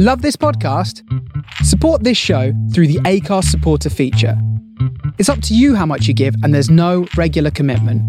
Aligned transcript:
Love 0.00 0.22
this 0.22 0.36
podcast? 0.36 1.02
Support 1.64 2.04
this 2.04 2.16
show 2.16 2.52
through 2.72 2.86
the 2.86 3.00
ACARS 3.00 3.46
supporter 3.46 3.90
feature. 3.90 4.40
It's 5.18 5.28
up 5.28 5.42
to 5.42 5.56
you 5.56 5.74
how 5.74 5.86
much 5.86 6.06
you 6.06 6.14
give, 6.14 6.36
and 6.44 6.54
there's 6.54 6.70
no 6.70 7.08
regular 7.16 7.50
commitment. 7.50 8.00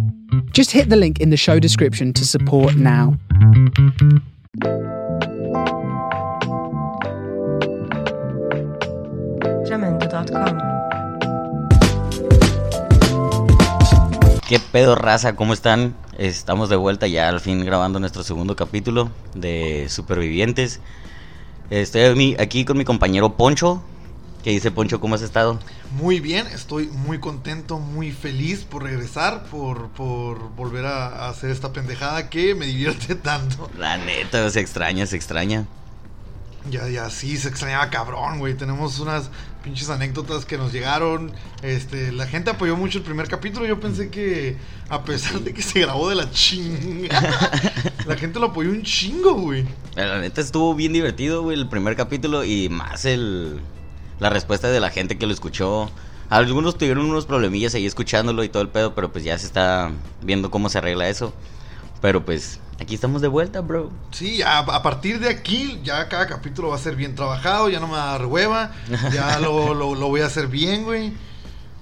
Just 0.53 0.69
hit 0.69 0.89
the 0.89 0.95
link 0.95 1.19
in 1.19 1.31
the 1.31 1.35
show 1.35 1.57
description 1.57 2.13
to 2.13 2.27
support 2.27 2.75
now. 2.75 3.17
Jamendo.com. 9.65 10.59
¿Qué 14.47 14.59
pedo, 14.59 14.93
raza? 14.93 15.35
¿Cómo 15.35 15.53
están? 15.53 15.95
Estamos 16.19 16.69
de 16.69 16.75
vuelta 16.75 17.07
ya 17.07 17.29
al 17.29 17.39
fin 17.39 17.65
grabando 17.65 17.99
nuestro 17.99 18.21
segundo 18.21 18.55
capítulo 18.55 19.09
de 19.33 19.87
Supervivientes. 19.89 20.81
Estoy 21.69 22.35
aquí 22.39 22.65
con 22.65 22.77
mi 22.77 22.85
compañero 22.85 23.35
Poncho. 23.35 23.83
¿Qué 24.43 24.51
dice 24.51 24.71
Poncho? 24.71 24.99
¿Cómo 24.99 25.15
has 25.15 25.21
estado? 25.21 25.59
Muy 25.91 26.19
bien, 26.19 26.47
estoy 26.47 26.87
muy 26.87 27.19
contento, 27.19 27.77
muy 27.77 28.11
feliz 28.11 28.63
por 28.63 28.83
regresar, 28.83 29.43
por, 29.45 29.89
por 29.89 30.49
volver 30.55 30.85
a 30.85 31.29
hacer 31.29 31.51
esta 31.51 31.73
pendejada 31.73 32.29
que 32.29 32.55
me 32.55 32.65
divierte 32.65 33.15
tanto. 33.15 33.69
La 33.77 33.97
neta, 33.97 34.49
se 34.49 34.61
extraña, 34.61 35.05
se 35.05 35.15
extraña. 35.15 35.67
Ya, 36.69 36.87
ya, 36.87 37.09
sí, 37.09 37.37
se 37.37 37.47
extrañaba 37.47 37.89
cabrón, 37.89 38.39
güey. 38.39 38.53
Tenemos 38.53 38.99
unas 38.99 39.29
pinches 39.63 39.89
anécdotas 39.89 40.45
que 40.45 40.57
nos 40.57 40.71
llegaron. 40.71 41.31
Este, 41.61 42.11
la 42.11 42.27
gente 42.27 42.51
apoyó 42.51 42.75
mucho 42.75 42.99
el 42.99 43.03
primer 43.03 43.27
capítulo. 43.27 43.65
Yo 43.65 43.79
pensé 43.79 44.09
que, 44.09 44.57
a 44.89 45.03
pesar 45.03 45.39
de 45.39 45.53
que 45.53 45.61
se 45.61 45.79
grabó 45.79 46.09
de 46.09 46.15
la 46.15 46.29
chinga, 46.31 47.09
la 48.05 48.15
gente 48.15 48.39
lo 48.39 48.47
apoyó 48.47 48.69
un 48.69 48.83
chingo, 48.83 49.33
güey. 49.33 49.65
La 49.95 50.19
neta 50.19 50.41
estuvo 50.41 50.75
bien 50.75 50.93
divertido, 50.93 51.41
güey, 51.41 51.57
el 51.57 51.67
primer 51.67 51.95
capítulo 51.95 52.43
y 52.43 52.69
más 52.69 53.05
el 53.05 53.59
la 54.19 54.29
respuesta 54.29 54.69
de 54.69 54.79
la 54.79 54.89
gente 54.89 55.17
que 55.17 55.25
lo 55.25 55.33
escuchó. 55.33 55.89
Algunos 56.29 56.77
tuvieron 56.77 57.05
unos 57.09 57.25
problemillas 57.25 57.73
ahí 57.73 57.85
escuchándolo 57.85 58.43
y 58.43 58.49
todo 58.49 58.61
el 58.61 58.69
pedo, 58.69 58.93
pero 58.93 59.11
pues 59.11 59.23
ya 59.23 59.37
se 59.37 59.47
está 59.47 59.91
viendo 60.21 60.51
cómo 60.51 60.69
se 60.69 60.77
arregla 60.77 61.09
eso. 61.09 61.33
Pero 62.01 62.23
pues 62.23 62.59
aquí 62.79 62.95
estamos 62.95 63.21
de 63.21 63.27
vuelta, 63.27 63.61
bro. 63.61 63.91
Sí, 64.11 64.41
a 64.41 64.81
partir 64.83 65.19
de 65.19 65.29
aquí, 65.29 65.79
ya 65.83 66.07
cada 66.07 66.27
capítulo 66.27 66.69
va 66.69 66.75
a 66.75 66.79
ser 66.79 66.95
bien 66.95 67.15
trabajado, 67.15 67.69
ya 67.69 67.79
no 67.79 67.87
me 67.87 67.93
va 67.93 68.09
a 68.09 68.11
dar 68.17 68.25
hueva, 68.25 68.71
ya 69.11 69.39
lo, 69.41 69.73
lo, 69.73 69.95
lo 69.95 70.07
voy 70.07 70.21
a 70.21 70.25
hacer 70.27 70.47
bien, 70.47 70.83
güey. 70.83 71.13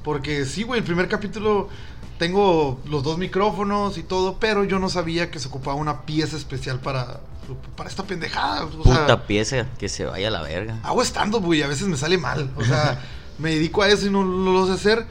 Porque 0.03 0.45
sí, 0.45 0.63
güey, 0.63 0.79
el 0.79 0.85
primer 0.85 1.07
capítulo 1.07 1.69
tengo 2.17 2.79
los 2.85 3.03
dos 3.03 3.17
micrófonos 3.17 3.97
y 3.97 4.03
todo, 4.03 4.37
pero 4.39 4.63
yo 4.63 4.79
no 4.79 4.89
sabía 4.89 5.29
que 5.29 5.39
se 5.39 5.49
ocupaba 5.49 5.75
una 5.75 6.01
pieza 6.03 6.35
especial 6.37 6.79
para, 6.79 7.19
para 7.75 7.89
esta 7.89 8.03
pendejada. 8.03 8.65
O 8.65 8.83
sea, 8.83 9.01
Puta 9.01 9.27
pieza, 9.27 9.67
que 9.77 9.89
se 9.89 10.05
vaya 10.05 10.29
a 10.29 10.31
la 10.31 10.41
verga. 10.41 10.79
hago 10.83 11.01
stand-up, 11.03 11.43
güey, 11.43 11.61
a 11.61 11.67
veces 11.67 11.87
me 11.87 11.97
sale 11.97 12.17
mal. 12.17 12.49
O 12.55 12.63
sea, 12.63 13.01
me 13.37 13.51
dedico 13.51 13.81
a 13.83 13.89
eso 13.89 14.07
y 14.07 14.09
no, 14.09 14.23
no 14.23 14.51
lo 14.51 14.65
sé 14.65 14.73
hacer. 14.73 15.05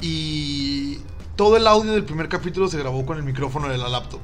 Y 0.00 0.98
todo 1.36 1.56
el 1.56 1.66
audio 1.66 1.92
del 1.92 2.04
primer 2.04 2.28
capítulo 2.28 2.68
se 2.68 2.78
grabó 2.78 3.04
con 3.06 3.16
el 3.16 3.22
micrófono 3.24 3.68
de 3.68 3.78
la 3.78 3.88
laptop. 3.88 4.20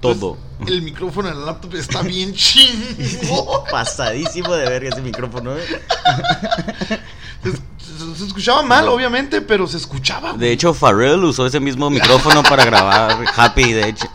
Todo. 0.00 0.38
El 0.66 0.82
micrófono 0.82 1.28
de 1.28 1.34
la 1.34 1.46
laptop 1.46 1.74
está 1.74 2.02
bien 2.02 2.32
chingo. 2.32 3.64
Pasadísimo 3.70 4.54
de 4.54 4.68
verga 4.68 4.90
ese 4.90 5.00
micrófono, 5.00 5.56
eh. 5.56 5.64
Se, 8.16 8.24
escuchaba 8.26 8.62
mal, 8.62 8.88
obviamente, 8.88 9.40
pero 9.40 9.66
se 9.66 9.76
escuchaba. 9.76 10.34
De 10.34 10.52
hecho, 10.52 10.72
Pharrell 10.72 11.24
usó 11.24 11.46
ese 11.46 11.58
mismo 11.58 11.90
micrófono 11.90 12.42
para 12.42 12.64
grabar 12.64 13.24
Happy, 13.36 13.72
de 13.72 13.88
hecho. 13.88 14.06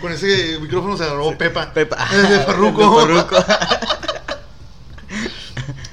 Con 0.00 0.12
ese 0.12 0.58
micrófono 0.60 0.96
se 0.96 1.04
grabó 1.04 1.36
Pepa. 1.36 1.72
Pepa. 1.72 1.96
De 2.10 2.40
Farruko. 2.40 3.06
De 3.06 3.22
Farruko. 3.22 3.36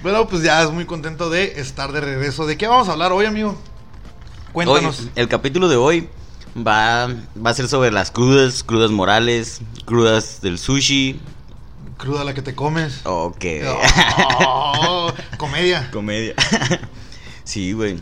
Bueno, 0.01 0.27
pues 0.27 0.43
ya 0.43 0.63
es 0.63 0.71
muy 0.71 0.85
contento 0.85 1.29
de 1.29 1.59
estar 1.59 1.91
de 1.91 2.01
regreso. 2.01 2.45
¿De 2.45 2.57
qué 2.57 2.67
vamos 2.67 2.89
a 2.89 2.93
hablar 2.93 3.11
hoy, 3.11 3.25
amigo? 3.25 3.55
Cuéntanos. 4.51 4.99
Hoy, 5.01 5.11
el 5.15 5.27
capítulo 5.27 5.67
de 5.69 5.75
hoy 5.75 6.09
va, 6.55 7.07
va 7.07 7.49
a 7.49 7.53
ser 7.53 7.67
sobre 7.67 7.91
las 7.91 8.11
crudas, 8.11 8.63
crudas 8.63 8.91
morales, 8.91 9.61
crudas 9.85 10.41
del 10.41 10.57
sushi. 10.57 11.19
Cruda 11.97 12.23
la 12.23 12.33
que 12.33 12.41
te 12.41 12.55
comes. 12.55 13.01
O 13.05 13.33
que. 13.37 13.63
Oh, 13.67 15.11
comedia. 15.37 15.89
Comedia. 15.91 16.33
sí, 17.43 17.73
güey. 17.73 17.99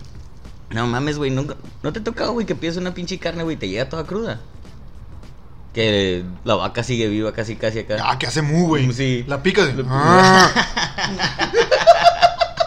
No 0.72 0.88
mames, 0.88 1.18
güey. 1.18 1.32
Nunca, 1.32 1.56
¿No 1.84 1.92
te 1.92 2.00
ha 2.00 2.04
tocado, 2.04 2.34
güey, 2.34 2.46
que 2.46 2.56
pides 2.56 2.78
una 2.78 2.94
pinche 2.94 3.18
carne, 3.20 3.44
güey, 3.44 3.58
te 3.58 3.68
llega 3.68 3.90
toda 3.90 4.06
cruda? 4.06 4.40
Que 5.74 6.24
la 6.46 6.56
vaca 6.56 6.84
sigue 6.84 7.08
viva 7.08 7.34
casi, 7.34 7.56
casi 7.56 7.80
acá. 7.80 7.98
Ah, 8.04 8.18
que 8.18 8.28
hace 8.28 8.42
mu, 8.42 8.68
güey. 8.68 8.92
Sí. 8.94 9.26
La 9.28 9.44
pica 9.44 9.66
de. 9.66 9.84
Ah. 9.88 10.52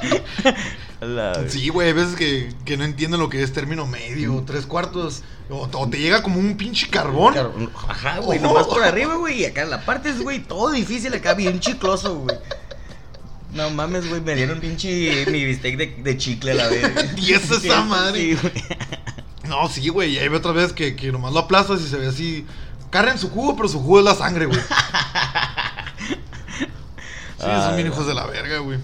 La- 1.03 1.49
Sí, 1.49 1.69
güey, 1.69 1.89
hay 1.89 1.95
veces 1.95 2.15
que, 2.15 2.53
que 2.65 2.77
no 2.77 2.85
entienden 2.85 3.19
lo 3.19 3.29
que 3.29 3.43
es 3.43 3.53
término 3.53 3.87
medio, 3.87 4.43
tres 4.47 4.67
cuartos. 4.67 5.23
O, 5.51 5.69
o 5.73 5.89
te 5.91 5.99
llega 5.99 6.23
como 6.23 6.39
un 6.39 6.57
pinche 6.57 6.89
carbón. 6.89 7.35
Car- 7.35 7.51
Ajá, 7.89 8.19
güey, 8.21 8.39
Oh. 8.39 8.43
nomás 8.43 8.67
por 8.69 8.83
arriba, 8.85 9.17
güey. 9.17 9.41
Y 9.41 9.45
acá 9.45 9.65
la 9.65 9.85
parte 9.85 10.11
es, 10.11 10.21
güey, 10.23 10.39
todo 10.43 10.71
difícil 10.71 11.13
acá, 11.15 11.35
bien 11.35 11.59
chicloso, 11.61 12.15
güey. 12.21 12.37
No 13.53 13.69
mames, 13.71 14.09
güey, 14.09 14.21
me 14.23 14.35
dieron 14.35 14.61
pinche 14.61 15.27
mi 15.27 15.45
bistec 15.45 15.77
de, 15.77 15.87
de 16.03 16.17
chicle 16.17 16.53
a 16.53 16.55
la 16.55 16.69
vez. 16.69 16.91
Y 17.17 17.33
es 17.35 17.51
esa 17.51 17.83
madre. 17.83 18.19
Sí, 18.21 18.35
güey. 18.41 18.53
No, 19.49 19.69
sí, 19.69 19.89
güey. 19.89 20.13
Y 20.15 20.19
hay 20.21 20.29
otras 20.29 20.55
veces 20.55 20.73
que, 20.73 20.95
que 20.97 21.11
nomás 21.13 21.33
lo 21.33 21.41
aplastas 21.41 21.81
y 21.83 21.89
se 21.89 21.97
ve 21.99 22.07
así. 22.07 22.47
Carne 22.91 23.11
en 23.13 23.19
su 23.19 23.29
jugo, 23.29 23.57
pero 23.57 23.69
su 23.69 23.81
jugo 23.81 23.99
es 23.99 24.05
la 24.05 24.15
sangre, 24.15 24.47
güey. 24.47 24.61
Sí, 27.39 27.49
Ah, 27.51 27.65
son 27.67 27.75
bien 27.77 27.89
hijos 27.89 28.07
de 28.07 28.15
la 28.15 28.25
verga, 28.27 28.59
güey. 28.59 28.79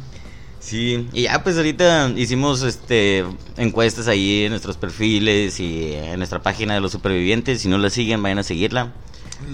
Sí, 0.68 1.08
y 1.12 1.22
ya 1.22 1.42
pues 1.42 1.56
ahorita 1.56 2.10
hicimos 2.16 2.62
este 2.62 3.24
encuestas 3.56 4.06
ahí 4.08 4.44
en 4.44 4.50
nuestros 4.50 4.76
perfiles 4.76 5.58
y 5.60 5.94
en 5.94 6.18
nuestra 6.18 6.42
página 6.42 6.74
de 6.74 6.80
los 6.80 6.92
supervivientes. 6.92 7.62
Si 7.62 7.68
no 7.68 7.78
la 7.78 7.88
siguen, 7.90 8.22
vayan 8.22 8.38
a 8.38 8.42
seguirla. 8.42 8.92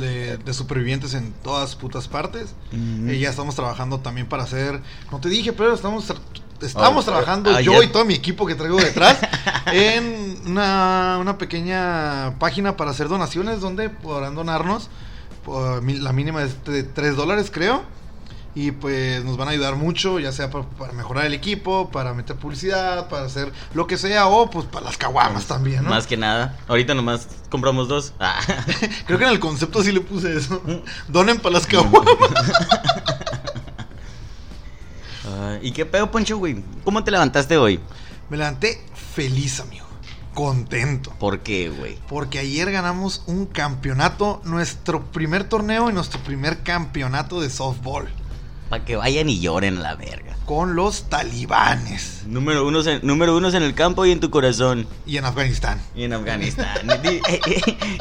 De, 0.00 0.38
de 0.38 0.54
supervivientes 0.54 1.14
en 1.14 1.32
todas 1.42 1.76
putas 1.76 2.08
partes. 2.08 2.54
Y 2.72 3.19
ya 3.19 3.30
estamos 3.30 3.54
trabajando 3.54 4.00
también 4.00 4.26
para 4.28 4.42
hacer. 4.44 4.80
No 5.12 5.20
te 5.20 5.28
dije, 5.28 5.52
pero 5.52 5.75
estamos, 5.75 6.08
tra- 6.08 6.19
estamos 6.62 7.04
Ah, 7.04 7.10
trabajando 7.10 7.50
ah, 7.50 7.60
yo 7.60 7.82
y 7.82 7.88
todo 7.88 8.04
mi 8.04 8.14
equipo 8.14 8.46
que 8.46 8.54
traigo 8.54 8.78
detrás 8.81 9.19
en 9.72 10.36
una, 10.46 11.19
una 11.20 11.36
pequeña 11.38 12.38
página 12.38 12.76
para 12.76 12.91
hacer 12.92 13.08
donaciones 13.08 13.60
donde 13.60 13.91
podrán 13.91 14.34
donarnos. 14.34 14.88
por 15.44 15.84
la 15.84 16.12
mínima 16.12 16.42
es 16.42 16.64
de 16.64 16.82
3 16.82 17.14
dólares, 17.14 17.50
creo. 17.52 17.82
Y 18.56 18.70
pues 18.70 19.25
nos 19.25 19.37
van 19.37 19.48
a 19.48 19.50
ayudar 19.50 19.75
mucho, 19.75 20.20
ya 20.20 20.31
sea 20.31 20.48
pa- 20.48 20.62
para, 20.62 20.92
mejorar 20.92 21.26
el 21.26 21.34
equipo, 21.34 21.91
para 21.91 22.15
meter 22.15 22.37
publicidad, 22.37 23.09
para 23.09 23.25
hacer 23.26 23.53
lo 23.75 23.87
que 23.88 23.98
sea, 23.98 24.28
o 24.28 24.48
pues 24.48 24.65
para 24.66 24.84
las 24.87 24.97
caguamas 24.97 25.47
también, 25.47 25.82
¿no? 25.82 25.91
Más 25.91 26.06
que 26.06 26.16
nada. 26.16 26.56
Ahorita 26.69 26.94
nomás 26.94 27.26
compramos 27.50 27.88
dos. 27.88 28.12
Ah. 28.20 28.38
Creo 29.06 29.19
que 29.19 29.25
en 29.25 29.31
el 29.31 29.41
concepto 29.41 29.82
sí 29.82 29.91
le 29.91 30.00
puse 30.03 30.37
eso. 30.37 30.62
Donen 31.09 31.38
para 31.41 31.54
las 31.54 31.66
caguamas. 31.66 32.06
Ah, 35.26 35.56
¿Y 35.62 35.72
qué 35.72 35.87
pedo, 35.87 36.10
Poncho, 36.10 36.37
güey? 36.37 36.62
¿Cómo 36.84 37.03
te 37.03 37.10
levantaste 37.10 37.56
hoy? 37.56 37.81
Me 38.28 38.37
levanté 38.37 38.84
feliz, 39.14 39.59
amigo. 39.60 39.87
Contento. 40.34 41.12
¿Por 41.19 41.41
qué, 41.41 41.70
güey? 41.70 41.98
Porque 42.09 42.41
ayer 42.41 42.70
ganamos 42.70 43.22
un 43.26 43.47
campeonato, 43.47 44.43
nuestro 44.44 45.03
primer 45.12 45.44
torneo 45.44 45.88
y 45.88 45.93
nuestro 45.93 46.20
primer 46.20 46.62
campeonato 46.62 47.41
de 47.41 47.48
softball. 47.50 48.09
Para 48.69 48.84
que 48.84 48.97
vayan 48.97 49.28
y 49.28 49.41
lloren 49.41 49.78
a 49.78 49.80
la 49.82 49.94
verga. 49.94 50.36
Con 50.47 50.75
los 50.75 51.08
talibanes. 51.08 52.22
Número 52.26 52.66
uno, 52.66 52.82
en, 52.84 53.00
número 53.02 53.36
uno 53.36 53.48
en 53.48 53.62
el 53.62 53.75
campo 53.75 54.04
y 54.06 54.10
en 54.10 54.20
tu 54.20 54.30
corazón. 54.30 54.86
Y 55.06 55.16
en 55.16 55.25
Afganistán. 55.25 55.80
Y 55.94 56.04
en 56.04 56.12
Afganistán. 56.12 56.69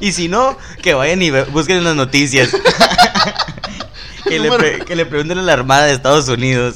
y, 0.02 0.08
y 0.08 0.12
si 0.14 0.28
no, 0.28 0.58
que 0.82 0.94
vayan 0.94 1.22
y 1.22 1.32
busquen 1.32 1.78
en 1.78 1.84
las 1.84 1.96
noticias. 1.96 2.50
que, 4.26 4.40
le 4.40 4.52
pre- 4.52 4.86
que 4.86 4.96
le 4.96 5.06
pregunten 5.06 5.38
a 5.38 5.42
la 5.42 5.54
Armada 5.54 5.86
de 5.86 5.94
Estados 5.94 6.28
Unidos. 6.30 6.76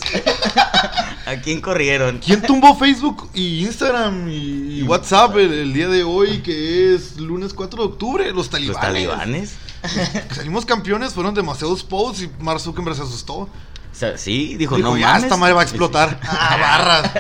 ¿A 1.25 1.36
quién 1.42 1.60
corrieron? 1.60 2.19
¿Quién 2.19 2.42
tumbó 2.42 2.78
Facebook 2.78 3.30
y 3.34 3.66
Instagram 3.66 4.30
y, 4.30 4.80
y 4.80 4.84
WhatsApp 4.84 5.36
el, 5.38 5.51
el 5.54 5.74
día 5.74 5.88
de 5.89 6.04
hoy, 6.04 6.39
que 6.39 6.95
es 6.95 7.18
lunes 7.18 7.54
4 7.54 7.81
de 7.81 7.88
octubre? 7.89 8.31
Los 8.31 8.50
talibanes. 8.50 8.81
¿Los 8.81 8.81
talibanes? 8.81 9.56
Salimos 10.36 10.66
campeones, 10.66 11.13
fueron 11.13 11.34
demasiados 11.34 11.84
posts 11.84 12.24
y 12.24 12.30
Mark 12.42 12.60
Zuckerberg 12.62 12.95
se 12.95 13.01
asustó. 13.04 13.50
Sea, 13.98 14.18
sí, 14.18 14.56
dijo, 14.58 14.76
Dijo, 14.76 14.90
no 14.90 14.98
ya 14.98 15.08
mames. 15.08 15.24
esta 15.24 15.38
madre 15.38 15.54
va 15.56 15.62
a 15.62 15.64
explotar. 15.64 16.20
Ah, 16.24 16.58
barras. 16.60 17.12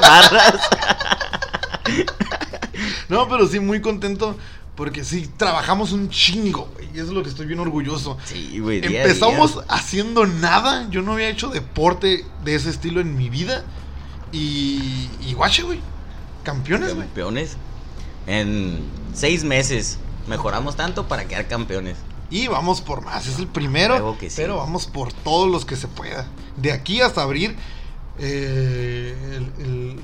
Barras. 0.00 0.60
No, 3.08 3.28
pero 3.28 3.46
sí, 3.46 3.60
muy 3.60 3.80
contento. 3.80 4.36
Porque 4.74 5.04
sí, 5.04 5.30
trabajamos 5.36 5.92
un 5.92 6.08
chingo, 6.08 6.68
güey. 6.74 6.88
Y 6.92 6.98
eso 6.98 7.08
es 7.08 7.10
lo 7.10 7.22
que 7.22 7.28
estoy 7.28 7.46
bien 7.46 7.60
orgulloso. 7.60 8.18
Sí, 8.24 8.58
güey. 8.58 8.80
día 8.80 8.88
a 8.88 8.90
día. 8.90 9.02
Empezamos 9.04 9.60
haciendo 9.68 10.26
nada. 10.26 10.88
Yo 10.90 11.02
no 11.02 11.12
había 11.12 11.28
hecho 11.28 11.48
deporte 11.48 12.24
de 12.44 12.54
ese 12.56 12.70
estilo 12.70 13.00
en 13.00 13.16
mi 13.16 13.28
vida. 13.30 13.62
Y, 14.32 15.08
y 15.20 15.34
guache, 15.34 15.62
güey. 15.62 15.80
Campeones, 16.42 16.94
güey. 16.94 17.06
campeones. 17.06 17.56
En 18.26 18.80
seis 19.12 19.44
meses 19.44 19.98
mejoramos 20.26 20.74
tanto 20.74 21.06
para 21.06 21.26
quedar 21.26 21.46
campeones. 21.46 21.96
Y 22.30 22.48
vamos 22.48 22.80
por 22.80 23.02
más. 23.04 23.26
Es 23.26 23.38
el 23.38 23.46
primero. 23.46 24.16
Sí. 24.20 24.28
Pero 24.36 24.56
vamos 24.56 24.86
por 24.86 25.12
todos 25.12 25.48
los 25.50 25.64
que 25.64 25.76
se 25.76 25.88
pueda. 25.88 26.26
De 26.56 26.72
aquí 26.72 27.00
hasta 27.00 27.22
abrir 27.22 27.56
eh, 28.18 29.14
el- 29.58 29.64
el- 29.64 30.00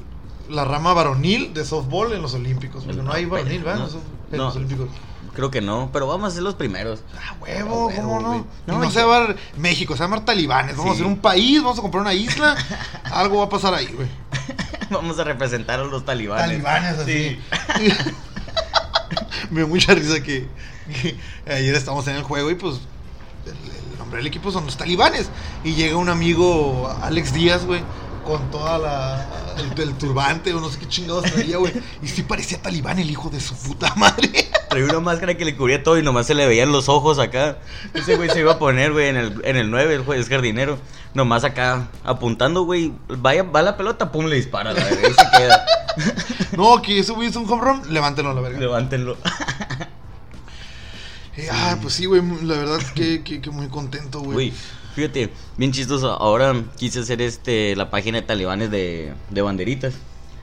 la 0.48 0.64
rama 0.64 0.92
varonil 0.92 1.54
de 1.54 1.64
softball 1.64 2.12
en 2.12 2.22
los 2.22 2.34
Olímpicos. 2.34 2.84
Porque 2.84 3.02
no 3.02 3.12
hay 3.12 3.24
varonil, 3.24 3.62
¿verdad? 3.62 3.78
No, 3.80 3.86
En 3.86 3.92
los- 3.92 4.02
en 4.32 4.36
no. 4.38 4.44
los 4.44 4.56
Olímpicos. 4.56 4.88
Creo 5.34 5.50
que 5.52 5.60
no, 5.60 5.90
pero 5.92 6.08
vamos 6.08 6.32
a 6.32 6.34
ser 6.34 6.42
los 6.42 6.54
primeros. 6.56 7.00
Ah, 7.16 7.36
huevo, 7.40 7.88
Ah, 7.88 7.94
huevo, 7.94 8.02
¿cómo 8.02 8.20
no? 8.20 8.46
No, 8.66 8.78
No, 8.80 8.90
se 8.90 9.04
va 9.04 9.16
a 9.16 9.20
llamar 9.20 9.36
México, 9.56 9.94
se 9.94 10.00
va 10.00 10.06
a 10.06 10.08
llamar 10.08 10.24
talibanes. 10.24 10.76
Vamos 10.76 10.96
Sí. 10.96 11.02
a 11.02 11.04
hacer 11.04 11.06
un 11.06 11.20
país, 11.20 11.62
vamos 11.62 11.78
a 11.78 11.82
comprar 11.82 12.00
una 12.02 12.14
isla. 12.14 12.56
Algo 13.04 13.38
va 13.38 13.44
a 13.44 13.48
pasar 13.48 13.72
ahí, 13.74 13.86
güey. 13.86 14.08
Vamos 14.90 15.16
a 15.20 15.24
representar 15.24 15.78
a 15.78 15.84
los 15.84 16.04
talibanes. 16.04 16.46
Talibanes 16.46 16.98
así. 16.98 17.38
Sí. 17.78 17.88
Me 19.50 19.60
dio 19.60 19.68
mucha 19.68 19.94
risa 19.94 20.20
que 20.20 20.48
ayer 21.46 21.74
estamos 21.74 22.06
en 22.08 22.16
el 22.16 22.22
juego 22.22 22.50
y 22.50 22.54
pues 22.54 22.80
el, 23.46 23.92
el 23.92 23.98
nombre 23.98 24.18
del 24.18 24.26
equipo 24.26 24.50
son 24.50 24.66
los 24.66 24.76
talibanes. 24.76 25.30
Y 25.64 25.74
llega 25.74 25.96
un 25.96 26.08
amigo, 26.08 26.94
Alex 27.02 27.32
Díaz, 27.32 27.64
güey, 27.64 27.82
con 28.24 28.50
toda 28.50 28.78
la 28.78 29.26
el, 29.60 29.80
el 29.80 29.94
turbante 29.94 30.52
o 30.54 30.60
no 30.60 30.68
sé 30.68 30.78
qué 30.78 30.88
chingados 30.88 31.24
traía, 31.24 31.58
güey. 31.58 31.72
Y 32.02 32.08
sí 32.08 32.22
parecía 32.22 32.60
talibán 32.60 32.98
el 32.98 33.10
hijo 33.10 33.30
de 33.30 33.40
su 33.40 33.54
puta 33.54 33.94
madre. 33.96 34.30
Traía 34.70 34.84
una 34.84 35.00
máscara 35.00 35.36
que 35.36 35.44
le 35.44 35.56
cubría 35.56 35.82
todo 35.82 35.98
y 35.98 36.02
nomás 36.02 36.28
se 36.28 36.34
le 36.34 36.46
veían 36.46 36.70
los 36.70 36.88
ojos 36.88 37.18
acá. 37.18 37.58
Ese 37.92 38.16
güey 38.16 38.30
se 38.30 38.38
iba 38.38 38.52
a 38.52 38.58
poner, 38.58 38.92
güey, 38.92 39.08
en 39.08 39.16
el, 39.16 39.40
en 39.44 39.56
el 39.56 39.68
9, 39.68 39.96
el 39.96 40.04
juez 40.04 40.20
es 40.20 40.28
jardinero. 40.28 40.78
Nomás 41.12 41.42
acá 41.42 41.88
apuntando, 42.04 42.62
güey. 42.62 42.92
Vaya, 43.08 43.42
va 43.42 43.62
la 43.62 43.76
pelota, 43.76 44.12
pum, 44.12 44.26
le 44.26 44.36
dispara, 44.36 44.72
la 44.72 44.84
verga, 44.84 45.08
y 45.08 45.12
se 45.12 45.38
queda. 45.38 45.66
No, 46.56 46.80
que 46.82 47.00
ese 47.00 47.12
güey 47.12 47.28
es 47.28 47.36
un 47.36 47.50
home 47.50 47.62
run, 47.62 47.92
levántelo 47.92 48.30
a 48.30 48.34
la 48.34 48.40
verga. 48.40 48.60
Levántenlo. 48.60 49.16
Eh, 51.36 51.48
ah, 51.50 51.78
pues 51.80 51.94
sí, 51.94 52.06
güey, 52.06 52.22
la 52.42 52.54
verdad 52.56 52.80
que, 52.94 53.22
que, 53.22 53.40
que 53.40 53.50
muy 53.50 53.68
contento, 53.68 54.20
güey. 54.20 54.32
Güey, 54.32 54.52
fíjate, 54.94 55.30
bien 55.56 55.72
chistoso. 55.72 56.10
Ahora 56.12 56.54
quise 56.76 57.00
hacer 57.00 57.22
este 57.22 57.76
la 57.76 57.90
página 57.90 58.20
de 58.20 58.26
talibanes 58.26 58.70
de, 58.70 59.14
de 59.30 59.42
banderitas. 59.42 59.94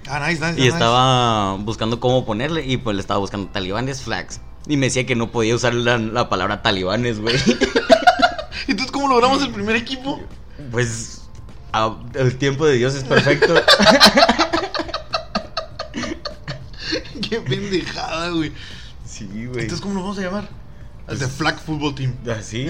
Ah, 0.10 0.26
nice, 0.28 0.40
nice. 0.40 0.54
Y 0.60 0.64
nice. 0.64 0.68
estaba 0.74 1.56
buscando 1.58 2.00
cómo 2.00 2.26
ponerle 2.26 2.66
y 2.66 2.78
pues 2.78 2.96
le 2.96 3.02
estaba 3.02 3.20
buscando 3.20 3.50
talibanes 3.50 4.02
flags. 4.02 4.40
Y 4.66 4.78
me 4.78 4.88
decía 4.88 5.06
que 5.06 5.16
no 5.16 5.32
podía 5.32 5.56
usar 5.56 5.74
la, 5.74 5.98
la 5.98 6.30
palabra 6.30 6.62
talibanes, 6.62 7.20
güey. 7.20 7.36
Entonces, 8.68 8.92
¿cómo 8.92 9.08
logramos 9.10 9.42
el 9.44 9.52
primer 9.52 9.76
equipo? 9.76 10.22
Pues 10.72 11.22
a- 11.74 11.96
el 12.16 12.38
tiempo 12.38 12.66
de 12.66 12.76
Dios 12.78 12.96
es 12.96 13.04
perfecto. 13.04 13.54
Qué 17.30 17.42
pendejada, 17.42 18.30
güey. 18.30 18.52
Sí, 19.06 19.26
güey. 19.28 19.62
Entonces, 19.64 19.82
¿cómo 19.82 19.96
lo 19.96 20.02
vamos 20.02 20.18
a 20.20 20.22
llamar? 20.22 20.50
El 21.08 21.20
de 21.20 21.28
Flag 21.28 21.60
Football 21.60 21.96
Team. 21.96 22.16
Así, 22.38 22.68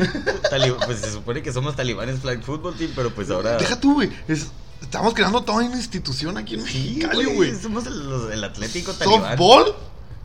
tali- 0.50 0.74
pues 0.86 1.00
se 1.00 1.12
supone 1.12 1.42
que 1.42 1.52
somos 1.52 1.76
talibanes 1.76 2.20
flag 2.20 2.42
football 2.44 2.76
team, 2.76 2.92
pero 2.96 3.10
pues 3.10 3.30
ahora. 3.32 3.58
Deja 3.58 3.80
tú, 3.80 3.96
güey. 3.96 4.12
Es- 4.28 4.48
Estamos 4.82 5.16
creando 5.16 5.42
toda 5.42 5.66
una 5.66 5.76
institución 5.76 6.38
aquí 6.38 6.54
en 6.54 6.62
Sí, 6.62 6.98
Mexicali, 7.00 7.26
güey. 7.36 7.56
Somos 7.56 7.88
el, 7.88 8.08
los- 8.10 8.32
el 8.32 8.44
Atlético 8.44 8.94
talibán. 8.94 9.32
Softball. 9.38 9.74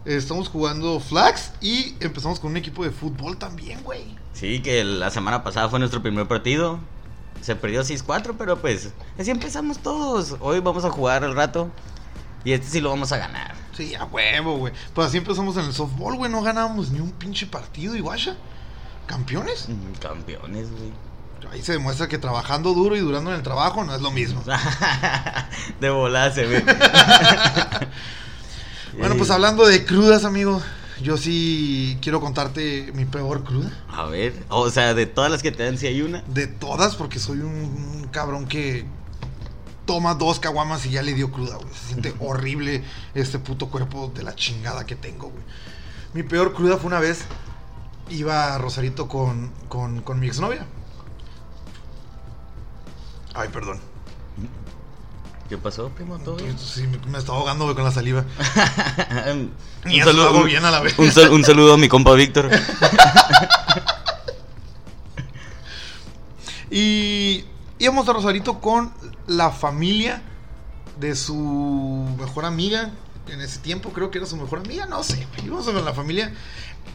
eh, 0.05 0.17
Estamos 0.17 0.49
jugando 0.49 1.01
flags 1.01 1.53
y 1.63 1.95
empezamos 2.01 2.39
con 2.39 2.51
un 2.51 2.57
equipo 2.59 2.85
de 2.85 2.91
fútbol 2.91 3.39
también, 3.39 3.83
güey. 3.83 4.05
Sí, 4.35 4.61
que 4.61 4.85
la 4.85 5.11
semana 5.11 5.43
pasada 5.43 5.69
fue 5.71 5.79
nuestro 5.79 6.03
primer 6.03 6.29
partido. 6.29 6.79
Se 7.41 7.57
perdió 7.57 7.83
6-4, 7.83 8.35
pero 8.39 8.61
pues 8.61 8.91
así 9.19 9.31
empezamos 9.31 9.79
todos. 9.79 10.37
Hoy 10.41 10.61
vamos 10.61 10.85
a 10.85 10.91
jugar 10.91 11.25
al 11.25 11.35
rato. 11.35 11.71
Y 12.45 12.53
este 12.53 12.67
sí 12.69 12.81
lo 12.81 12.91
vamos 12.91 13.11
a 13.13 13.17
ganar. 13.17 13.55
Sí, 13.73 13.95
a 13.95 14.05
huevo, 14.05 14.59
güey. 14.59 14.73
Pues 14.95 15.09
así 15.09 15.19
empezamos 15.19 15.57
en 15.57 15.65
el 15.65 15.73
softball, 15.73 16.17
güey. 16.17 16.31
No 16.31 16.43
ganábamos 16.43 16.91
ni 16.91 17.01
un 17.01 17.11
pinche 17.13 17.47
partido, 17.47 17.95
y. 17.97 18.03
Campeones. 19.07 19.69
Mm, 19.69 19.99
Campeones, 20.01 20.71
güey. 20.71 20.93
Ahí 21.51 21.63
se 21.63 21.73
demuestra 21.73 22.09
que 22.09 22.19
trabajando 22.19 22.73
duro 22.73 22.97
y 22.97 23.01
durando 23.01 23.31
en 23.31 23.37
el 23.37 23.43
trabajo 23.43 23.85
no 23.85 23.95
es 23.95 24.01
lo 24.01 24.11
mismo. 24.11 24.43
De 25.81 25.91
volada 25.91 26.33
se 26.33 26.47
ve. 26.47 26.65
Bueno, 28.99 29.17
pues 29.17 29.31
hablando 29.31 29.67
de 29.67 29.87
crudas, 29.87 30.27
amigo. 30.27 30.61
Yo 31.01 31.17
sí 31.17 31.99
quiero 32.03 32.21
contarte 32.21 32.93
mi 32.95 33.07
peor 33.07 33.43
cruda. 33.43 33.71
A 33.89 34.05
ver, 34.05 34.35
o 34.51 34.69
sea, 34.69 34.93
de 34.93 35.07
todas 35.07 35.31
las 35.31 35.43
que 35.43 35.51
te 35.51 35.65
dan, 35.65 35.79
si 35.79 35.87
hay 35.87 36.03
una. 36.03 36.23
De 36.27 36.47
todas, 36.47 36.95
porque 36.97 37.19
soy 37.19 37.39
un, 37.39 37.55
un 37.55 38.09
cabrón 38.13 38.47
que 38.47 38.85
toma 39.87 40.15
dos 40.15 40.39
caguamas 40.41 40.87
y 40.87 40.91
ya 40.91 41.03
le 41.03 41.15
dio 41.15 41.31
cruda, 41.31 41.57
güey. 41.57 41.73
Se 41.75 41.87
siente 41.89 42.15
horrible 42.21 42.85
este 43.15 43.39
puto 43.39 43.69
cuerpo 43.69 44.11
de 44.15 44.23
la 44.23 44.35
chingada 44.35 44.87
que 44.87 44.97
tengo, 44.97 45.29
güey. 45.31 45.43
Mi 46.15 46.23
peor 46.23 46.53
cruda 46.55 46.77
fue 46.77 46.87
una 46.89 47.01
vez. 47.01 47.25
Iba 48.11 48.55
a 48.55 48.59
Rosarito 48.59 49.09
con, 49.09 49.51
con, 49.69 50.03
con 50.03 50.21
mi 50.21 50.27
exnovia. 50.27 50.67
Ay, 53.35 53.49
perdón. 53.49 53.81
¿Qué 55.49 55.57
pasó, 55.59 55.89
primo? 55.91 56.19
¿Todo 56.19 56.37
bien? 56.37 56.59
Sí, 56.59 56.87
me, 57.09 57.19
estaba 57.19 57.39
ahogando, 57.39 57.65
güey, 57.65 57.75
con 57.75 57.85
la 57.85 57.91
saliva. 57.93 58.25
un, 59.31 59.53
Y 59.91 60.01
eso 60.01 60.13
lo 60.13 60.23
hago 60.25 60.45
bien 60.45 60.65
a 60.65 60.71
la 60.71 60.81
vez. 60.81 60.99
un 60.99 61.11
sal- 61.11 61.31
un 61.31 61.45
saludo 61.45 61.75
a 61.75 61.77
mi 61.79 61.89
compa 61.89 62.13
Víctor. 62.15 62.51
Y 66.71 67.45
íbamos 67.83 68.09
a 68.09 68.13
Rosarito 68.13 68.61
con 68.61 68.93
la 69.27 69.51
familia 69.51 70.23
de 70.99 71.15
su 71.17 71.35
mejor 72.19 72.45
amiga. 72.45 72.91
En 73.29 73.41
ese 73.41 73.59
tiempo 73.61 73.91
creo 73.93 74.11
que 74.11 74.19
era 74.19 74.27
su 74.27 74.37
mejor 74.37 74.61
amiga, 74.61 74.87
no 74.87 75.03
sé. 75.03 75.27
güey. 75.35 75.47
Íbamos 75.47 75.67
con 75.67 75.85
la 75.85 75.93
familia. 75.95 76.33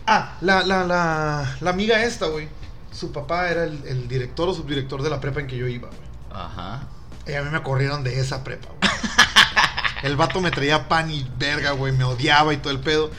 Ah, 0.05 0.37
la, 0.41 0.63
la, 0.63 0.83
la, 0.83 1.57
la 1.61 1.69
amiga 1.69 2.03
esta, 2.03 2.27
güey. 2.27 2.47
Su 2.91 3.11
papá 3.11 3.49
era 3.49 3.63
el, 3.63 3.81
el 3.85 4.07
director 4.07 4.49
o 4.49 4.53
subdirector 4.53 5.01
de 5.03 5.09
la 5.09 5.19
prepa 5.19 5.39
en 5.41 5.47
que 5.47 5.57
yo 5.57 5.67
iba, 5.67 5.87
güey. 5.87 6.01
Ajá. 6.31 6.87
Y 7.27 7.33
a 7.33 7.43
mí 7.43 7.49
me 7.49 7.61
corrieron 7.63 8.03
de 8.03 8.19
esa 8.19 8.43
prepa, 8.43 8.67
güey. 8.69 8.91
El 10.03 10.15
vato 10.15 10.39
me 10.41 10.51
traía 10.51 10.87
pan 10.87 11.09
y 11.09 11.27
verga, 11.39 11.71
güey. 11.71 11.91
Me 11.91 12.03
odiaba 12.03 12.53
y 12.53 12.57
todo 12.57 12.71
el 12.71 12.79
pedo. 12.79 13.09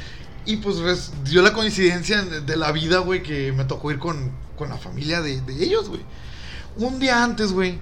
Y 0.46 0.58
pues 0.58 0.78
res- 0.78 1.10
dio 1.24 1.42
la 1.42 1.52
coincidencia 1.52 2.22
de 2.22 2.40
de 2.40 2.56
la 2.56 2.70
vida, 2.72 2.98
güey, 3.00 3.22
que 3.22 3.52
me 3.52 3.64
tocó 3.64 3.90
ir 3.90 3.98
con, 3.98 4.30
con 4.56 4.68
la 4.68 4.76
familia 4.78 5.20
de, 5.20 5.40
de 5.40 5.64
ellos, 5.64 5.88
güey. 5.88 6.00
Un 6.78 7.00
día 7.00 7.24
antes, 7.24 7.52
güey, 7.52 7.80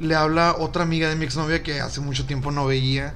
le 0.00 0.14
habla 0.14 0.56
otra 0.58 0.82
amiga 0.82 1.08
de 1.08 1.16
mi 1.16 1.24
exnovia 1.24 1.62
que 1.62 1.80
hace 1.80 2.00
mucho 2.00 2.26
tiempo 2.26 2.50
no 2.50 2.66
veía. 2.66 3.14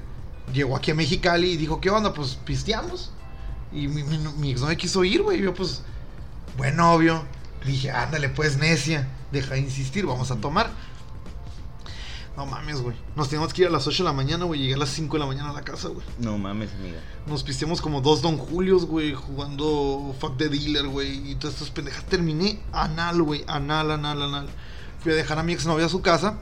Llegó 0.53 0.75
aquí 0.75 0.91
a 0.91 0.95
Mexicali 0.95 1.51
y 1.51 1.57
dijo, 1.57 1.81
¿qué 1.81 1.89
onda? 1.89 2.13
Pues 2.13 2.35
pisteamos. 2.35 3.11
Y 3.71 3.87
mi, 3.87 4.03
mi, 4.03 4.17
mi 4.37 4.51
exnovia 4.51 4.75
quiso 4.75 5.03
ir, 5.03 5.23
güey. 5.23 5.41
Yo, 5.41 5.53
pues, 5.53 5.81
buen 6.57 6.75
novio. 6.75 7.23
Dije, 7.65 7.89
ándale, 7.89 8.29
pues, 8.29 8.57
necia. 8.57 9.07
Deja 9.31 9.55
de 9.55 9.61
insistir, 9.61 10.05
vamos 10.05 10.29
a 10.29 10.35
tomar. 10.35 10.69
No 12.35 12.45
mames, 12.47 12.81
güey. 12.81 12.95
Nos 13.15 13.29
teníamos 13.29 13.53
que 13.53 13.61
ir 13.61 13.67
a 13.67 13.71
las 13.71 13.85
8 13.85 14.03
de 14.03 14.09
la 14.09 14.13
mañana, 14.13 14.45
güey. 14.45 14.59
Llegué 14.59 14.73
a 14.73 14.77
las 14.77 14.89
5 14.89 15.13
de 15.13 15.19
la 15.19 15.25
mañana 15.27 15.51
a 15.51 15.53
la 15.53 15.61
casa, 15.61 15.89
güey. 15.89 16.05
No 16.19 16.37
mames, 16.37 16.71
amiga. 16.73 16.99
Nos 17.27 17.43
pisteamos 17.43 17.79
como 17.79 18.01
dos 18.01 18.21
Don 18.23 18.37
Julios, 18.37 18.85
güey, 18.85 19.13
jugando 19.13 20.15
Fuck 20.19 20.37
the 20.37 20.49
Dealer, 20.49 20.87
güey. 20.87 21.31
Y 21.31 21.35
todas 21.35 21.55
estas 21.55 21.69
pendejas. 21.69 22.03
Terminé 22.05 22.59
anal, 22.71 23.21
güey. 23.21 23.43
Anal, 23.47 23.91
anal, 23.91 24.23
anal. 24.23 24.49
Fui 25.03 25.11
a 25.11 25.15
dejar 25.15 25.37
a 25.37 25.43
mi 25.43 25.53
exnovia 25.53 25.85
a 25.85 25.89
su 25.89 26.01
casa 26.01 26.37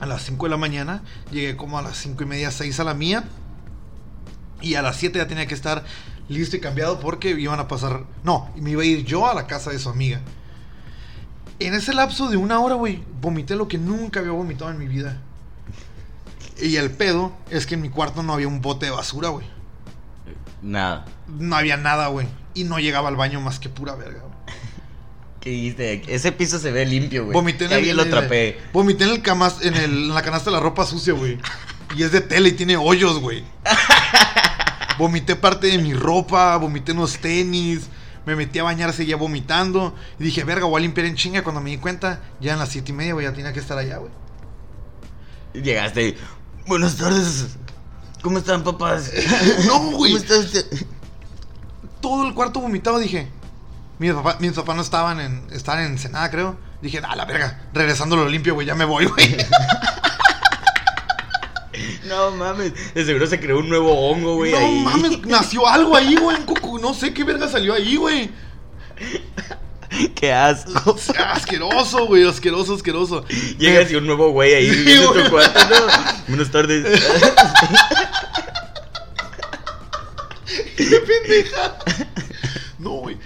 a 0.00 0.06
las 0.06 0.24
5 0.24 0.46
de 0.46 0.50
la 0.50 0.56
mañana. 0.56 1.02
Llegué 1.30 1.56
como 1.56 1.78
a 1.78 1.82
las 1.82 1.96
5 1.96 2.24
y 2.24 2.26
media, 2.26 2.50
6 2.50 2.80
a 2.80 2.84
la 2.84 2.92
mía. 2.92 3.24
Y 4.60 4.74
a 4.74 4.82
las 4.82 4.96
7 4.96 5.16
ya 5.16 5.28
tenía 5.28 5.46
que 5.46 5.54
estar 5.54 5.84
listo 6.28 6.56
y 6.56 6.60
cambiado 6.60 6.98
porque 6.98 7.30
iban 7.30 7.60
a 7.60 7.68
pasar. 7.68 8.04
No, 8.24 8.50
me 8.56 8.70
iba 8.70 8.82
a 8.82 8.84
ir 8.84 9.04
yo 9.04 9.28
a 9.28 9.34
la 9.34 9.46
casa 9.46 9.70
de 9.70 9.78
su 9.78 9.88
amiga. 9.88 10.20
En 11.60 11.74
ese 11.74 11.94
lapso 11.94 12.28
de 12.28 12.36
una 12.36 12.58
hora, 12.58 12.74
güey, 12.74 13.04
vomité 13.20 13.54
lo 13.54 13.68
que 13.68 13.78
nunca 13.78 14.18
había 14.18 14.32
vomitado 14.32 14.72
en 14.72 14.78
mi 14.78 14.88
vida. 14.88 15.20
Y 16.60 16.76
el 16.76 16.90
pedo 16.90 17.32
es 17.48 17.66
que 17.66 17.74
en 17.74 17.82
mi 17.82 17.88
cuarto 17.88 18.24
no 18.24 18.32
había 18.32 18.48
un 18.48 18.60
bote 18.60 18.86
de 18.86 18.92
basura, 18.92 19.28
güey. 19.28 19.46
Nada. 20.62 21.04
No 21.28 21.54
había 21.54 21.76
nada, 21.76 22.08
güey. 22.08 22.26
Y 22.54 22.64
no 22.64 22.80
llegaba 22.80 23.08
al 23.08 23.16
baño 23.16 23.40
más 23.40 23.60
que 23.60 23.68
pura 23.68 23.94
verga, 23.94 24.20
güey. 24.20 24.31
¿Qué 25.42 25.50
dijiste? 25.50 26.02
Ese 26.06 26.30
piso 26.30 26.60
se 26.60 26.70
ve 26.70 26.86
limpio, 26.86 27.24
güey. 27.24 27.34
Vomité 27.34 27.64
en 27.64 27.72
el, 27.72 27.96
lo 27.96 28.08
trapee. 28.08 28.56
Vomité 28.72 29.04
en 29.04 29.10
el 29.10 29.22
camas, 29.22 29.60
en, 29.62 29.74
el, 29.74 29.90
en 29.90 30.14
la 30.14 30.22
canasta 30.22 30.50
de 30.50 30.56
la 30.56 30.62
ropa 30.62 30.86
sucia, 30.86 31.12
güey. 31.12 31.36
Y 31.96 32.04
es 32.04 32.12
de 32.12 32.20
tela 32.20 32.46
y 32.46 32.52
tiene 32.52 32.76
hoyos, 32.76 33.18
güey. 33.18 33.42
Vomité 34.98 35.34
parte 35.34 35.66
de 35.66 35.78
mi 35.78 35.94
ropa, 35.94 36.56
vomité 36.58 36.92
unos 36.92 37.18
tenis. 37.18 37.88
Me 38.24 38.36
metí 38.36 38.60
a 38.60 38.62
bañar, 38.62 38.92
seguía 38.92 39.16
vomitando. 39.16 39.94
Y 40.20 40.24
dije, 40.24 40.44
verga, 40.44 40.66
voy 40.66 40.78
a 40.78 40.82
limpiar 40.82 41.06
en 41.06 41.16
chinga. 41.16 41.42
Cuando 41.42 41.60
me 41.60 41.70
di 41.70 41.78
cuenta, 41.78 42.20
ya 42.40 42.52
en 42.52 42.60
las 42.60 42.68
siete 42.68 42.92
y 42.92 42.94
media, 42.94 43.14
güey, 43.14 43.26
ya 43.26 43.32
tenía 43.32 43.52
que 43.52 43.58
estar 43.58 43.76
allá, 43.76 43.96
güey. 43.96 44.12
Llegaste 45.54 46.08
y, 46.08 46.16
Buenas 46.68 46.96
tardes. 46.96 47.56
¿Cómo 48.22 48.38
están, 48.38 48.62
papás? 48.62 49.10
No, 49.66 49.80
güey. 49.90 50.12
¿Cómo 50.18 50.22
está 50.22 50.38
usted? 50.38 50.86
todo 52.00 52.26
el 52.26 52.34
cuarto 52.34 52.60
vomitado, 52.60 52.98
dije. 52.98 53.28
Mis 54.02 54.12
papás, 54.14 54.40
mis 54.40 54.50
papás 54.52 54.74
no 54.74 54.82
estaban 54.82 55.20
en. 55.20 55.46
Estaban 55.52 55.84
en 55.84 55.92
Ensenada, 55.92 56.28
creo. 56.28 56.56
Dije, 56.80 56.98
a 56.98 57.14
la 57.14 57.24
verga, 57.24 57.60
regresando 57.72 58.16
lo 58.16 58.28
limpio, 58.28 58.54
güey, 58.54 58.66
ya 58.66 58.74
me 58.74 58.84
voy, 58.84 59.06
güey. 59.06 59.36
No 62.08 62.30
mames. 62.32 62.72
De 62.94 63.04
seguro 63.06 63.26
se 63.26 63.38
creó 63.40 63.58
un 63.60 63.68
nuevo 63.70 63.94
hongo, 64.10 64.34
güey. 64.34 64.50
no 64.52 64.58
ahí. 64.58 64.80
mames, 64.80 65.24
nació 65.24 65.66
algo 65.66 65.96
ahí, 65.96 66.14
güey. 66.16 66.36
en 66.36 66.44
Cocu- 66.46 66.78
No 66.80 66.92
sé 66.92 67.14
qué 67.14 67.24
verga 67.24 67.48
salió 67.48 67.72
ahí, 67.72 67.96
güey. 67.96 68.28
Qué 70.16 70.32
asco. 70.32 70.72
O 70.92 70.98
sea, 70.98 71.32
asqueroso, 71.32 72.06
güey, 72.06 72.28
asqueroso, 72.28 72.74
asqueroso. 72.74 73.24
Llegas 73.56 73.90
y 73.90 73.94
un 73.94 74.06
nuevo 74.06 74.30
güey 74.32 74.52
ahí 74.52 74.68
Sí, 74.84 74.92
en 74.92 75.24
tu 75.24 75.30
cuarto, 75.30 75.60
¿no? 75.70 75.76
Buenas 76.28 76.50
tardes. 76.50 77.02
No, 82.78 82.90
güey. 82.90 83.16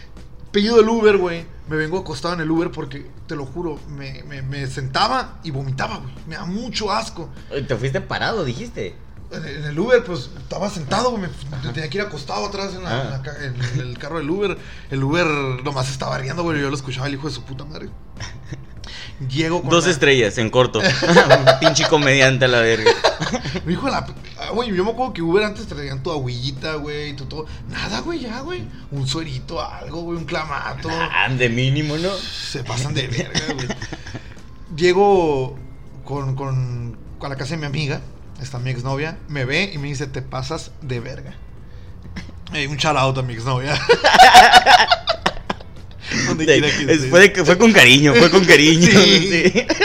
Pedido 0.57 0.81
el 0.81 0.89
Uber, 0.89 1.19
güey. 1.19 1.45
Me 1.69 1.77
vengo 1.77 1.99
acostado 1.99 2.33
en 2.33 2.41
el 2.41 2.51
Uber 2.51 2.71
porque, 2.71 3.11
te 3.27 3.37
lo 3.37 3.45
juro, 3.45 3.79
me, 3.91 4.23
me, 4.23 4.41
me 4.41 4.67
sentaba 4.69 5.39
y 5.45 5.51
vomitaba, 5.51 5.99
güey. 5.99 6.15
Me 6.27 6.37
da 6.37 6.47
mucho 6.47 6.91
asco. 6.91 7.29
Te 7.69 7.77
fuiste 7.77 8.01
parado, 8.01 8.43
dijiste. 8.43 8.95
En 9.33 9.45
el, 9.45 9.57
en 9.59 9.65
el 9.65 9.79
Uber, 9.79 10.03
pues 10.03 10.31
estaba 10.39 10.71
sentado, 10.71 11.11
güey. 11.11 11.25
Me, 11.25 11.73
tenía 11.75 11.91
que 11.91 11.99
ir 11.99 12.05
acostado 12.05 12.47
atrás 12.47 12.73
en, 12.75 12.85
la- 12.85 13.03
Ah. 13.03 13.23
en 13.43 13.59
la 13.59 13.69
en 13.75 13.81
el 13.81 13.99
carro 13.99 14.17
del 14.17 14.31
Uber. 14.31 14.57
El 14.91 15.05
Uber 15.05 15.27
nomás 15.63 15.91
estaba 15.91 16.17
riendo, 16.17 16.43
güey. 16.43 16.59
Yo 16.59 16.71
lo 16.71 16.77
escuchaba 16.77 17.07
el 17.07 17.13
hijo 17.13 17.29
de 17.29 17.35
su 17.35 17.43
puta 17.45 17.67
madre. 17.67 17.91
Llego 19.29 19.63
con. 19.63 19.71
Dos 19.71 19.87
la- 19.87 19.93
estrellas 19.93 20.37
en 20.39 20.51
corto. 20.51 20.79
Un 20.81 21.59
pinche 21.61 21.87
comediante 21.89 22.45
a 22.45 22.49
la 22.49 22.61
verga. 22.61 22.91
Me 23.65 23.71
dijo 23.71 23.89
la. 23.89 24.07
ah, 24.39 24.51
Güey, 24.53 24.75
yo 24.75 24.85
me 24.85 24.91
acuerdo 24.91 25.13
que 25.15 25.23
Uber 25.23 25.43
antes 25.45 25.67
traían 25.67 26.03
tu 26.03 26.11
agüillita, 26.13 26.75
güey, 26.75 27.17
tu 27.17 27.25
todo. 27.25 27.47
Nada, 27.69 28.01
güey, 28.01 28.21
ya, 28.21 28.41
güey. 28.41 28.65
Un 28.91 29.09
suerito, 29.09 29.61
algo, 29.63 30.03
güey, 30.03 30.19
un 30.19 30.27
clamato. 30.27 30.89
Ah, 30.91 31.29
de 31.31 31.49
mínimo, 31.49 31.97
¿no? 31.97 32.11
Se 32.13 32.63
pasan 32.63 32.93
de 32.93 33.07
verga, 33.09 33.41
güey. 33.55 33.69
Llego 34.77 35.57
con, 36.05 36.37
con, 36.37 36.99
con 37.19 37.31
la 37.31 37.37
casa 37.37 37.53
de 37.53 37.57
mi 37.57 37.67
amiga, 37.67 38.03
está 38.43 38.59
mi 38.59 38.69
exnovia, 38.71 39.17
me 39.29 39.47
ve 39.47 39.71
y 39.73 39.79
me 39.79 39.89
dice, 39.89 40.07
te 40.07 40.21
pasas 40.21 40.73
de 40.83 41.01
verga. 41.01 41.35
Ey, 42.53 42.67
un 42.67 42.77
shout 42.77 42.97
out 42.97 43.17
a 43.17 43.23
mi 43.23 43.33
exnovia. 43.33 43.75
Donde 46.27 46.45
quiera 46.47 46.69
que 46.69 46.93
estés. 46.93 47.45
fue, 47.45 47.59
con 47.59 47.73
cariño, 47.73 48.15
fue 48.15 48.31
con 48.31 48.45
cariño. 48.45 48.89
Sí. 48.91 49.51
sí. 49.53 49.67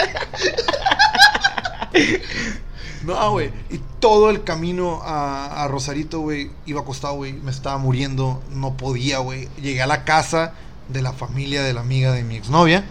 No, 3.04 3.32
güey. 3.32 3.50
Y 3.72 3.80
todo 4.00 4.30
el 4.30 4.44
camino 4.44 5.02
a, 5.04 5.64
a 5.64 5.68
Rosarito, 5.68 6.20
güey, 6.20 6.52
iba 6.68 6.82
acostado, 6.82 7.16
güey. 7.16 7.34
Me 7.34 7.50
estaba 7.50 7.78
muriendo, 7.80 8.44
no 8.52 8.78
podía, 8.78 9.18
güey. 9.18 9.50
Llegué 9.60 9.82
a 9.82 9.88
la 9.88 10.04
casa 10.06 10.54
de 10.88 11.02
la 11.02 11.12
familia 11.12 11.64
de 11.64 11.74
la 11.74 11.82
amiga 11.82 12.12
de 12.14 12.24
mi 12.24 12.36
exnovia, 12.36 12.84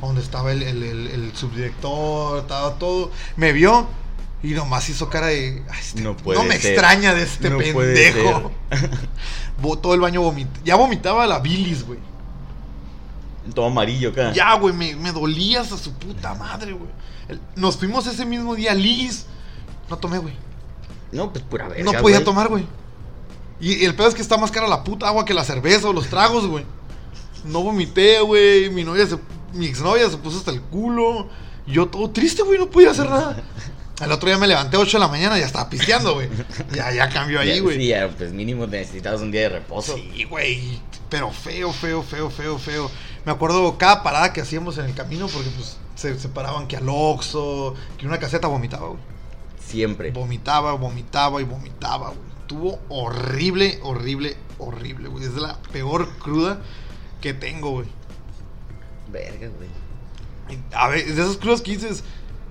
donde 0.00 0.22
estaba 0.22 0.52
el, 0.52 0.62
el- 0.62 0.82
el- 0.82 1.06
el 1.08 1.36
subdirector, 1.36 2.38
estaba 2.40 2.76
todo. 2.78 3.10
Me 3.36 3.52
vio 3.52 3.86
y 4.42 4.48
nomás 4.52 4.88
hizo 4.88 5.10
cara 5.10 5.26
de. 5.26 5.62
"Ay, 5.68 5.78
este- 5.80 6.00
No 6.00 6.16
puede 6.16 6.42
me 6.44 6.58
ser. 6.58 6.72
extraña 6.72 7.14
de 7.14 7.22
este 7.24 7.50
No 7.50 7.58
pendejo. 7.58 8.50
Todo 9.82 9.92
el 9.94 10.00
baño 10.00 10.22
vomit 10.22 10.48
Ya 10.64 10.76
vomitaba 10.76 11.26
la 11.26 11.40
bilis, 11.40 11.84
güey. 11.84 11.98
Todo 13.54 13.66
amarillo 13.66 14.10
acá. 14.10 14.32
Ya, 14.32 14.54
güey, 14.54 14.74
me, 14.74 14.96
me 14.96 15.12
dolía 15.12 15.60
hasta 15.60 15.76
su 15.76 15.92
puta 15.92 16.34
madre, 16.34 16.72
güey. 16.72 16.90
Nos 17.56 17.76
fuimos 17.76 18.06
ese 18.06 18.24
mismo 18.24 18.54
día 18.54 18.72
a 18.72 18.74
Liz. 18.74 19.26
No 19.90 19.96
tomé, 19.98 20.18
güey. 20.18 20.34
No, 21.12 21.32
pues 21.32 21.44
pura 21.44 21.68
verga. 21.68 21.84
No 21.84 21.92
podía 21.92 22.18
güey. 22.18 22.24
tomar, 22.24 22.48
güey. 22.48 22.66
Y 23.60 23.84
el 23.84 23.94
pedo 23.94 24.08
es 24.08 24.14
que 24.14 24.22
está 24.22 24.36
más 24.36 24.50
cara 24.50 24.68
la 24.68 24.84
puta 24.84 25.08
agua 25.08 25.24
que 25.24 25.34
la 25.34 25.44
cerveza 25.44 25.88
o 25.88 25.92
los 25.92 26.08
tragos, 26.08 26.46
güey. 26.46 26.64
No 27.44 27.62
vomité, 27.62 28.20
güey. 28.20 28.70
Mi 28.70 28.84
novia 28.84 29.06
se, 29.06 29.18
mi 29.52 29.66
exnovia 29.66 30.08
se 30.08 30.16
puso 30.18 30.38
hasta 30.38 30.50
el 30.50 30.60
culo. 30.60 31.28
Yo 31.66 31.86
todo 31.86 32.10
triste, 32.10 32.42
güey, 32.42 32.58
no 32.58 32.70
podía 32.70 32.90
hacer 32.92 33.08
nada. 33.08 33.42
Al 34.00 34.12
otro 34.12 34.28
día 34.28 34.38
me 34.38 34.46
levanté 34.46 34.76
a 34.76 34.80
8 34.80 34.96
de 34.96 35.00
la 35.00 35.08
mañana 35.08 35.36
y 35.36 35.40
ya 35.40 35.46
estaba 35.46 35.68
pisteando, 35.68 36.14
güey. 36.14 36.28
Ya, 36.72 36.92
ya 36.92 37.08
cambió 37.08 37.40
ahí, 37.40 37.58
güey. 37.58 37.78
Sí, 37.78 37.88
ya, 37.88 38.08
pues 38.08 38.32
mínimo 38.32 38.64
necesitabas 38.68 39.20
un 39.22 39.32
día 39.32 39.40
de 39.42 39.48
reposo. 39.48 39.96
Sí, 39.96 40.22
güey. 40.22 40.80
Pero 41.10 41.30
feo, 41.30 41.72
feo, 41.72 42.02
feo, 42.02 42.30
feo, 42.30 42.58
feo. 42.58 42.90
Me 43.24 43.32
acuerdo 43.32 43.78
cada 43.78 44.02
parada 44.02 44.32
que 44.32 44.40
hacíamos 44.40 44.78
en 44.78 44.86
el 44.86 44.94
camino 44.94 45.26
porque 45.28 45.50
pues 45.50 45.78
se 45.94 46.18
separaban 46.18 46.68
que 46.68 46.76
al 46.76 46.88
Oxxo, 46.88 47.74
que 47.96 48.06
una 48.06 48.18
caseta 48.18 48.46
vomitaba, 48.48 48.88
güey. 48.88 49.00
Siempre. 49.64 50.10
Vomitaba, 50.10 50.72
vomitaba 50.74 51.40
y 51.40 51.44
vomitaba, 51.44 52.08
güey. 52.08 52.28
Estuvo 52.40 52.78
horrible, 52.88 53.78
horrible, 53.82 54.36
horrible, 54.58 55.08
güey. 55.08 55.24
Es 55.24 55.34
la 55.34 55.58
peor 55.72 56.08
cruda 56.18 56.60
que 57.20 57.34
tengo, 57.34 57.70
güey. 57.70 57.88
Verga, 59.12 59.48
güey. 59.48 59.68
A 60.72 60.88
ver, 60.88 61.04
de 61.04 61.22
esas 61.22 61.36
crudas 61.36 61.60
que 61.60 61.72
dices, 61.72 62.04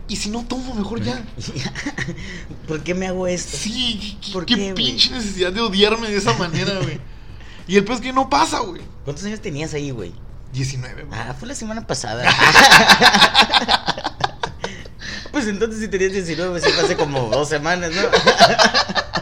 ¿y 0.08 0.18
si 0.18 0.30
no 0.30 0.46
tomo 0.46 0.76
mejor 0.76 1.02
ya? 1.02 1.26
¿Por 2.68 2.84
qué 2.84 2.94
me 2.94 3.08
hago 3.08 3.26
esto? 3.28 3.58
Sí, 3.58 4.18
qué, 4.24 4.32
¿Por 4.32 4.46
qué 4.46 4.56
qué, 4.56 4.72
güey? 4.74 4.76
pinche 4.76 5.12
necesidad 5.12 5.52
de 5.52 5.62
odiarme 5.62 6.10
de 6.10 6.18
esa 6.18 6.34
manera, 6.38 6.80
güey. 6.82 7.00
Y 7.68 7.78
el 7.78 7.84
peor 7.84 7.98
es 7.98 8.02
que 8.02 8.14
no 8.14 8.30
pasa, 8.30 8.60
güey. 8.60 8.82
¿Cuántos 9.04 9.26
años 9.26 9.42
tenías 9.42 9.74
ahí, 9.74 9.92
güey? 9.92 10.14
19, 10.54 11.04
güey. 11.04 11.20
Ah, 11.20 11.36
fue 11.38 11.48
la 11.48 11.56
semana 11.56 11.86
pasada. 11.86 12.24
pues 15.32 15.48
entonces 15.48 15.80
si 15.80 15.88
tenías 15.88 16.14
19, 16.14 16.52
pues 16.52 16.64
sí 16.64 16.72
hace 16.80 16.96
como 16.96 17.30
dos 17.30 17.50
semanas, 17.50 17.92
¿no? 17.94 18.02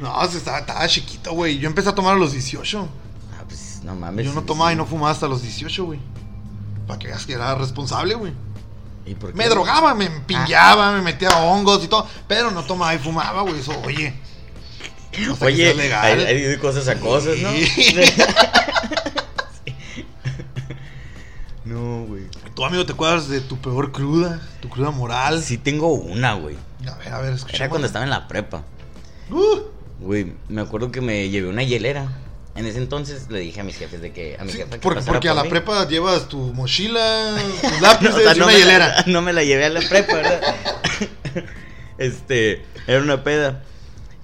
No, 0.00 0.26
se 0.28 0.36
estaba, 0.36 0.58
estaba 0.58 0.86
chiquito, 0.86 1.32
güey. 1.32 1.58
Yo 1.58 1.66
empecé 1.66 1.88
a 1.88 1.94
tomar 1.94 2.14
a 2.14 2.18
los 2.18 2.32
18. 2.32 2.88
Ah, 3.32 3.44
pues 3.48 3.80
no 3.84 3.94
mames. 3.94 4.26
Yo 4.26 4.34
no 4.34 4.42
tomaba 4.42 4.70
y 4.70 4.76
no 4.76 4.84
fumaba 4.84 5.10
hasta 5.10 5.26
los 5.26 5.40
18, 5.40 5.84
güey. 5.84 5.98
Para 6.86 6.98
que 6.98 7.06
veas 7.06 7.24
que 7.24 7.32
era 7.32 7.54
responsable, 7.54 8.14
güey. 8.14 8.34
¿Y 9.06 9.14
por 9.14 9.30
qué? 9.30 9.38
Me 9.38 9.48
drogaba, 9.48 9.94
me 9.94 10.04
empillaba, 10.04 10.92
me 10.92 11.00
metía 11.00 11.30
hongos 11.38 11.82
y 11.84 11.88
todo. 11.88 12.06
Pero 12.28 12.50
no 12.50 12.64
tomaba 12.64 12.94
y 12.94 12.98
fumaba, 12.98 13.42
güey. 13.42 13.58
Eso, 13.58 13.72
oye. 13.84 14.14
Oye, 15.40 15.74
legal. 15.74 16.26
hay, 16.26 16.56
cosas 16.58 16.88
a 16.88 16.98
cosas, 16.98 17.38
¿no? 17.38 17.50
Sí. 17.52 17.94
no, 21.64 22.04
güey. 22.04 22.24
¿Tú, 22.54 22.64
amigo, 22.64 22.86
te 22.86 22.92
acuerdas 22.92 23.28
de 23.28 23.40
tu 23.40 23.58
peor 23.60 23.92
cruda? 23.92 24.40
Tu 24.60 24.68
cruda 24.68 24.90
moral. 24.90 25.42
Sí 25.42 25.58
tengo 25.58 25.92
una, 25.92 26.34
güey. 26.34 26.56
A 26.86 26.96
ver, 26.96 27.08
a 27.12 27.20
ver, 27.20 27.32
escucha. 27.32 27.56
Era 27.56 27.68
cuando 27.68 27.86
estaba 27.86 28.04
en 28.04 28.10
la 28.10 28.28
prepa. 28.28 28.64
Uh, 29.30 29.74
Güey, 30.00 30.32
me 30.48 30.60
acuerdo 30.60 30.90
que 30.90 31.00
me 31.00 31.28
llevé 31.30 31.48
una 31.48 31.62
hielera. 31.62 32.08
En 32.56 32.66
ese 32.66 32.78
entonces 32.78 33.30
le 33.30 33.40
dije 33.40 33.60
a 33.60 33.64
mis 33.64 33.76
jefes 33.76 34.00
de 34.00 34.12
que 34.12 34.36
a 34.38 34.44
mi 34.44 34.52
sí, 34.52 34.58
jefa 34.58 34.72
que 34.72 34.78
porque, 34.78 35.02
porque 35.02 35.28
a 35.28 35.34
la 35.34 35.42
mí. 35.42 35.48
prepa 35.48 35.88
llevas 35.88 36.28
tu 36.28 36.38
mochila, 36.52 37.34
tus 37.62 37.80
lápices 37.80 38.14
No, 38.14 38.20
o 38.20 38.22
sea, 38.22 38.34
y 38.34 38.38
no 38.38 38.44
una 38.44 38.54
hielera. 38.54 38.88
La, 38.88 39.04
no 39.06 39.22
me 39.22 39.32
la 39.32 39.42
llevé 39.42 39.64
a 39.64 39.70
la 39.70 39.80
prepa, 39.80 40.14
¿verdad? 40.14 40.40
este, 41.98 42.64
era 42.86 43.00
una 43.00 43.24
peda 43.24 43.64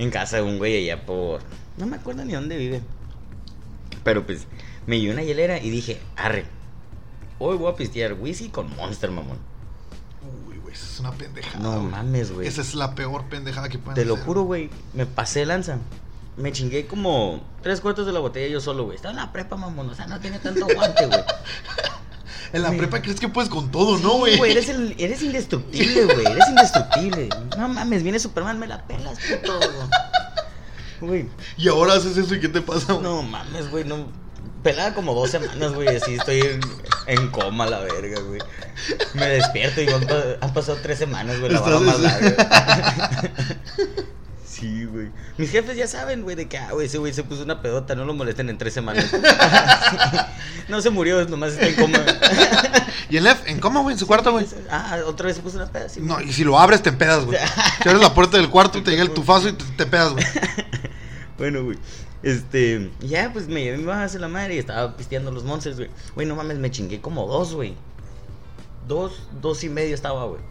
en 0.01 0.11
casa 0.11 0.37
de 0.37 0.43
un 0.43 0.59
güey 0.59 0.83
allá 0.83 1.05
por. 1.05 1.43
No 1.77 1.87
me 1.87 1.97
acuerdo 1.97 2.25
ni 2.25 2.33
dónde 2.33 2.57
vive. 2.57 2.81
Pero 4.03 4.25
pues, 4.25 4.47
me 4.87 4.99
llevé 4.99 5.13
una 5.13 5.23
hielera 5.23 5.59
y 5.59 5.69
dije, 5.69 6.01
arre. 6.17 6.47
Hoy 7.39 7.57
voy 7.59 7.71
a 7.71 7.77
pistear 7.77 8.15
whisky 8.15 8.49
con 8.49 8.75
Monster, 8.77 9.11
mamón. 9.11 9.39
Uy, 10.49 10.57
güey, 10.59 10.75
esa 10.75 10.87
es 10.87 11.01
una 11.01 11.13
pendejada. 11.13 11.59
No 11.59 11.81
güey. 11.81 11.91
mames, 11.91 12.33
güey. 12.33 12.49
Esa 12.49 12.63
es 12.63 12.75
la 12.75 12.95
peor 12.95 13.29
pendejada 13.29 13.69
que 13.69 13.79
pueden 13.79 13.95
Te 13.95 14.07
lo 14.07 14.17
juro, 14.17 14.43
güey. 14.43 14.71
Me 14.95 15.05
pasé 15.05 15.45
lanza. 15.45 15.79
Me 16.37 16.53
chingué 16.53 16.87
como 16.87 17.43
tres 17.63 17.83
cuartos 17.83 18.07
de 18.07 18.13
la 18.13 18.21
botella 18.21 18.51
yo 18.51 18.61
solo, 18.61 18.85
güey. 18.85 18.97
Estaba 18.97 19.13
en 19.13 19.19
la 19.19 19.33
prepa, 19.33 19.57
mamón. 19.57 19.91
O 19.91 19.95
sea, 19.95 20.07
no 20.07 20.19
tenía 20.19 20.41
tanto 20.41 20.65
aguante, 20.65 21.07
güey. 21.07 21.21
En 22.53 22.63
la 22.63 22.71
prepa 22.73 23.01
crees 23.01 23.21
que 23.21 23.29
puedes 23.29 23.49
con 23.51 23.71
todo, 23.71 23.99
¿no, 23.99 24.19
güey? 24.19 24.37
güey, 24.37 24.53
eres, 24.53 24.69
el- 24.69 24.95
eres 24.99 25.23
indestructible, 25.23 26.05
güey. 26.07 26.27
Eres 26.27 26.47
indestructible. 26.51 27.29
No 27.57 27.69
mames, 27.69 28.03
viene 28.03 28.19
Superman, 28.19 28.59
me 28.59 28.67
la 28.67 28.83
pelas, 28.87 29.19
puto. 29.21 29.61
Güey, 31.01 31.29
Y 31.57 31.69
ahora 31.69 31.95
haces 31.95 32.17
eso 32.17 32.35
y 32.35 32.41
¿qué 32.41 32.49
te 32.49 32.61
pasa, 32.61 32.93
güey? 32.93 33.03
no 33.03 33.23
mames, 33.23 33.71
güey, 33.71 33.85
no. 33.85 34.07
Pelada 34.63 34.93
como 34.93 35.15
dos 35.15 35.31
semanas, 35.31 35.73
güey, 35.73 35.89
así 35.97 36.15
estoy 36.17 36.41
en, 36.41 36.61
en 37.07 37.29
coma, 37.31 37.65
la 37.67 37.79
verga, 37.79 38.21
güey. 38.21 38.41
Me 39.15 39.27
despierto 39.27 39.81
y 39.81 39.89
han, 39.89 40.07
pa- 40.07 40.37
han 40.43 40.53
pasado 40.53 40.77
tres 40.83 40.99
semanas, 40.99 41.41
güey, 41.41 41.51
la 41.53 41.61
barra 41.61 41.79
más 41.81 41.99
larga. 42.01 43.31
Sí, 44.61 44.85
güey. 44.85 45.11
Mis 45.39 45.51
jefes 45.51 45.75
ya 45.75 45.87
saben, 45.87 46.23
güey, 46.23 46.37
de 46.37 46.47
que, 46.47 46.59
ah, 46.59 46.69
güey, 46.73 46.87
ese 46.87 46.99
güey 46.99 47.15
se 47.15 47.25
puso 47.25 47.43
una 47.43 47.63
pedota, 47.63 47.95
no 47.95 48.05
lo 48.05 48.13
molesten 48.13 48.51
en 48.51 48.59
tres 48.59 48.75
semanas. 48.75 49.07
No 50.69 50.81
se 50.81 50.91
murió, 50.91 51.25
nomás 51.27 51.55
está 51.55 51.67
en 51.67 51.75
coma. 51.75 51.99
Y 53.09 53.17
en 53.17 53.25
Lef, 53.25 53.41
en 53.47 53.59
coma, 53.59 53.81
güey, 53.81 53.95
en 53.95 53.99
su 53.99 54.07
cuarto, 54.07 54.31
güey. 54.31 54.47
Ah, 54.71 54.99
otra 55.05 55.27
vez 55.27 55.35
se 55.35 55.43
puso 55.43 55.57
una 55.57 55.67
peda, 55.67 55.89
sí. 55.89 56.01
No, 56.01 56.21
y 56.21 56.33
si 56.33 56.45
lo 56.45 56.61
abres, 56.61 56.81
te 56.81 56.91
empedas, 56.91 57.25
güey. 57.25 57.39
Si 57.83 57.89
abres 57.89 58.01
la 58.01 58.15
puerta 58.15 58.37
del 58.37 58.49
cuarto, 58.49 58.81
te 58.81 58.93
llega 58.93 59.03
el 59.03 59.11
tufazo 59.11 59.49
y 59.49 59.53
te, 59.55 59.65
te 59.65 59.87
pedas, 59.87 60.13
güey. 60.13 60.25
Bueno, 61.39 61.65
güey. 61.65 61.79
Este, 62.23 62.91
ya, 63.01 63.33
pues 63.33 63.49
me 63.49 63.63
llevé 63.63 63.79
mi 63.79 63.85
mamá 63.85 64.03
a 64.03 64.05
hacer 64.05 64.21
la 64.21 64.29
madre 64.29 64.55
y 64.55 64.59
estaba 64.59 64.97
pisteando 64.97 65.31
los 65.33 65.43
monsters, 65.43 65.77
güey. 65.77 65.91
Güey, 66.15 66.27
no 66.27 66.37
mames, 66.37 66.59
me 66.59 66.71
chingué 66.71 67.01
como 67.01 67.27
dos, 67.27 67.55
güey. 67.55 67.75
Dos, 68.87 69.23
dos 69.41 69.65
y 69.65 69.71
medio 69.71 69.95
estaba, 69.95 70.27
güey. 70.27 70.43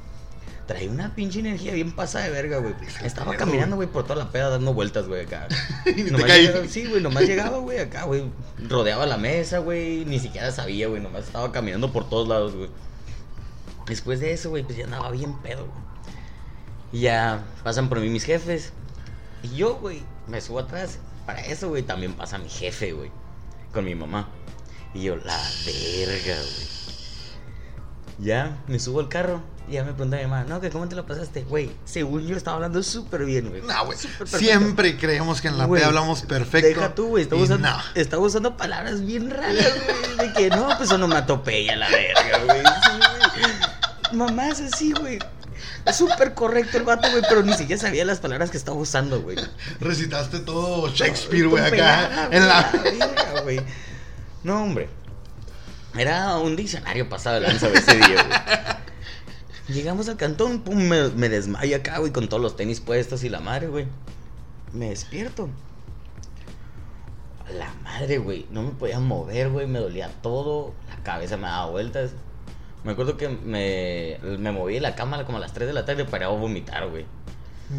Traía 0.70 0.88
una 0.92 1.16
pinche 1.16 1.40
energía 1.40 1.74
bien 1.74 1.92
pasada 1.94 2.26
de 2.26 2.30
verga, 2.30 2.60
güey. 2.60 2.76
Estaba 3.04 3.36
caminando, 3.36 3.76
güey, 3.76 3.88
por 3.88 4.04
toda 4.04 4.18
la 4.24 4.32
peda 4.32 4.50
dando 4.50 4.72
vueltas, 4.72 5.08
güey, 5.08 5.26
acá. 5.26 5.48
Y 5.88 6.04
te 6.04 6.12
Nomás 6.12 6.28
llegaba- 6.30 6.68
sí, 6.68 6.86
güey, 6.86 7.02
nomás 7.02 7.24
llegaba, 7.24 7.58
güey, 7.58 7.80
acá, 7.80 8.04
güey. 8.04 8.26
Rodeaba 8.68 9.08
la 9.08 9.18
mesa, 9.18 9.58
güey. 9.58 10.06
Ni 10.06 10.20
siquiera 10.20 10.52
sabía, 10.52 10.88
güey. 10.88 11.02
Nomás 11.02 11.24
estaba 11.26 11.52
caminando 11.52 11.92
por 11.92 12.08
todos 12.08 12.28
lados, 12.28 12.54
güey. 12.56 12.70
Después 13.88 14.20
de 14.20 14.32
eso, 14.32 14.52
güey, 14.52 14.62
pues 14.62 14.78
ya 14.78 14.84
andaba 14.86 15.10
bien 15.10 15.36
pedo, 15.40 15.66
güey. 15.66 15.80
Y 16.92 17.00
ya 17.02 17.44
pasan 17.64 17.90
por 17.90 18.00
mí 18.00 18.08
mis 18.10 18.24
jefes. 18.24 18.72
Y 19.42 19.56
yo, 19.56 19.74
güey, 19.78 20.04
me 20.28 20.40
subo 20.40 20.60
atrás. 20.60 21.00
Para 21.26 21.42
eso, 21.42 21.70
güey, 21.70 21.82
también 21.82 22.14
pasa 22.14 22.38
mi 22.38 22.48
jefe, 22.48 22.92
güey. 22.92 23.10
Con 23.74 23.86
mi 23.86 23.96
mamá. 23.96 24.30
Y 24.94 25.02
yo, 25.02 25.16
la 25.16 25.42
verga, 25.66 26.36
güey. 26.40 26.79
Ya, 28.20 28.58
me 28.68 28.80
subo 28.80 29.00
al 29.00 29.08
carro 29.08 29.42
y 29.70 29.74
ya 29.74 29.84
me 29.84 29.94
pregunta 29.94 30.18
mi 30.18 30.24
mamá, 30.24 30.46
no, 30.46 30.60
que 30.60 30.72
cómo 30.72 30.88
te 30.90 30.96
lo 30.96 31.06
pasaste, 31.06 31.44
güey. 31.44 31.72
Según 31.86 32.26
yo 32.26 32.36
estaba 32.36 32.56
hablando 32.56 32.82
súper 32.82 33.24
bien, 33.24 33.50
güey. 33.50 33.62
No, 33.62 33.86
güey. 33.86 33.98
Siempre 34.26 34.98
creemos 34.98 35.42
que 35.42 35.48
en 35.48 35.58
la 35.58 35.70
peda 35.70 35.88
hablamos 35.88 36.24
perfecto. 36.24 36.68
Deja 36.68 36.96
tú, 36.96 37.10
güey. 37.10 37.24
Estaba 37.24 37.42
usando, 37.42 37.70
no. 37.70 37.78
estaba 37.94 38.24
usando 38.24 38.58
palabras 38.58 39.06
bien 39.06 39.30
raras, 39.30 39.56
güey. 39.56 40.28
De 40.28 40.34
que 40.34 40.50
no, 40.50 40.70
pues 40.78 40.92
onomatopeya 40.92 41.76
la 41.76 41.90
verga, 41.90 42.46
güey. 42.46 42.64
Sí. 42.64 44.16
Mamá 44.16 44.48
es 44.50 44.62
así, 44.62 44.92
güey. 44.92 45.20
Es 45.86 45.96
súper 45.96 46.34
correcto 46.34 46.78
el 46.78 46.84
vato, 46.84 47.10
güey, 47.12 47.24
pero 47.30 47.44
ni 47.44 47.54
siquiera 47.54 47.80
sabía 47.80 48.06
las 48.06 48.20
palabras 48.20 48.50
que 48.50 48.58
estaba 48.58 48.78
usando, 48.78 49.22
güey. 49.22 49.38
Recitaste 49.80 50.40
todo 50.40 50.90
Shakespeare, 50.90 51.48
güey, 51.48 51.64
acá. 51.64 52.28
En 52.32 52.48
la... 52.48 52.72
verga, 52.84 53.42
güey. 53.44 53.62
No, 54.44 54.64
hombre. 54.64 54.90
Era 55.98 56.38
un 56.38 56.56
diccionario 56.56 57.10
pasado 57.10 57.36
de 57.36 57.48
lanza 57.48 57.68
ese 57.70 57.96
día, 57.96 58.24
güey. 58.24 58.40
Llegamos 59.70 60.10
al 60.10 60.18
cantón, 60.18 60.62
pum, 60.62 60.78
me, 60.78 61.30
desmayo 61.30 61.78
acá, 61.78 62.00
güey, 62.00 62.12
con 62.12 62.28
todos 62.28 62.42
los 62.42 62.56
tenis 62.56 62.80
puestos 62.80 63.24
y 63.24 63.30
la 63.30 63.40
madre, 63.40 63.68
güey. 63.68 63.86
Me 64.74 64.90
despierto. 64.90 65.50
La 67.54 67.74
madre, 67.84 68.18
güey. 68.18 68.48
No 68.52 68.64
me 68.64 68.72
podía 68.72 69.00
mover, 69.00 69.50
güey. 69.50 69.68
Me 69.68 69.80
dolía 69.80 70.10
todo. 70.22 70.74
La 70.88 71.04
cabeza 71.04 71.38
me 71.38 71.44
daba 71.44 71.68
vueltas. 71.68 72.12
Me 72.84 72.94
acuerdo 72.94 73.18
que 73.18 73.30
me, 73.30 74.20
me 74.38 74.52
moví 74.52 74.76
de 74.76 74.80
la 74.80 74.96
cama 74.96 75.24
como 75.26 75.38
a 75.38 75.42
las 75.42 75.54
3 75.54 75.68
de 75.68 75.74
la 75.74 75.86
tarde 75.86 76.06
para 76.06 76.30
vomitar, 76.30 76.88
güey. 76.90 77.06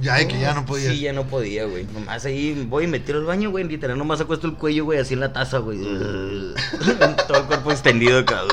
Ya, 0.01 0.15
de 0.17 0.29
que 0.29 0.39
ya 0.39 0.55
no 0.55 0.65
podías. 0.65 0.95
Sí, 0.95 1.01
ya 1.01 1.13
no 1.13 1.25
podía, 1.27 1.65
güey. 1.65 1.85
Nomás 1.85 2.25
ahí 2.25 2.65
voy 2.69 2.85
y 2.85 2.87
me 2.87 3.01
tiro 3.01 3.19
al 3.19 3.25
baño, 3.25 3.51
güey. 3.51 3.65
Literal, 3.65 3.99
nomás 3.99 4.21
acuesto 4.21 4.47
el 4.47 4.55
cuello, 4.55 4.85
güey, 4.85 5.01
así 5.01 5.15
en 5.15 5.21
la 5.21 5.33
taza, 5.33 5.59
güey. 5.59 5.79
Todo 7.27 7.39
el 7.39 7.45
cuerpo 7.47 7.71
extendido 7.73 8.19
acá. 8.21 8.43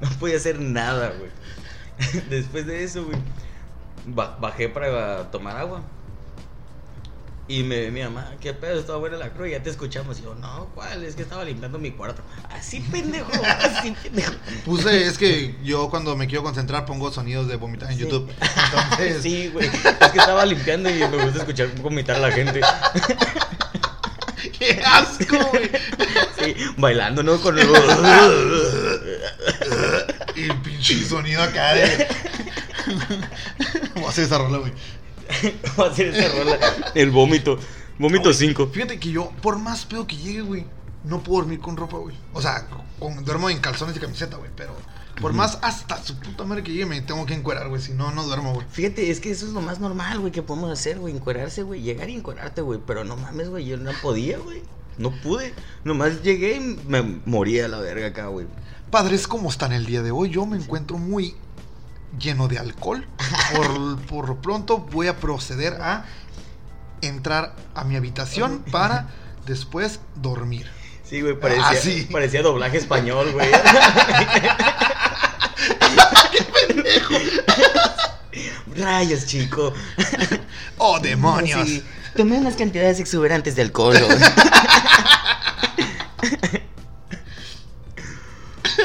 No 0.00 0.08
podía 0.20 0.36
hacer 0.36 0.60
nada, 0.60 1.12
güey. 1.18 1.30
Después 2.30 2.64
de 2.66 2.84
eso, 2.84 3.04
güey, 3.04 3.18
ba- 4.06 4.38
bajé 4.40 4.68
para 4.68 5.28
tomar 5.32 5.56
agua. 5.56 5.82
Y 7.50 7.62
me 7.62 7.80
ve 7.80 7.90
mi 7.90 8.02
mamá, 8.02 8.32
¿qué 8.42 8.52
pedo? 8.52 8.78
Estaba 8.78 8.98
buena 8.98 9.16
la 9.16 9.30
cruz, 9.30 9.50
ya 9.50 9.62
te 9.62 9.70
escuchamos. 9.70 10.18
Y 10.18 10.22
yo, 10.24 10.34
no, 10.34 10.66
¿cuál? 10.74 11.02
Es 11.02 11.14
que 11.16 11.22
estaba 11.22 11.44
limpiando 11.44 11.78
mi 11.78 11.92
cuarto. 11.92 12.20
Así, 12.50 12.80
pendejo, 12.80 13.30
así, 13.42 13.92
pendejo. 14.02 14.34
Puse, 14.66 15.06
es 15.06 15.16
que 15.16 15.54
yo 15.64 15.88
cuando 15.88 16.14
me 16.14 16.26
quiero 16.26 16.42
concentrar 16.42 16.84
pongo 16.84 17.10
sonidos 17.10 17.48
de 17.48 17.56
vomitar 17.56 17.90
en 17.90 17.96
Sí. 17.96 18.02
YouTube. 18.04 18.30
Entonces, 18.40 19.22
Sí, 19.22 19.48
güey. 19.48 19.66
Es 19.66 19.72
que 20.12 20.18
estaba 20.18 20.44
limpiando 20.44 20.90
y 20.90 20.98
me 20.98 21.24
gusta 21.24 21.38
escuchar 21.38 21.68
vomitar 21.80 22.16
a 22.16 22.20
la 22.20 22.32
gente. 22.32 22.60
¡Qué 24.58 24.82
asco, 24.84 25.38
güey! 25.50 25.70
Sí, 26.38 26.54
bailando, 26.76 27.22
¿no? 27.22 27.40
Con 27.40 27.58
el... 27.58 27.66
Y 30.36 30.42
el 30.50 30.56
pinche 30.60 31.02
sonido 31.04 31.42
acá 31.42 31.74
de. 31.74 32.06
Voy 33.94 34.04
a 34.04 34.08
hacer 34.08 34.24
esa 34.24 34.38
rola, 34.38 34.58
güey. 34.58 34.72
Va 35.78 35.86
a 35.86 35.90
hacer 35.90 36.08
esa 36.08 36.28
rola. 36.36 36.58
El 36.94 37.10
vómito. 37.10 37.58
Vómito 37.98 38.32
5. 38.32 38.68
Fíjate 38.68 38.98
que 38.98 39.10
yo, 39.10 39.30
por 39.42 39.58
más 39.58 39.84
pedo 39.84 40.06
que 40.06 40.16
llegue, 40.16 40.42
güey, 40.42 40.64
no 41.04 41.22
puedo 41.22 41.40
dormir 41.40 41.60
con 41.60 41.76
ropa, 41.76 41.96
güey. 41.96 42.16
O 42.32 42.40
sea, 42.40 42.66
con, 42.98 43.24
duermo 43.24 43.50
en 43.50 43.58
calzones 43.58 43.96
y 43.96 44.00
camiseta, 44.00 44.36
güey. 44.36 44.50
Pero 44.56 44.74
por 45.20 45.32
más 45.32 45.58
hasta 45.62 46.02
su 46.02 46.16
puta 46.18 46.44
madre 46.44 46.62
que 46.62 46.72
llegue, 46.72 46.86
me 46.86 47.00
tengo 47.00 47.26
que 47.26 47.34
encuerar, 47.34 47.68
güey. 47.68 47.82
Si 47.82 47.92
no, 47.92 48.12
no 48.12 48.24
duermo, 48.24 48.54
güey. 48.54 48.66
Fíjate, 48.70 49.10
es 49.10 49.20
que 49.20 49.30
eso 49.30 49.46
es 49.46 49.52
lo 49.52 49.60
más 49.60 49.80
normal, 49.80 50.20
güey, 50.20 50.32
que 50.32 50.42
podemos 50.42 50.70
hacer, 50.70 50.98
güey. 50.98 51.14
Encuerarse, 51.14 51.62
güey. 51.64 51.82
Llegar 51.82 52.08
y 52.08 52.14
encuerarte, 52.14 52.62
güey. 52.62 52.80
Pero 52.86 53.04
no 53.04 53.16
mames, 53.16 53.48
güey. 53.48 53.66
Yo 53.66 53.76
no 53.76 53.90
podía, 54.00 54.38
güey. 54.38 54.62
No 54.96 55.10
pude. 55.10 55.54
Nomás 55.84 56.22
llegué 56.22 56.56
y 56.56 56.60
me 56.86 57.02
moría 57.24 57.64
a 57.64 57.68
la 57.68 57.78
verga 57.78 58.08
acá, 58.08 58.26
güey. 58.28 58.46
Padres, 58.90 59.26
¿cómo 59.26 59.48
están 59.50 59.72
el 59.72 59.86
día 59.86 60.02
de 60.02 60.10
hoy? 60.10 60.30
Yo 60.30 60.46
me 60.46 60.56
encuentro 60.56 60.98
muy 60.98 61.34
lleno 62.18 62.48
de 62.48 62.58
alcohol. 62.58 63.06
Por, 64.08 64.36
pronto 64.40 64.78
voy 64.78 65.08
a 65.08 65.16
proceder 65.16 65.74
a 65.80 66.04
entrar 67.02 67.54
a 67.74 67.84
mi 67.84 67.96
habitación 67.96 68.64
para 68.70 69.08
después 69.46 70.00
dormir. 70.16 70.70
Sí, 71.04 71.20
güey, 71.22 71.38
parecía, 71.38 71.68
Ah, 71.68 71.74
sí. 71.74 72.06
parecía 72.12 72.42
doblaje 72.42 72.76
español, 72.78 73.32
güey. 73.32 73.50
Rayos, 78.76 79.26
chico. 79.26 79.72
¡Oh, 80.78 80.98
demonios! 81.00 81.66
Sí, 81.68 81.82
Tomé 82.16 82.38
unas 82.38 82.54
cantidades 82.56 82.98
exuberantes 83.00 83.54
de 83.56 83.62
alcohol. 83.62 83.96
güey. 83.98 84.18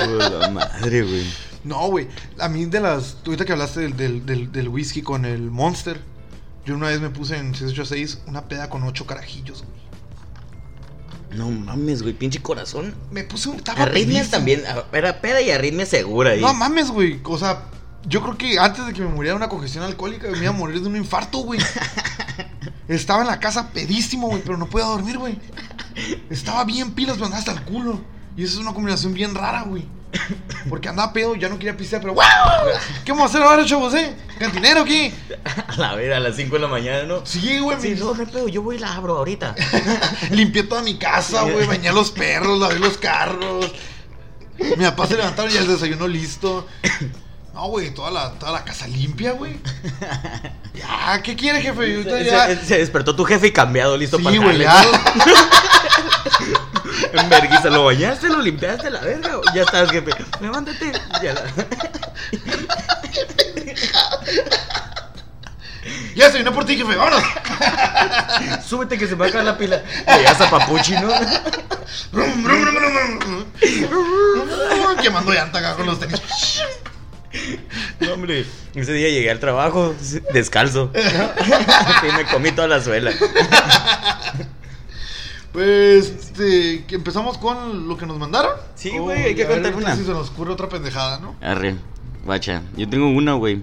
Oh, 0.01 0.05
la 0.17 0.49
madre, 0.49 1.03
güey. 1.03 1.33
No, 1.63 1.87
güey. 1.87 2.07
A 2.39 2.49
mí 2.49 2.65
de 2.65 2.79
las... 2.81 3.17
Ahorita 3.25 3.45
que 3.45 3.53
hablaste 3.53 3.81
del, 3.81 3.95
del, 3.97 4.25
del- 4.25 4.51
del 4.51 4.67
whisky 4.69 5.01
con 5.01 5.25
el 5.25 5.49
Monster. 5.51 6.01
Yo 6.65 6.75
una 6.75 6.87
vez 6.89 6.99
me 7.01 7.09
puse 7.09 7.37
en 7.37 7.53
686 7.55 8.23
una 8.27 8.47
peda 8.47 8.69
con 8.69 8.83
ocho 8.83 9.05
carajillos, 9.05 9.63
güey. 9.63 9.83
No 11.39 11.49
mames, 11.49 12.03
güey, 12.03 12.13
pinche 12.13 12.41
corazón. 12.41 12.93
Me 13.11 13.23
puse 13.23 13.49
un... 13.49 13.61
Arritmias 13.75 14.29
también. 14.29 14.63
Era 14.91 15.19
peda 15.19 15.41
y 15.41 15.49
arritmia 15.51 15.85
segura. 15.85 16.31
ahí. 16.31 16.41
No 16.41 16.53
mames, 16.53 16.91
güey. 16.91 17.19
O 17.23 17.37
sea, 17.39 17.63
yo 18.07 18.21
creo 18.21 18.37
que 18.37 18.59
antes 18.59 18.85
de 18.85 18.93
que 18.93 19.01
me 19.01 19.07
muriera 19.07 19.33
de 19.33 19.37
una 19.37 19.49
congestión 19.49 19.83
alcohólica, 19.83 20.29
me 20.29 20.37
iba 20.37 20.49
a 20.49 20.51
morir 20.51 20.79
de 20.81 20.87
un 20.87 20.95
infarto, 20.95 21.39
güey. 21.39 21.59
Estaba 22.87 23.21
en 23.21 23.27
la 23.27 23.39
casa 23.39 23.69
pedísimo, 23.71 24.27
güey, 24.27 24.41
pero 24.43 24.57
no 24.57 24.67
podía 24.69 24.85
dormir, 24.87 25.17
güey. 25.17 25.39
Estaba 26.29 26.65
bien 26.65 26.91
pilas, 26.91 27.13
pero 27.15 27.25
andaba 27.25 27.39
hasta 27.39 27.53
el 27.53 27.63
culo. 27.63 28.01
Y 28.35 28.43
eso 28.43 28.53
es 28.55 28.59
una 28.59 28.73
combinación 28.73 29.13
bien 29.13 29.35
rara, 29.35 29.63
güey. 29.63 29.85
Porque 30.69 30.89
andaba 30.89 31.11
pedo, 31.11 31.35
ya 31.35 31.49
no 31.49 31.57
quería 31.57 31.75
pistear, 31.75 32.01
pero 32.01 32.13
¡wow! 32.13 32.23
¿Qué 33.03 33.11
vamos 33.11 33.25
a 33.25 33.29
hacer 33.29 33.41
ahora, 33.47 33.65
chavos, 33.65 33.93
eh? 33.95 34.15
¿Cantinero 34.37 34.83
o 34.83 34.85
qué? 34.85 35.11
A 35.67 35.75
la 35.77 35.95
vera, 35.95 36.17
a 36.17 36.19
las 36.19 36.35
5 36.35 36.53
de 36.55 36.61
la 36.61 36.67
mañana, 36.67 37.03
¿no? 37.03 37.25
Sí, 37.25 37.57
güey. 37.59 37.77
Sí, 37.81 37.89
me- 37.89 37.95
no, 37.95 38.13
no 38.13 38.25
pedo, 38.25 38.47
yo 38.47 38.61
voy 38.61 38.75
y 38.75 38.79
la 38.79 38.93
abro 38.93 39.17
ahorita. 39.17 39.55
Limpié 40.31 40.63
toda 40.63 40.83
mi 40.83 40.97
casa, 40.97 41.41
güey. 41.43 41.65
Bañé 41.65 41.89
a 41.89 41.93
los 41.93 42.11
perros, 42.11 42.59
lavé 42.59 42.77
los 42.79 42.97
carros. 42.99 43.71
Mi 44.77 44.83
papá 44.85 45.07
se 45.07 45.15
levantaron 45.17 45.51
y 45.51 45.57
el 45.57 45.67
desayuno 45.67 46.07
listo. 46.07 46.67
No, 47.55 47.67
güey, 47.69 47.91
toda 47.93 48.11
la, 48.11 48.31
toda 48.33 48.51
la 48.51 48.63
casa 48.63 48.87
limpia, 48.87 49.31
güey. 49.33 49.57
Ya, 50.75 51.21
¿qué 51.23 51.35
quiere, 51.35 51.61
jefe? 51.61 52.03
Se, 52.03 52.25
ya. 52.25 52.47
se- 52.47 52.65
se 52.65 52.77
despertó 52.77 53.15
tu 53.15 53.25
jefe 53.25 53.47
y 53.47 53.51
cambiado, 53.51 53.97
listo 53.97 54.17
Sí, 54.17 54.23
para 54.23 54.35
el 54.35 54.41
güey, 54.43 54.59
ya. 54.59 54.83
En 57.13 57.29
vergüenza, 57.29 57.69
¿lo 57.69 57.85
bañaste? 57.85 58.27
¿Lo 58.27 58.41
limpiaste 58.41 58.89
la 58.89 58.99
verga? 58.99 59.39
Ya 59.53 59.61
estás, 59.61 59.91
jefe. 59.91 60.11
Levántate. 60.41 60.91
Ya 61.21 61.33
la... 61.33 61.43
Ya 66.15 66.31
se 66.31 66.37
vino 66.37 66.53
por 66.53 66.63
ti, 66.65 66.77
jefe, 66.77 66.95
vámonos. 66.95 67.23
Súbete 68.65 68.97
que 68.97 69.07
se 69.07 69.15
me 69.15 69.21
va 69.21 69.27
a 69.27 69.31
caer 69.31 69.45
la 69.45 69.57
pila. 69.57 69.81
Llegas 70.15 70.39
a 70.41 70.49
Papuchi, 70.49 70.93
¿no? 70.93 71.09
Brum, 72.11 72.43
brum, 72.43 72.75
brum. 73.19 73.45
Quemando 75.01 75.33
llanta 75.33 75.59
acá 75.59 75.75
con 75.75 75.87
los 75.87 75.99
tenis. 75.99 76.21
No, 77.99 78.13
hombre. 78.13 78.45
Ese 78.75 78.93
día 78.93 79.09
llegué 79.09 79.29
al 79.31 79.39
trabajo 79.39 79.95
descalzo. 80.33 80.91
Sí, 80.93 82.07
me 82.15 82.25
comí 82.25 82.51
toda 82.51 82.67
la 82.67 82.81
suela. 82.81 83.11
Pues, 85.53 86.09
este, 86.09 86.83
que 86.87 86.95
empezamos 86.95 87.37
con 87.37 87.87
lo 87.87 87.95
que 87.97 88.05
nos 88.07 88.17
mandaron. 88.17 88.51
Sí, 88.75 88.91
O 88.97 89.03
güey, 89.03 89.21
hay 89.23 89.35
que 89.35 89.43
a 89.43 89.47
ver, 89.47 89.61
contar 89.61 89.75
una. 89.81 89.95
Si 89.95 90.03
se 90.03 90.11
nos 90.11 90.29
ocurre 90.31 90.51
otra 90.51 90.67
pendejada, 90.67 91.19
¿no? 91.19 91.35
Arre, 91.41 91.75
bacha. 92.25 92.63
Yo 92.75 92.89
tengo 92.89 93.07
una, 93.09 93.33
güey. 93.33 93.61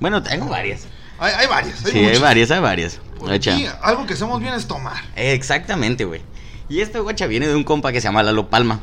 Bueno, 0.00 0.22
tengo 0.22 0.48
varias. 0.48 0.86
Hay, 1.18 1.32
hay 1.32 1.46
varias. 1.46 1.84
Hay 1.86 1.92
Sí, 1.92 1.98
hay 2.00 2.18
varias, 2.18 2.50
hay 2.50 2.60
varias. 2.60 3.00
Aquí, 3.30 3.66
algo 3.82 4.04
que 4.04 4.14
hacemos 4.14 4.40
bien 4.40 4.52
es 4.54 4.66
tomar. 4.66 4.96
Exactamente, 5.14 6.04
güey. 6.04 6.22
Y 6.68 6.80
esta 6.80 6.98
guacha 6.98 7.26
viene 7.26 7.46
de 7.46 7.54
un 7.54 7.62
compa 7.62 7.92
que 7.92 8.00
se 8.00 8.08
llama 8.08 8.24
Lalo 8.24 8.50
Palma. 8.50 8.80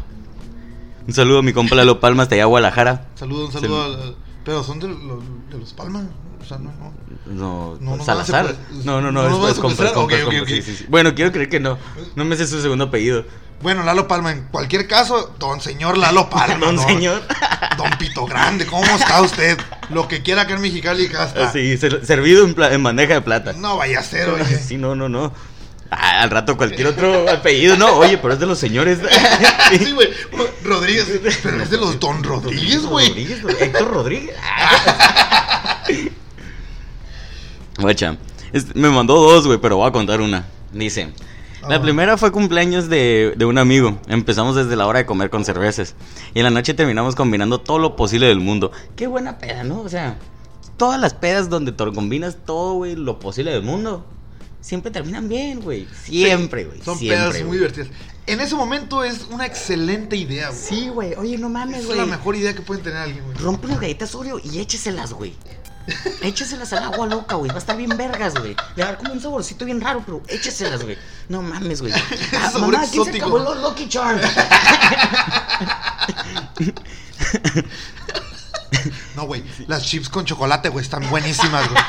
Un 1.06 1.14
saludo 1.14 1.40
a 1.40 1.42
mi 1.42 1.52
compa 1.52 1.76
Lalo 1.76 2.00
Palma 2.00 2.24
hasta 2.24 2.36
allá 2.36 2.44
a 2.44 2.48
Guadalajara. 2.48 3.08
Saludo, 3.16 3.48
un 3.48 3.52
saludo. 3.52 3.84
al- 3.84 4.16
pero 4.46 4.64
son 4.64 4.80
de, 4.80 4.88
los- 4.88 5.50
de 5.50 5.58
los 5.60 5.74
Palmas. 5.74 6.04
O 6.42 6.46
sea, 6.46 6.58
no, 6.58 6.72
no. 6.80 6.94
No, 7.26 7.78
No, 7.80 7.98
no, 7.98 8.04
Salazar. 8.04 8.46
puede- 8.46 8.84
No, 8.86 9.02
no, 9.02 9.12
no, 9.12 9.22
no 9.22 9.26
es, 9.28 9.32
lo 9.32 9.40
vas 9.40 9.52
es 9.52 9.58
a 9.60 9.62
compa, 9.62 9.84
es 9.84 9.90
secuestrar. 9.90 9.94
compa, 9.94 10.16
es 10.16 10.24
Ok, 10.24 10.28
ok, 10.28 10.34
compa, 10.40 10.44
ok. 10.44 10.50
sí, 10.50 10.62
sí, 10.64 10.76
sí. 10.78 10.86
Bueno, 10.90 11.14
quiero 11.16 11.32
creer 11.32 11.50
que 11.50 11.60
no. 11.60 11.78
No 12.16 12.26
me 12.26 12.36
sé 12.36 12.48
su 12.48 12.62
segundo 12.62 12.86
apellido. 12.86 13.26
Bueno, 13.62 13.84
Lalo 13.84 14.08
Palma, 14.08 14.32
en 14.32 14.46
cualquier 14.46 14.88
caso, 14.88 15.36
don 15.38 15.60
señor 15.62 15.98
Lalo 15.98 16.30
Palma. 16.32 16.66
Don 16.66 16.80
señor. 16.80 17.22
Don 17.78 17.92
Pito 18.00 18.26
Grande, 18.26 18.66
¿cómo 18.66 18.86
está 18.86 19.22
usted? 19.22 19.58
Lo 19.90 20.08
que 20.08 20.24
quiera 20.24 20.48
que 20.48 20.54
en 20.54 20.62
Mexicali 20.62 21.04
está. 21.06 21.52
Sí, 21.52 21.78
ser- 21.78 22.06
servido 22.06 22.46
en, 22.46 22.56
en 22.62 22.84
bandeja 22.84 23.16
de 23.16 23.22
plata. 23.22 23.54
No 23.54 23.78
vaya 23.78 24.00
a 24.00 24.04
ser, 24.04 24.30
oye. 24.30 24.58
Sí, 24.68 24.78
no, 24.78 24.96
no, 24.96 25.08
no. 25.10 25.34
Ah, 25.92 26.22
al 26.22 26.30
rato 26.30 26.56
cualquier 26.56 26.88
otro 26.88 27.28
apellido, 27.30 27.76
no. 27.76 27.88
Oye, 27.98 28.18
pero 28.20 28.34
es 28.36 28.40
de 28.40 28.46
los 28.46 28.58
señores. 28.60 29.00
Sí, 29.78 29.92
güey. 29.92 30.10
Rodríguez. 30.64 31.08
Pero 31.44 31.62
es 31.64 31.70
de 31.70 31.78
los 31.78 32.00
Don 32.00 32.24
Rodríguez, 32.24 32.82
güey. 32.84 33.10
Rodríguez, 33.10 33.42
güey. 33.44 33.56
Héctor 33.60 33.88
Rodríguez. 33.92 34.36
Guacha, 37.80 38.18
es- 38.54 38.76
me 38.76 38.90
mandó 38.90 39.16
dos, 39.16 39.46
güey, 39.48 39.60
pero 39.60 39.78
voy 39.78 39.88
a 39.88 39.92
contar 39.92 40.22
una. 40.22 40.46
Dice, 40.74 41.12
La 41.68 41.76
Ah. 41.76 41.82
primera 41.82 42.16
fue 42.18 42.32
cumpleaños 42.32 42.88
de, 42.88 43.34
de 43.36 43.44
un 43.46 43.58
amigo. 43.58 44.00
Empezamos 44.08 44.56
desde 44.56 44.78
la 44.78 44.88
hora 44.88 45.00
de 45.00 45.06
comer 45.06 45.30
con 45.30 45.44
cervezas. 45.44 45.94
Y 46.34 46.40
en 46.40 46.46
la 46.46 46.50
noche 46.52 46.74
terminamos 46.74 47.16
combinando 47.16 47.60
todo 47.60 47.80
lo 47.80 47.98
posible 47.98 48.28
del 48.28 48.40
mundo. 48.40 48.72
Qué 48.96 49.08
buena 49.08 49.38
peda, 49.40 49.66
¿no? 49.66 49.82
O 49.82 49.90
sea, 49.90 50.18
todas 50.78 51.02
las 51.02 51.14
pedas 51.14 51.50
donde 51.50 51.74
te 51.74 51.84
combinas 51.92 52.38
todo, 52.46 52.76
güey, 52.76 52.96
lo 52.96 53.20
posible 53.20 53.52
del 53.52 53.64
mundo. 53.64 54.06
Siempre 54.62 54.90
terminan 54.90 55.28
bien, 55.28 55.60
güey. 55.60 55.86
Siempre, 56.04 56.64
güey. 56.64 56.82
Son 56.82 56.98
siempre, 56.98 57.18
pedas 57.18 57.34
muy 57.34 57.44
güey. 57.44 57.60
divertidas. 57.60 57.90
En 58.26 58.40
ese 58.40 58.56
momento 58.56 59.04
es 59.04 59.26
una 59.30 59.46
excelente 59.46 60.16
idea, 60.16 60.50
güey. 60.50 60.60
Sí, 60.62 60.88
güey. 60.90 61.14
Oye, 61.16 61.38
no 61.38 61.50
mames, 61.50 61.80
es 61.82 61.86
güey. 61.88 61.98
la 61.98 62.06
mejor 62.06 62.38
idea 62.38 62.54
que 62.56 62.62
pueden 62.62 62.84
tener 62.84 63.00
alguien, 63.00 63.24
güey. 63.26 63.36
Rompe 63.38 63.68
unas 63.68 63.82
galletas 63.82 64.16
Oreo 64.16 64.40
y 64.42 64.60
écheselas, 64.60 65.12
güey. 65.14 65.34
Écheselas 66.22 66.72
al 66.74 66.84
agua 66.84 67.08
loca, 67.08 67.36
güey. 67.36 67.50
Va 67.50 67.56
a 67.56 67.60
estar 67.60 67.78
bien 67.78 67.96
vergas, 67.98 68.34
güey. 68.36 68.56
Le 68.76 68.84
va 68.84 68.90
a 68.90 68.92
dar 68.94 68.98
como 68.98 69.14
un 69.14 69.22
saborcito 69.22 69.66
bien 69.66 69.82
raro, 69.82 70.04
pero 70.06 70.22
écheselas, 70.28 70.84
güey. 70.84 70.98
No 71.28 71.42
mames, 71.42 71.82
güey. 71.82 71.94
Ah, 72.34 72.52
mamá, 72.54 72.82
aquí 72.82 73.00
se 73.04 73.18
acabó 73.18 73.40
Lucky 73.40 73.88
Charms. 73.88 74.22
No, 79.16 79.26
güey. 79.26 79.44
Las 79.68 79.84
chips 79.84 80.08
con 80.08 80.24
chocolate, 80.24 80.70
güey, 80.70 80.84
están 80.84 81.10
buenísimas, 81.10 81.68
güey. 81.70 81.84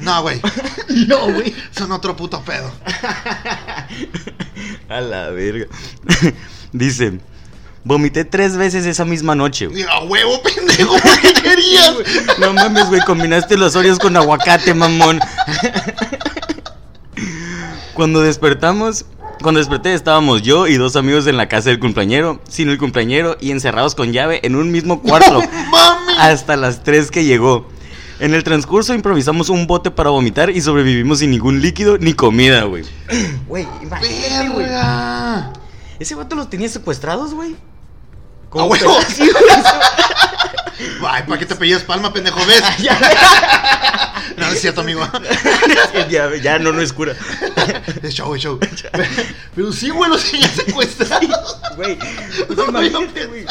No, 0.00 0.22
güey. 0.22 0.40
No, 1.06 1.32
güey. 1.32 1.54
Son 1.76 1.92
otro 1.92 2.16
puto 2.16 2.42
pedo. 2.42 2.72
A 4.88 5.00
la 5.00 5.30
verga. 5.30 5.66
Dice, 6.72 7.20
vomité 7.84 8.24
tres 8.24 8.56
veces 8.56 8.86
esa 8.86 9.04
misma 9.04 9.34
noche. 9.34 9.66
güey. 9.66 9.82
A 9.82 10.00
huevo, 10.04 10.42
pendejo, 10.42 10.94
¿qué 11.22 11.32
querías? 11.42 11.94
No 12.38 12.52
mames, 12.52 12.88
güey, 12.88 13.00
combinaste 13.02 13.56
los 13.56 13.76
Oreos 13.76 13.98
con 13.98 14.16
aguacate, 14.16 14.74
mamón. 14.74 15.20
Cuando 17.94 18.22
despertamos, 18.22 19.04
cuando 19.42 19.58
desperté 19.58 19.92
estábamos 19.94 20.42
yo 20.42 20.66
y 20.66 20.76
dos 20.76 20.96
amigos 20.96 21.26
en 21.26 21.36
la 21.36 21.48
casa 21.48 21.70
del 21.70 21.78
cumpleañero, 21.78 22.40
sin 22.48 22.68
el 22.70 22.78
cumpleañero 22.78 23.36
y 23.40 23.50
encerrados 23.50 23.94
con 23.94 24.12
llave 24.12 24.40
en 24.42 24.56
un 24.56 24.70
mismo 24.70 25.02
cuarto. 25.02 25.40
¡Mami! 25.70 26.12
hasta 26.18 26.56
las 26.56 26.82
3 26.82 27.10
que 27.10 27.24
llegó. 27.24 27.68
En 28.20 28.34
el 28.34 28.44
transcurso 28.44 28.92
improvisamos 28.94 29.48
un 29.48 29.66
bote 29.66 29.90
para 29.90 30.10
vomitar 30.10 30.50
y 30.50 30.60
sobrevivimos 30.60 31.20
sin 31.20 31.30
ningún 31.30 31.62
líquido 31.62 31.96
ni 31.96 32.12
comida, 32.12 32.64
güey. 32.64 32.84
Güey, 33.48 33.66
imagínate, 33.82 34.48
güey. 34.50 34.66
¿Ese 35.98 36.14
vato 36.14 36.36
los 36.36 36.50
tenía 36.50 36.68
secuestrados, 36.68 37.32
güey? 37.32 37.56
¡A 38.52 38.64
huevo! 38.64 38.98
Sí. 39.14 39.30
Ay, 41.06 41.22
¿para 41.26 41.38
qué 41.38 41.46
te 41.46 41.56
pedías 41.56 41.82
palma, 41.82 42.12
pendejo? 42.12 42.40
¿Ves? 42.46 42.62
No, 44.36 44.46
es 44.46 44.60
cierto, 44.60 44.80
amigo. 44.80 45.06
ya, 46.08 46.34
ya 46.36 46.58
no, 46.58 46.72
no 46.72 46.80
es 46.80 46.92
cura. 46.92 47.14
Es 48.02 48.14
show, 48.14 48.34
es 48.34 48.40
show. 48.42 48.58
Pero 49.54 49.72
sí, 49.72 49.90
güey, 49.90 50.08
los 50.08 50.24
tenía 50.30 50.48
secuestrados. 50.48 51.58
Güey, 51.76 51.98
imagínate, 52.68 53.26
güey. 53.26 53.44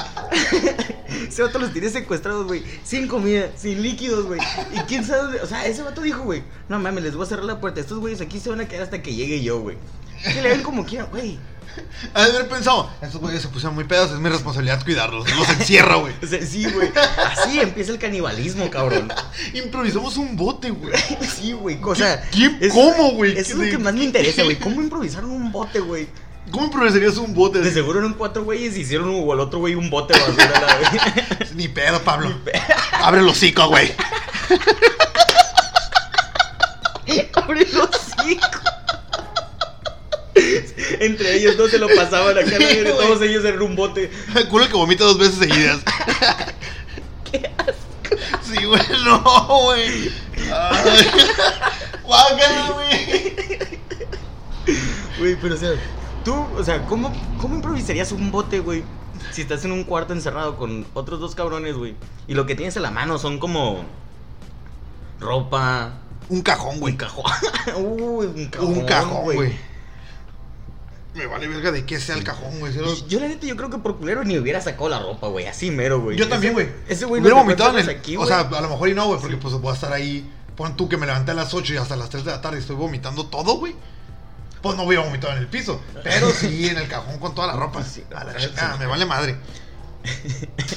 Ese 1.28 1.44
vato 1.44 1.60
los 1.60 1.74
tenía 1.74 1.90
secuestrados, 1.92 2.48
güey. 2.48 2.64
Sin 2.84 3.08
comida, 3.08 3.50
sin 3.56 3.84
líquidos, 3.84 4.26
güey. 4.26 4.40
Y 4.74 4.80
quién 4.88 5.06
sabe, 5.06 5.24
dónde- 5.24 5.42
o 5.42 5.48
sea, 5.48 5.66
ese 5.66 5.84
vato 5.84 6.02
dijo, 6.02 6.24
güey, 6.24 6.44
no 6.70 6.80
mames, 6.80 7.04
les 7.04 7.16
voy 7.16 7.26
a 7.26 7.30
cerrar 7.30 7.46
la 7.46 7.60
puerta. 7.60 7.82
Estos 7.82 8.00
güeyes 8.00 8.22
aquí 8.22 8.40
se 8.40 8.50
van 8.50 8.62
a 8.62 8.68
quedar 8.68 8.84
hasta 8.84 9.02
que 9.04 9.14
llegue 9.14 9.44
yo, 9.44 9.60
güey. 9.60 9.78
Que 10.24 10.42
le 10.42 10.50
ven 10.50 10.64
como 10.64 10.86
quieran, 10.86 11.08
güey. 11.12 11.38
Ha 12.14 12.24
de 12.26 12.32
haber 12.38 12.48
pensado, 12.50 12.90
estos 13.02 13.20
güeyes 13.22 13.42
se 13.42 13.48
pusieron 13.50 13.76
muy 13.76 13.84
pedos, 13.84 14.12
es 14.12 14.18
mi 14.20 14.30
responsabilidad 14.30 14.84
cuidarlos. 14.84 15.30
Los 15.38 15.50
encierro, 15.50 16.02
güey. 16.02 16.14
Sí, 16.48 16.66
güey. 16.66 16.92
Así 17.36 17.60
empieza 17.60 17.92
el 17.92 18.00
canibalismo, 18.00 18.70
cabrón. 18.70 19.12
Improvisamos 19.54 20.18
un 20.18 20.36
bote, 20.36 20.70
güey. 20.72 20.94
Sí, 21.36 21.52
güey. 21.54 21.78
O 21.84 21.96
sea, 21.96 22.22
¿Quién- 22.32 22.58
es- 22.62 22.74
cómo, 22.74 23.12
güey? 23.12 23.32
Eso 23.38 23.54
es 23.54 23.56
lo 23.56 23.64
que 23.66 23.78
más 23.78 23.94
me 23.94 24.04
interesa, 24.06 24.44
güey. 24.44 24.58
¿Cómo 24.58 24.82
improvisaron 24.82 25.30
un 25.32 25.52
bote, 25.52 25.80
güey? 25.80 26.08
¿Cómo 26.52 26.66
improvisarías 26.66 27.18
un 27.18 27.36
bote? 27.36 27.60
De 27.60 27.72
seguro 27.72 28.00
eran 28.00 28.14
cuatro 28.16 28.44
güeyes 28.44 28.76
y 28.76 28.82
hicieron 28.82 29.10
o 29.14 29.34
el 29.34 29.40
otro 29.40 29.60
güey 29.60 29.76
un 29.76 29.90
bote 29.92 30.16
de 30.16 30.20
basura, 30.20 30.50
la 30.62 30.90
güey. 30.90 31.02
Ni 31.56 31.68
pedo, 31.68 32.00
Pablo. 32.02 32.34
Abre 32.94 33.22
el 33.22 33.28
hocico, 33.28 33.68
güey. 33.68 33.92
Abre 37.36 37.62
el 37.62 37.78
hocico. 37.80 38.60
Entre 41.00 41.36
ellos 41.38 41.58
dos 41.58 41.72
se 41.72 41.78
lo 41.80 41.88
pasaban 41.88 42.38
acá, 42.38 42.56
güey. 42.58 42.84
todos 42.84 43.22
ellos 43.22 43.44
eran 43.46 43.62
un 43.62 43.76
bote. 43.76 44.10
El 44.36 44.48
culo 44.50 44.68
que 44.68 44.74
vomita 44.74 45.04
dos 45.04 45.18
veces 45.18 45.36
seguidas. 45.40 45.80
Qué 47.32 47.52
asco. 47.58 48.44
Sí, 48.44 48.66
güey, 48.66 48.82
no, 49.06 49.22
güey. 49.64 50.12
Guácala, 52.04 52.72
güey. 52.74 53.68
Güey, 55.20 55.36
pero 55.42 55.56
o 55.56 55.58
sea, 55.58 55.72
tú, 56.24 56.34
o 56.58 56.64
sea, 56.64 56.86
¿cómo, 56.86 57.12
¿cómo 57.40 57.56
improvisarías 57.56 58.12
un 58.12 58.32
bote, 58.32 58.60
güey? 58.60 58.84
Si 59.32 59.42
estás 59.42 59.64
en 59.66 59.72
un 59.72 59.84
cuarto 59.84 60.14
encerrado 60.14 60.56
con 60.58 60.86
otros 60.94 61.20
dos 61.20 61.36
cabrones, 61.36 61.76
güey. 61.76 61.96
Y 62.28 62.34
lo 62.34 62.46
que 62.46 62.56
tienes 62.56 62.76
en 62.78 62.84
la 62.84 62.92
mano 62.92 63.20
son 63.20 63.38
como 63.38 63.84
ropa, 65.20 66.00
Un 66.30 66.42
cajón, 66.42 66.80
güey. 66.80 66.94
un 66.94 66.98
cajón. 66.98 67.26
Uy, 67.78 68.26
un 68.28 68.46
cajón. 68.48 68.68
Un 68.68 68.86
cajón, 68.86 69.24
güey. 69.24 69.54
Me 71.16 71.26
vale 71.26 71.48
verga 71.48 71.72
de 71.72 71.86
qué 71.86 72.00
sea 72.00 72.16
el 72.16 72.24
cajón, 72.24 72.60
güey. 72.60 72.74
Yo 73.08 73.20
la 73.20 73.28
neta, 73.28 73.46
yo 73.48 73.56
creo 73.56 73.70
que 73.70 73.80
por 73.80 73.98
culero 73.98 74.24
ni 74.24 74.38
hubiera 74.38 74.62
sacado 74.62 74.90
la 74.90 75.00
ropa, 75.00 75.28
güey. 75.28 75.48
Así 75.48 75.72
mero, 75.72 76.00
güey. 76.02 76.18
Yo 76.18 76.30
también, 76.30 76.54
güey. 76.54 76.70
Ese 76.88 77.06
güey 77.06 77.22
Hubiera 77.22 77.38
no 77.38 77.44
vomitado 77.44 77.72
en 77.72 77.78
el. 77.78 77.86
cuentas 77.86 78.02
aquí, 78.02 78.16
o 78.16 78.26
sea, 78.26 78.42
a 78.42 78.62
lo 78.62 78.70
mejor 78.70 78.90
y 78.90 78.94
no, 78.94 79.08
güey, 79.08 79.20
porque 79.20 79.38
pues 79.38 79.54
voy 79.56 79.72
a 79.72 79.74
estar 79.74 79.92
ahí. 79.92 80.30
Pon 80.56 80.76
tú 80.76 80.88
que 80.90 80.98
me 80.98 81.06
levanté 81.06 81.32
a 81.32 81.36
las 81.36 81.54
8 81.54 81.74
y 81.74 81.78
hasta 81.78 81.96
las 81.96 82.10
3 82.10 82.26
de 82.26 82.32
la 82.32 82.42
tarde 82.42 82.58
y 82.58 82.62
estoy 82.62 82.76
vomitando 82.76 83.26
todo, 83.28 83.58
güey. 83.58 83.76
Pues 84.62 84.76
no 84.76 84.84
voy 84.84 84.98
a 84.98 85.00
vomitar 85.00 85.32
en 85.32 85.38
el 85.40 85.48
piso. 85.48 85.82
Pero 86.04 86.30
sí 86.32 86.68
en 86.68 86.78
el 86.78 86.88
cajón 86.88 87.18
con 87.18 87.34
toda 87.34 87.48
la 87.48 87.54
ropa. 87.54 87.84
Sí, 87.84 88.04
a 88.14 88.26
la 88.26 88.38
sí. 88.38 88.48
chingada, 88.48 88.78
me 88.78 88.86
vale 88.86 89.06
madre. 89.06 89.38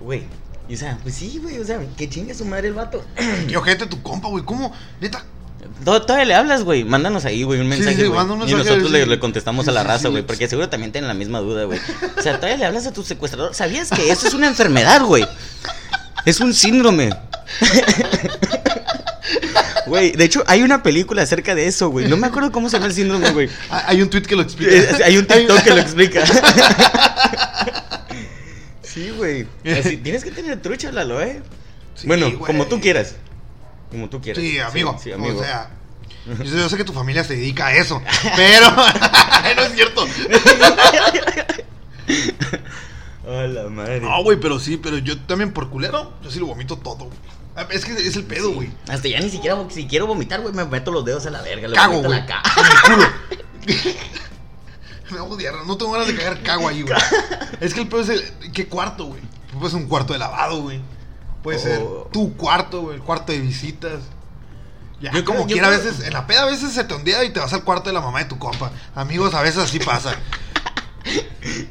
Güey. 0.00 0.26
Y 0.68 0.74
o 0.74 0.76
sea, 0.76 0.98
pues 1.02 1.14
sí, 1.14 1.38
güey. 1.40 1.58
O 1.58 1.64
sea, 1.64 1.80
que 1.96 2.08
chingue 2.08 2.34
su 2.34 2.44
madre 2.44 2.68
el 2.68 2.74
vato. 2.74 3.04
Qué 3.48 3.56
ojete 3.56 3.86
tu 3.86 4.02
compa, 4.02 4.28
güey. 4.28 4.44
¿Cómo? 4.44 4.72
Neta. 5.00 5.24
Tod- 5.84 6.02
Todavía 6.06 6.24
le 6.26 6.34
hablas, 6.34 6.62
güey. 6.64 6.84
Mándanos 6.84 7.24
ahí, 7.24 7.42
güey, 7.42 7.60
un 7.60 7.68
mensaje. 7.68 7.96
sí, 7.96 8.02
güey. 8.04 8.10
manda 8.16 8.34
un 8.34 8.48
y 8.48 8.52
nosotros 8.52 8.90
le, 8.90 9.06
le 9.06 9.18
contestamos 9.18 9.66
a 9.68 9.72
la 9.72 9.82
raza, 9.82 10.08
güey. 10.08 10.22
Porque 10.22 10.48
seguro 10.48 10.68
también 10.68 10.92
tienen 10.92 11.08
la 11.08 11.14
misma 11.14 11.40
duda, 11.40 11.64
güey. 11.64 11.80
O 12.18 12.22
sea, 12.22 12.36
todavía 12.36 12.56
le 12.58 12.64
hablas 12.66 12.86
a 12.86 12.92
tu 12.92 13.02
secuestrador. 13.02 13.54
¿Sabías 13.54 13.90
que 13.90 14.10
eso 14.10 14.28
es 14.28 14.34
una 14.34 14.46
enfermedad, 14.48 15.02
güey? 15.02 15.26
Es 16.24 16.40
un 16.40 16.54
síndrome. 16.54 17.10
Güey, 19.86 20.12
de 20.12 20.24
hecho, 20.24 20.42
hay 20.46 20.62
una 20.62 20.82
película 20.82 21.22
acerca 21.22 21.54
de 21.54 21.66
eso, 21.66 21.90
güey. 21.90 22.08
No 22.08 22.16
me 22.16 22.26
acuerdo 22.26 22.50
cómo 22.52 22.70
se 22.70 22.76
llama 22.76 22.86
el 22.86 22.94
síndrome, 22.94 23.30
güey. 23.32 23.50
Ah, 23.68 23.84
Hay 23.88 24.00
un 24.00 24.08
tweet 24.08 24.22
que 24.22 24.36
lo 24.36 24.42
explica. 24.42 24.72
Hay 25.04 25.18
un 25.18 25.26
TikTok 25.26 25.60
que 25.62 25.70
lo 25.70 25.78
explica. 25.80 26.24
Sí, 28.82 29.10
güey. 29.16 29.46
Tienes 30.02 30.22
que 30.22 30.30
tener 30.30 30.60
trucha, 30.60 30.92
Lalo, 30.92 31.20
¿eh? 31.22 31.40
Sí, 31.94 32.06
bueno, 32.06 32.38
como 32.38 32.66
tú 32.66 32.78
quieras. 32.80 33.14
Como 33.92 34.08
tú 34.08 34.20
quieras. 34.20 34.42
Sí, 34.42 34.58
amigo. 34.58 34.98
Sí, 35.00 35.12
amigo. 35.12 35.38
O 35.38 35.42
sea, 35.44 35.70
yo 36.44 36.68
sé, 36.68 36.76
que 36.76 36.84
tu 36.84 36.92
familia 36.92 37.22
se 37.22 37.36
dedica 37.36 37.66
a 37.68 37.74
eso. 37.76 38.02
Pero. 38.34 38.70
no 39.56 39.62
es 39.62 39.72
cierto. 39.74 40.04
A 43.24 43.46
la 43.46 43.68
madre. 43.68 44.00
No, 44.00 44.20
güey, 44.24 44.40
pero 44.40 44.58
sí, 44.58 44.76
pero 44.78 44.98
yo 44.98 45.16
también 45.20 45.52
por 45.52 45.70
culero, 45.70 46.12
yo 46.24 46.30
sí 46.30 46.40
lo 46.40 46.46
vomito 46.46 46.76
todo. 46.78 47.04
güey. 47.04 47.18
Ah, 47.54 47.66
Es 47.70 47.84
que 47.84 47.92
es 47.92 48.16
el 48.16 48.24
pedo, 48.24 48.50
güey. 48.50 48.72
Hasta 48.88 49.06
ya 49.08 49.20
ni 49.20 49.30
siquiera, 49.30 49.56
si 49.70 49.86
quiero 49.86 50.06
vomitar, 50.08 50.40
güey, 50.40 50.52
me 50.52 50.64
meto 50.64 50.90
los 50.90 51.04
dedos 51.04 51.24
a 51.26 51.30
la 51.30 51.40
verga. 51.42 51.70
Cago, 51.72 52.02
güey. 52.02 52.20
Me 55.10 55.18
hago 55.18 55.36
diarrea, 55.36 55.62
no 55.64 55.76
tengo 55.76 55.92
ganas 55.92 56.08
de 56.08 56.16
cagar 56.16 56.42
cago 56.42 56.68
ahí, 56.68 56.82
güey. 56.82 56.94
Es 57.60 57.74
que 57.74 57.80
el 57.82 57.88
pedo 57.88 58.00
es 58.00 58.08
el. 58.08 58.22
¿Qué 58.52 58.66
cuarto, 58.66 59.04
güey? 59.06 59.20
Puede 59.52 59.70
ser 59.70 59.80
un 59.82 59.88
cuarto 59.88 60.14
de 60.14 60.18
lavado, 60.18 60.62
güey. 60.62 60.80
Puede 61.42 61.58
ser 61.58 61.80
Oh. 61.82 62.08
tu 62.12 62.36
cuarto, 62.36 62.82
güey, 62.82 62.96
el 62.96 63.02
cuarto 63.02 63.32
de 63.32 63.38
visitas. 63.40 64.00
Ya, 65.00 65.10
Yo 65.12 65.24
como 65.24 65.46
quiera, 65.46 65.66
a 65.66 65.70
veces, 65.70 66.00
en 66.06 66.12
la 66.12 66.26
peda 66.28 66.42
a 66.42 66.46
veces 66.46 66.72
se 66.72 66.84
te 66.84 66.94
ondea 66.94 67.24
y 67.24 67.30
te 67.30 67.40
vas 67.40 67.52
al 67.52 67.64
cuarto 67.64 67.88
de 67.90 67.94
la 67.94 68.00
mamá 68.00 68.20
de 68.20 68.26
tu 68.26 68.38
compa. 68.38 68.70
Amigos, 68.94 69.34
a 69.34 69.42
veces 69.42 69.58
así 69.64 69.80
pasa. 69.80 70.14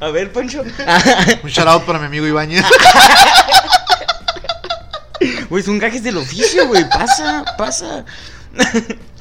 A 0.01 0.10
ver, 0.10 0.34
Pancho. 0.34 0.62
Un 1.43 1.49
shout 1.49 1.67
out 1.67 1.84
para 1.86 1.97
mi 1.99 2.07
amigo 2.07 2.27
Ibáñez. 2.27 2.65
Güey, 5.49 5.63
son 5.63 5.77
gajes 5.79 6.03
del 6.03 6.17
oficio, 6.17 6.67
güey. 6.67 6.88
Pasa, 6.89 7.45
pasa. 7.57 8.05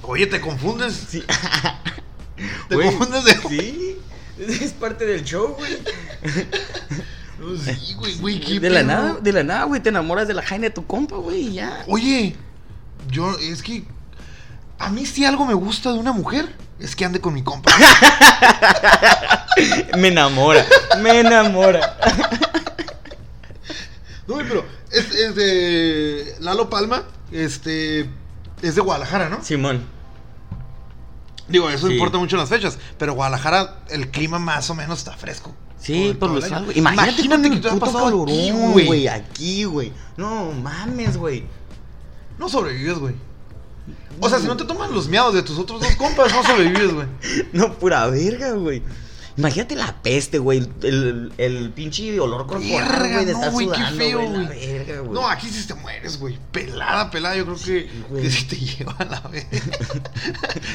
Oye, 0.02 0.26
te 0.26 0.40
confundes. 0.40 0.94
Sí. 1.08 1.22
Te 2.68 2.74
confundes 2.74 3.24
de. 3.24 3.34
Sí. 3.48 3.98
Es 4.38 4.72
parte 4.72 5.04
del 5.06 5.22
show, 5.24 5.54
güey. 5.58 5.78
No, 7.40 7.56
Sí, 7.56 7.94
güey, 7.94 8.14
güey, 8.18 8.40
qué 8.40 8.60
De 8.60 8.68
la 8.70 8.82
nada, 8.82 9.16
de 9.20 9.32
la 9.32 9.42
nada, 9.42 9.64
güey, 9.64 9.80
te 9.82 9.88
enamoras 9.88 10.28
de 10.28 10.34
la 10.34 10.42
jaina 10.42 10.64
de 10.64 10.70
tu 10.70 10.86
compa, 10.86 11.16
güey, 11.16 11.48
y 11.48 11.52
ya. 11.54 11.84
Oye, 11.88 12.36
yo, 13.10 13.36
es 13.38 13.62
que. 13.62 13.84
A 14.78 14.90
mí 14.90 15.04
si 15.06 15.24
algo 15.24 15.44
me 15.46 15.54
gusta 15.54 15.92
de 15.92 15.98
una 15.98 16.12
mujer, 16.12 16.54
es 16.78 16.94
que 16.96 17.04
ande 17.04 17.20
con 17.20 17.34
mi 17.34 17.42
compa. 17.42 17.72
Me 19.98 20.08
enamora, 20.08 20.64
me 21.02 21.20
enamora. 21.20 21.98
No, 24.26 24.34
güey, 24.34 24.46
pero 24.48 24.64
es, 24.90 25.10
es 25.14 25.34
de 25.34 26.34
Lalo 26.40 26.70
Palma, 26.70 27.02
este, 27.32 28.08
es 28.62 28.74
de 28.74 28.80
Guadalajara, 28.80 29.28
¿no? 29.28 29.42
Simón. 29.44 29.82
Digo, 31.48 31.68
eso 31.68 31.88
Sí. 31.88 31.94
importa 31.94 32.16
mucho 32.16 32.36
en 32.36 32.40
las 32.40 32.48
fechas. 32.48 32.78
Pero 32.96 33.12
Guadalajara, 33.14 33.80
el 33.90 34.10
clima 34.10 34.38
más 34.38 34.70
o 34.70 34.74
menos 34.74 35.00
está 35.00 35.12
fresco. 35.16 35.52
Sí, 35.80 36.14
por 36.18 36.30
los 36.30 36.44
el 36.44 36.54
año. 36.54 36.64
güey. 36.66 36.78
Imagínate, 36.78 37.22
Imagínate 37.22 37.50
que 37.50 37.56
te 37.56 37.68
ha 37.68 37.72
puto 37.72 37.86
pasado 37.86 38.06
aquí, 38.24 38.48
calorón, 38.48 38.72
güey. 38.72 38.86
güey. 38.86 39.08
Aquí, 39.08 39.64
güey. 39.64 39.92
No 40.16 40.52
mames, 40.52 41.16
güey. 41.16 41.44
No 42.38 42.48
sobrevives, 42.48 42.98
güey. 42.98 43.14
O 44.20 44.28
sea, 44.28 44.38
si 44.38 44.46
no 44.46 44.56
te 44.56 44.64
toman 44.64 44.92
los 44.92 45.08
miados 45.08 45.32
de 45.34 45.42
tus 45.42 45.58
otros 45.58 45.80
dos 45.80 45.96
compas, 45.96 46.32
no 46.34 46.42
sobrevives, 46.44 46.92
güey. 46.94 47.06
No, 47.52 47.72
pura 47.74 48.06
verga, 48.08 48.52
güey. 48.52 48.82
Imagínate 49.36 49.76
la 49.76 49.94
peste, 50.02 50.38
güey. 50.38 50.66
El, 50.82 51.32
el 51.38 51.70
pinche 51.70 52.18
olor 52.20 52.46
corporal, 52.46 52.88
Verga, 52.88 53.14
güey, 53.14 53.24
de 53.24 53.32
no, 53.32 53.38
estar 53.38 53.52
güey, 53.52 53.68
qué 53.68 53.74
sudando, 53.74 53.96
feo, 53.96 54.20
güey. 54.28 54.46
Verga. 54.46 55.02
No, 55.10 55.28
aquí 55.28 55.48
sí 55.48 55.66
te 55.66 55.74
mueres, 55.74 56.18
güey. 56.18 56.38
Pelada, 56.52 57.10
pelada. 57.10 57.36
Yo 57.36 57.44
creo 57.44 57.56
que, 57.56 58.30
sí 58.30 58.44
te 58.44 58.56
lleva 58.78 58.94
a 58.98 59.04
la 59.04 59.20
vez. 59.20 59.46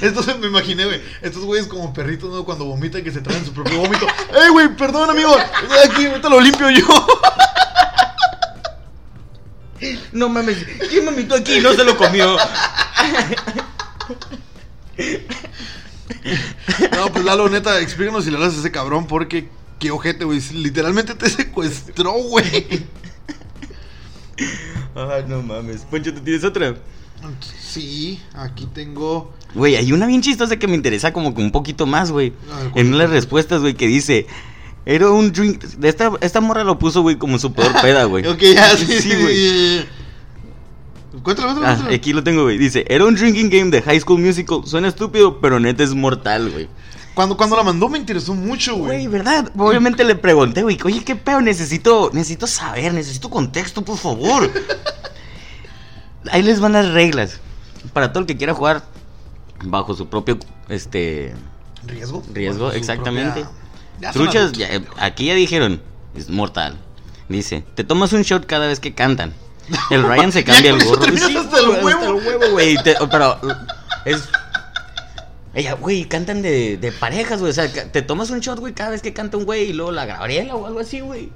Entonces 0.02 0.38
me 0.40 0.48
imaginé, 0.48 0.86
güey. 0.86 1.02
Estos 1.22 1.44
güeyes 1.44 1.68
como 1.68 1.94
perritos, 1.94 2.32
¿no? 2.32 2.46
Cuando 2.46 2.66
vomitan 2.66 3.04
que 3.04 3.12
se 3.12 3.22
traen 3.22 3.46
su 3.46 3.54
propio 3.54 3.80
vómito. 3.80 4.08
¡Ey, 4.34 4.50
güey! 4.52 4.76
Perdón, 4.76 5.10
amigo. 5.10 5.36
Aquí, 5.90 6.06
ahorita 6.06 6.30
lo 6.30 6.40
limpio 6.40 6.70
yo. 6.70 7.08
No 10.14 10.30
mames. 10.30 10.58
¿Quién 10.90 11.06
vomitó 11.06 11.36
aquí? 11.36 11.60
No 11.60 11.74
se 11.74 11.84
lo 11.84 11.98
comió. 11.98 12.38
No, 16.96 17.12
pues 17.12 17.26
Lalo, 17.26 17.50
neta, 17.50 17.80
explícanos 17.80 18.24
si 18.26 18.32
le 18.32 18.38
hablas 18.38 18.56
a 18.56 18.60
ese 18.60 18.72
cabrón 18.72 19.08
porque 19.08 19.50
qué 19.80 19.92
ojete, 19.92 20.26
güey. 20.26 20.40
Literalmente 20.54 21.16
te 21.16 21.30
secuestró, 21.30 22.14
güey. 22.14 22.86
Ay, 24.96 25.26
no 25.28 25.42
mames. 25.42 25.82
Poncho, 25.82 26.14
¿tú 26.14 26.22
tienes 26.22 26.44
otra? 26.44 26.76
Sí, 27.40 28.22
aquí 28.34 28.68
tengo. 28.74 29.34
Güey, 29.54 29.76
hay 29.76 29.92
una 29.92 30.06
bien 30.06 30.22
chistosa 30.22 30.58
que 30.58 30.68
me 30.68 30.76
interesa 30.76 31.14
como 31.14 31.34
que 31.34 31.42
un 31.42 31.52
poquito 31.52 31.86
más, 31.86 32.12
güey. 32.12 32.34
A 32.52 32.60
ver, 32.60 32.72
¿cuál? 32.72 32.86
En 32.86 32.98
las 32.98 33.10
respuestas, 33.10 33.62
güey, 33.62 33.74
que 33.74 33.88
dice... 33.88 34.28
Era 34.86 35.10
un 35.10 35.32
drink... 35.32 35.64
Esta, 35.82 36.12
esta 36.22 36.42
morra 36.42 36.64
lo 36.64 36.78
puso, 36.78 37.02
güey, 37.02 37.16
como 37.18 37.40
su 37.40 37.54
peor 37.54 37.74
peda, 37.82 38.04
güey. 38.04 38.28
Ok, 38.28 38.40
ya, 38.54 38.78
sí, 38.78 39.02
Sí, 39.02 39.10
güey. 39.16 39.86
Cuéntalo, 41.24 41.48
cuéntalo, 41.50 41.68
Ah, 41.68 41.74
cuéntalo. 41.76 41.96
aquí 41.96 42.14
lo 42.14 42.24
tengo, 42.24 42.44
güey. 42.44 42.58
Dice, 42.58 42.86
era 42.88 43.06
un 43.06 43.16
drinking 43.16 43.50
game 43.50 43.72
de 43.72 43.82
High 43.82 44.00
School 44.02 44.20
Musical. 44.22 44.62
Suena 44.66 44.88
estúpido, 44.88 45.40
pero 45.42 45.60
neta 45.60 45.84
es 45.84 45.94
mortal, 45.94 46.50
güey. 46.52 46.68
Cuando, 47.14 47.38
cuando 47.38 47.56
la 47.56 47.64
mandó 47.64 47.88
me 47.88 47.98
interesó 47.98 48.34
mucho, 48.36 48.76
Güey, 48.76 49.06
güey. 49.06 49.08
¿verdad? 49.08 49.50
Obviamente 49.58 50.04
le 50.04 50.16
pregunté, 50.16 50.64
güey, 50.64 50.78
oye, 50.84 51.02
¿qué 51.06 51.16
pedo? 51.16 51.40
Necesito, 51.40 52.10
necesito 52.12 52.46
saber, 52.46 52.94
necesito 52.94 53.30
contexto, 53.30 53.84
por 53.84 53.98
favor. 53.98 54.52
Ahí 56.32 56.42
les 56.44 56.60
van 56.60 56.74
las 56.74 56.90
reglas. 56.92 57.40
Para 57.94 58.12
todo 58.12 58.22
el 58.22 58.26
que 58.26 58.36
quiera 58.36 58.54
jugar 58.54 58.84
bajo 59.64 59.94
su 59.94 60.08
propio, 60.10 60.38
este... 60.70 61.34
¿Riesgo? 61.86 62.24
Riesgo, 62.34 62.72
exactamente. 62.72 63.42
propia- 63.44 63.52
Ya 64.02 64.12
son 64.12 64.24
Truchas, 64.24 64.52
ya, 64.54 64.68
aquí 65.00 65.26
ya 65.28 65.36
dijeron, 65.36 65.82
es 66.16 66.30
mortal. 66.30 66.78
Dice, 67.30 67.64
te 67.76 67.84
tomas 67.84 68.12
un 68.14 68.24
shot 68.24 68.46
cada 68.46 68.68
vez 68.68 68.80
que 68.80 68.94
cantan. 68.94 69.34
El 69.90 70.04
Ryan 70.04 70.32
se 70.32 70.44
cambia 70.44 70.72
el 70.72 70.84
gorro. 70.84 71.02
terminas 71.02 71.36
hasta 71.36 71.60
el 71.60 71.66
güey, 71.68 71.84
huevo. 71.84 72.00
Hasta 72.00 72.06
el 72.08 72.14
huevo, 72.28 72.52
güey. 72.52 72.76
Te- 72.84 72.96
Pero 73.10 73.40
es... 74.06 74.24
Ella, 75.54 75.74
güey, 75.74 76.04
cantan 76.06 76.42
de, 76.42 76.78
de 76.78 76.92
parejas, 76.92 77.40
güey. 77.40 77.52
O 77.52 77.54
sea, 77.54 77.72
te 77.72 78.02
tomas 78.02 78.30
un 78.30 78.40
shot, 78.42 78.60
güey, 78.60 78.74
cada 78.74 78.90
vez 78.90 79.02
que 79.02 79.14
canta 79.14 79.38
un 79.38 79.46
güey 79.46 79.70
y 79.70 79.74
luego 79.74 79.92
la 79.92 80.06
Gabriela 80.06 80.56
o 80.56 80.66
algo 80.66 80.80
así, 80.82 81.00
güey. 81.00 81.32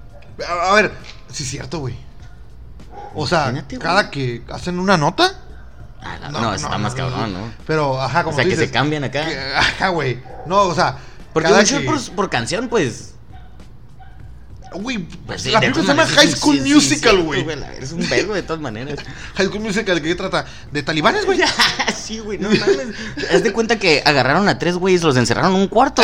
A, 0.47 0.71
a 0.71 0.73
ver, 0.75 0.91
sí 1.31 1.43
es 1.43 1.49
cierto, 1.49 1.79
güey. 1.79 1.95
O 3.15 3.25
sea, 3.25 3.43
Imagínate, 3.43 3.77
güey. 3.77 3.87
cada 3.87 4.11
que 4.11 4.43
hacen 4.51 4.77
una 4.79 4.97
nota. 4.97 5.39
Ah, 6.01 6.17
la- 6.21 6.29
no, 6.31 6.53
está 6.53 6.77
más 6.77 6.93
cabrón, 6.95 7.33
¿no? 7.33 7.53
Pero, 7.65 8.01
ajá, 8.01 8.23
como 8.23 8.33
O 8.33 8.35
sea, 8.35 8.43
tú 8.43 8.49
que 8.51 8.55
se 8.57 8.69
cambian 8.71 9.05
acá. 9.05 9.25
que- 9.25 9.39
ajá, 9.55 9.87
güey. 9.89 10.21
No, 10.45 10.63
o 10.63 10.75
sea. 10.75 10.97
Porque 11.33 11.47
cada 11.47 11.59
un 11.61 11.65
shot 11.65 11.79
que- 11.81 11.85
por, 11.85 12.15
por 12.15 12.29
canción, 12.29 12.67
pues... 12.67 13.13
Güey, 14.71 14.99
pues 15.25 15.41
sí, 15.41 15.49
la 15.49 15.59
película 15.59 15.83
se 15.83 15.87
llama 15.89 16.05
High 16.05 16.27
sí, 16.27 16.35
School 16.37 16.57
sí, 16.57 16.63
sí, 16.63 16.73
Musical, 16.75 17.21
güey. 17.23 17.43
la- 17.55 17.73
Es 17.73 17.91
un 17.91 18.07
vergo 18.07 18.35
de 18.35 18.43
todas 18.43 18.61
maneras. 18.61 18.99
High 19.35 19.47
School 19.47 19.61
Musical, 19.61 19.95
¿de 19.95 20.01
qué 20.07 20.15
trata? 20.15 20.45
¿De 20.71 20.83
talibanes, 20.83 21.25
güey? 21.25 21.39
sí, 22.05 22.19
güey, 22.19 22.37
no 22.37 22.49
mames. 22.51 22.87
Haz 23.33 23.41
de 23.43 23.51
cuenta 23.51 23.79
que 23.79 24.03
agarraron 24.05 24.47
a 24.47 24.59
tres 24.59 24.75
güeyes, 24.75 25.01
los 25.01 25.17
encerraron 25.17 25.55
en 25.55 25.61
un 25.61 25.67
cuarto. 25.67 26.03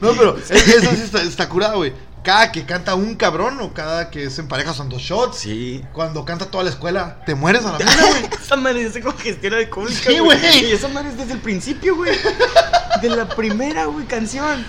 No, 0.00 0.12
pero 0.12 0.38
es- 0.38 0.50
eso 0.50 0.90
sí 0.94 1.02
está, 1.04 1.22
está 1.22 1.48
curado, 1.48 1.76
güey. 1.78 1.92
Cada 2.28 2.52
que 2.52 2.66
canta 2.66 2.94
un 2.94 3.14
cabrón 3.14 3.58
o 3.62 3.72
cada 3.72 4.10
que 4.10 4.24
es 4.24 4.38
en 4.38 4.48
pareja 4.48 4.74
son 4.74 4.90
dos 4.90 5.00
shots. 5.00 5.38
Sí. 5.38 5.82
Cuando 5.94 6.26
canta 6.26 6.44
toda 6.44 6.62
la 6.62 6.68
escuela, 6.68 7.22
te 7.24 7.34
mueres 7.34 7.64
a 7.64 7.72
la 7.72 7.78
mierda, 7.78 8.06
güey. 8.06 8.28
esa 8.44 8.56
madre 8.56 8.92
se 8.92 9.00
congestiona 9.00 9.56
de 9.56 9.70
cólica, 9.70 10.10
Sí, 10.10 10.18
güey. 10.18 10.38
Y 10.66 10.72
esa 10.72 10.88
madre 10.88 11.08
es 11.08 11.16
desde 11.16 11.32
el 11.32 11.38
principio, 11.38 11.96
güey. 11.96 12.14
De 13.00 13.08
la 13.08 13.26
primera, 13.30 13.86
güey, 13.86 14.04
canción. 14.04 14.62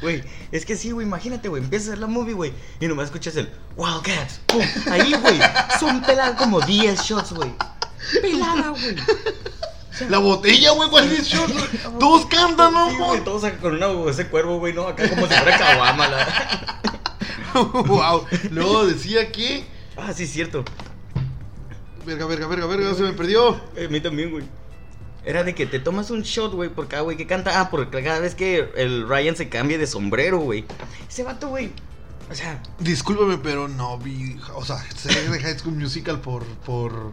Güey, 0.00 0.24
es 0.50 0.64
que 0.64 0.74
sí, 0.74 0.92
güey, 0.92 1.06
imagínate, 1.06 1.50
güey. 1.50 1.62
Empieza 1.62 1.90
a 1.90 1.92
hacer 1.92 1.98
la 1.98 2.06
movie, 2.06 2.32
güey. 2.32 2.54
Y 2.80 2.88
nomás 2.88 3.04
escuchas 3.04 3.36
el 3.36 3.52
Wildcats. 3.76 4.40
Pum, 4.46 4.62
ahí, 4.90 5.12
güey. 5.12 5.40
Son 5.78 6.00
peladas 6.00 6.38
como 6.38 6.58
10 6.58 6.98
shots, 7.02 7.34
güey. 7.34 7.52
Pelada, 8.22 8.70
güey. 8.70 8.96
La 10.08 10.18
botella, 10.18 10.72
güey, 10.72 10.88
¿cuál 10.88 11.12
es 11.12 11.26
shot? 11.26 11.50
Todos 11.98 12.26
cantan, 12.26 12.72
¿no? 12.72 12.90
Sí, 12.90 12.96
güey, 12.96 13.24
todos 13.24 13.44
con 13.60 13.74
una, 13.74 14.10
ese 14.10 14.28
cuervo, 14.28 14.58
güey, 14.58 14.72
¿no? 14.72 14.88
Acá 14.88 15.08
como 15.08 15.26
si 15.26 15.34
fuera 15.34 15.58
caguama, 15.58 16.08
la... 16.08 16.82
wow. 17.54 18.26
Luego 18.50 18.86
decía 18.86 19.30
que. 19.30 19.64
Ah, 19.96 20.12
sí, 20.12 20.26
cierto. 20.26 20.64
Verga, 22.06 22.26
verga, 22.26 22.46
verga, 22.46 22.66
verga, 22.66 22.94
se 22.94 23.02
me 23.02 23.12
perdió. 23.12 23.60
Eh, 23.76 23.86
a 23.86 23.88
mí 23.88 24.00
también, 24.00 24.30
güey. 24.30 24.44
Era 25.24 25.44
de 25.44 25.54
que 25.54 25.66
te 25.66 25.78
tomas 25.78 26.10
un 26.10 26.22
shot, 26.22 26.52
güey, 26.52 26.68
por 26.68 26.88
cada 26.88 27.02
güey 27.02 27.16
que 27.16 27.26
canta. 27.26 27.60
Ah, 27.60 27.70
porque 27.70 28.02
cada 28.02 28.18
vez 28.18 28.34
que 28.34 28.70
el 28.76 29.08
Ryan 29.08 29.36
se 29.36 29.48
cambia 29.48 29.78
de 29.78 29.86
sombrero, 29.86 30.38
güey. 30.38 30.64
Ese 31.08 31.22
vato, 31.22 31.48
güey. 31.48 31.70
O 32.30 32.34
sea, 32.34 32.60
Discúlpame, 32.78 33.38
pero 33.38 33.68
no 33.68 33.98
vi. 33.98 34.40
O 34.54 34.64
sea, 34.64 34.78
sé 34.96 35.28
de 35.30 35.38
High 35.38 35.58
School 35.58 35.76
Musical 35.76 36.20
por. 36.20 36.44
por. 36.44 37.12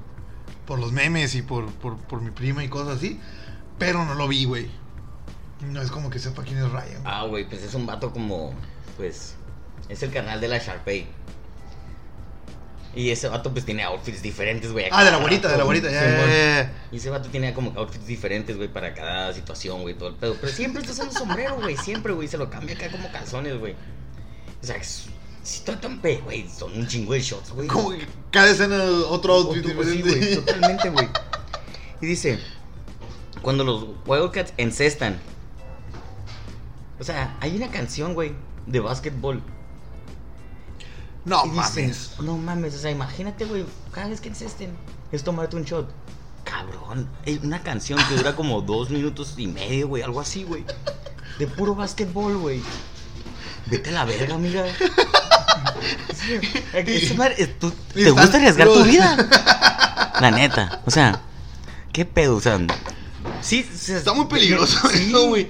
Por 0.69 0.79
los 0.79 0.91
memes 0.93 1.33
y 1.33 1.41
por, 1.41 1.65
por, 1.73 1.97
por 1.97 2.21
mi 2.21 2.29
prima 2.29 2.63
y 2.63 2.69
cosas 2.69 2.97
así. 2.97 3.19
Pero 3.79 4.05
no 4.05 4.13
lo 4.13 4.27
vi, 4.27 4.45
güey. 4.45 4.69
No 5.61 5.81
es 5.81 5.89
como 5.89 6.09
que 6.11 6.19
sepa 6.19 6.43
quién 6.43 6.59
es 6.59 6.71
Ryan. 6.71 7.01
ah, 7.03 7.25
güey, 7.25 7.49
pues 7.49 7.63
es 7.63 7.73
un 7.73 7.85
vato 7.85 8.11
como. 8.13 8.53
Pues. 8.95 9.35
Es 9.89 10.03
el 10.03 10.11
canal 10.11 10.39
de 10.39 10.47
la 10.47 10.59
Sharpay. 10.59 11.07
Y 12.95 13.09
ese 13.09 13.27
vato, 13.29 13.51
pues 13.51 13.65
tiene 13.65 13.83
outfits 13.83 14.21
diferentes, 14.21 14.71
güey. 14.71 14.85
Ah, 14.91 15.03
de 15.03 15.11
la 15.11 15.17
güerita, 15.17 15.47
de 15.47 15.57
la 15.57 15.65
ya, 15.65 15.91
ya, 15.91 16.27
ya. 16.27 16.73
Y 16.91 16.97
ese 16.97 17.09
vato 17.09 17.29
tiene 17.29 17.53
como 17.53 17.71
outfits 17.79 18.05
diferentes, 18.05 18.55
güey, 18.55 18.67
para 18.71 18.93
cada 18.93 19.33
situación, 19.33 19.81
güey, 19.81 19.95
todo 19.95 20.09
el 20.09 20.15
pedo. 20.15 20.35
Pero 20.39 20.51
siempre 20.53 20.81
está 20.81 20.93
usando 20.93 21.13
sombrero, 21.13 21.55
güey, 21.55 21.77
siempre, 21.77 22.13
güey. 22.13 22.27
Se 22.27 22.37
lo 22.37 22.49
cambia 22.49 22.75
acá 22.75 22.91
como 22.91 23.11
calzones, 23.11 23.57
güey. 23.57 23.73
O 24.61 24.65
sea, 24.65 24.75
es- 24.75 25.07
si 25.43 25.57
está 25.57 25.79
tan 25.79 25.99
pe, 25.99 26.21
güey, 26.23 26.47
son 26.49 26.77
un 26.77 26.87
chingo 26.87 27.13
de 27.13 27.21
shots, 27.21 27.51
güey. 27.51 27.67
Como 27.67 27.91
que 27.91 28.07
cada 28.31 28.49
escena 28.49 28.83
otro 29.07 29.33
outfit 29.33 29.63
sí, 29.63 29.69
diferente. 29.69 30.01
güey, 30.01 30.35
totalmente, 30.45 30.89
güey. 30.89 31.09
Y 32.01 32.05
dice, 32.05 32.39
cuando 33.41 33.63
los 33.63 33.87
Wildcats 34.05 34.53
encestan. 34.57 35.19
O 36.99 37.03
sea, 37.03 37.37
hay 37.39 37.55
una 37.55 37.69
canción, 37.69 38.13
güey, 38.13 38.33
de 38.65 38.79
básquetbol. 38.79 39.41
No 41.25 41.45
y 41.45 41.49
dice, 41.49 41.81
mames. 41.81 42.11
no 42.21 42.37
mames, 42.37 42.75
o 42.75 42.79
sea, 42.79 42.91
imagínate, 42.91 43.45
güey, 43.45 43.65
cada 43.91 44.09
vez 44.09 44.21
que 44.21 44.29
encesten, 44.29 44.75
es 45.11 45.23
tomarte 45.23 45.55
un 45.55 45.63
shot. 45.63 45.89
Cabrón, 46.43 47.07
hay 47.25 47.39
una 47.43 47.61
canción 47.61 47.99
que 48.07 48.15
dura 48.15 48.35
como 48.35 48.61
dos 48.61 48.89
minutos 48.89 49.35
y 49.37 49.47
medio, 49.47 49.87
güey, 49.87 50.03
algo 50.03 50.19
así, 50.19 50.43
güey. 50.43 50.65
De 51.37 51.47
puro 51.47 51.75
básquetbol, 51.75 52.37
güey. 52.37 52.61
Vete 53.67 53.89
a 53.89 53.93
la 53.93 54.05
verga, 54.05 54.35
amiga. 54.35 54.65
Sí, 56.13 56.39
esa 56.73 57.13
madre, 57.15 57.35
eh, 57.37 57.47
¿tú- 57.59 57.73
Y 57.91 57.93
¿Te 57.93 58.09
están- 58.09 58.23
gusta 58.23 58.37
arriesgar 58.37 58.67
tu 58.67 58.83
vida? 58.83 59.17
La 60.21 60.31
neta, 60.31 60.81
o 60.85 60.91
sea, 60.91 61.21
¿qué 61.93 62.05
pedo? 62.05 62.35
O 62.35 62.41
sea, 62.41 62.59
sí, 63.41 63.63
se- 63.73 63.97
Está 63.97 64.13
muy 64.13 64.25
peligroso 64.25 64.87
sí. 64.89 65.07
eso, 65.07 65.27
güey. 65.27 65.47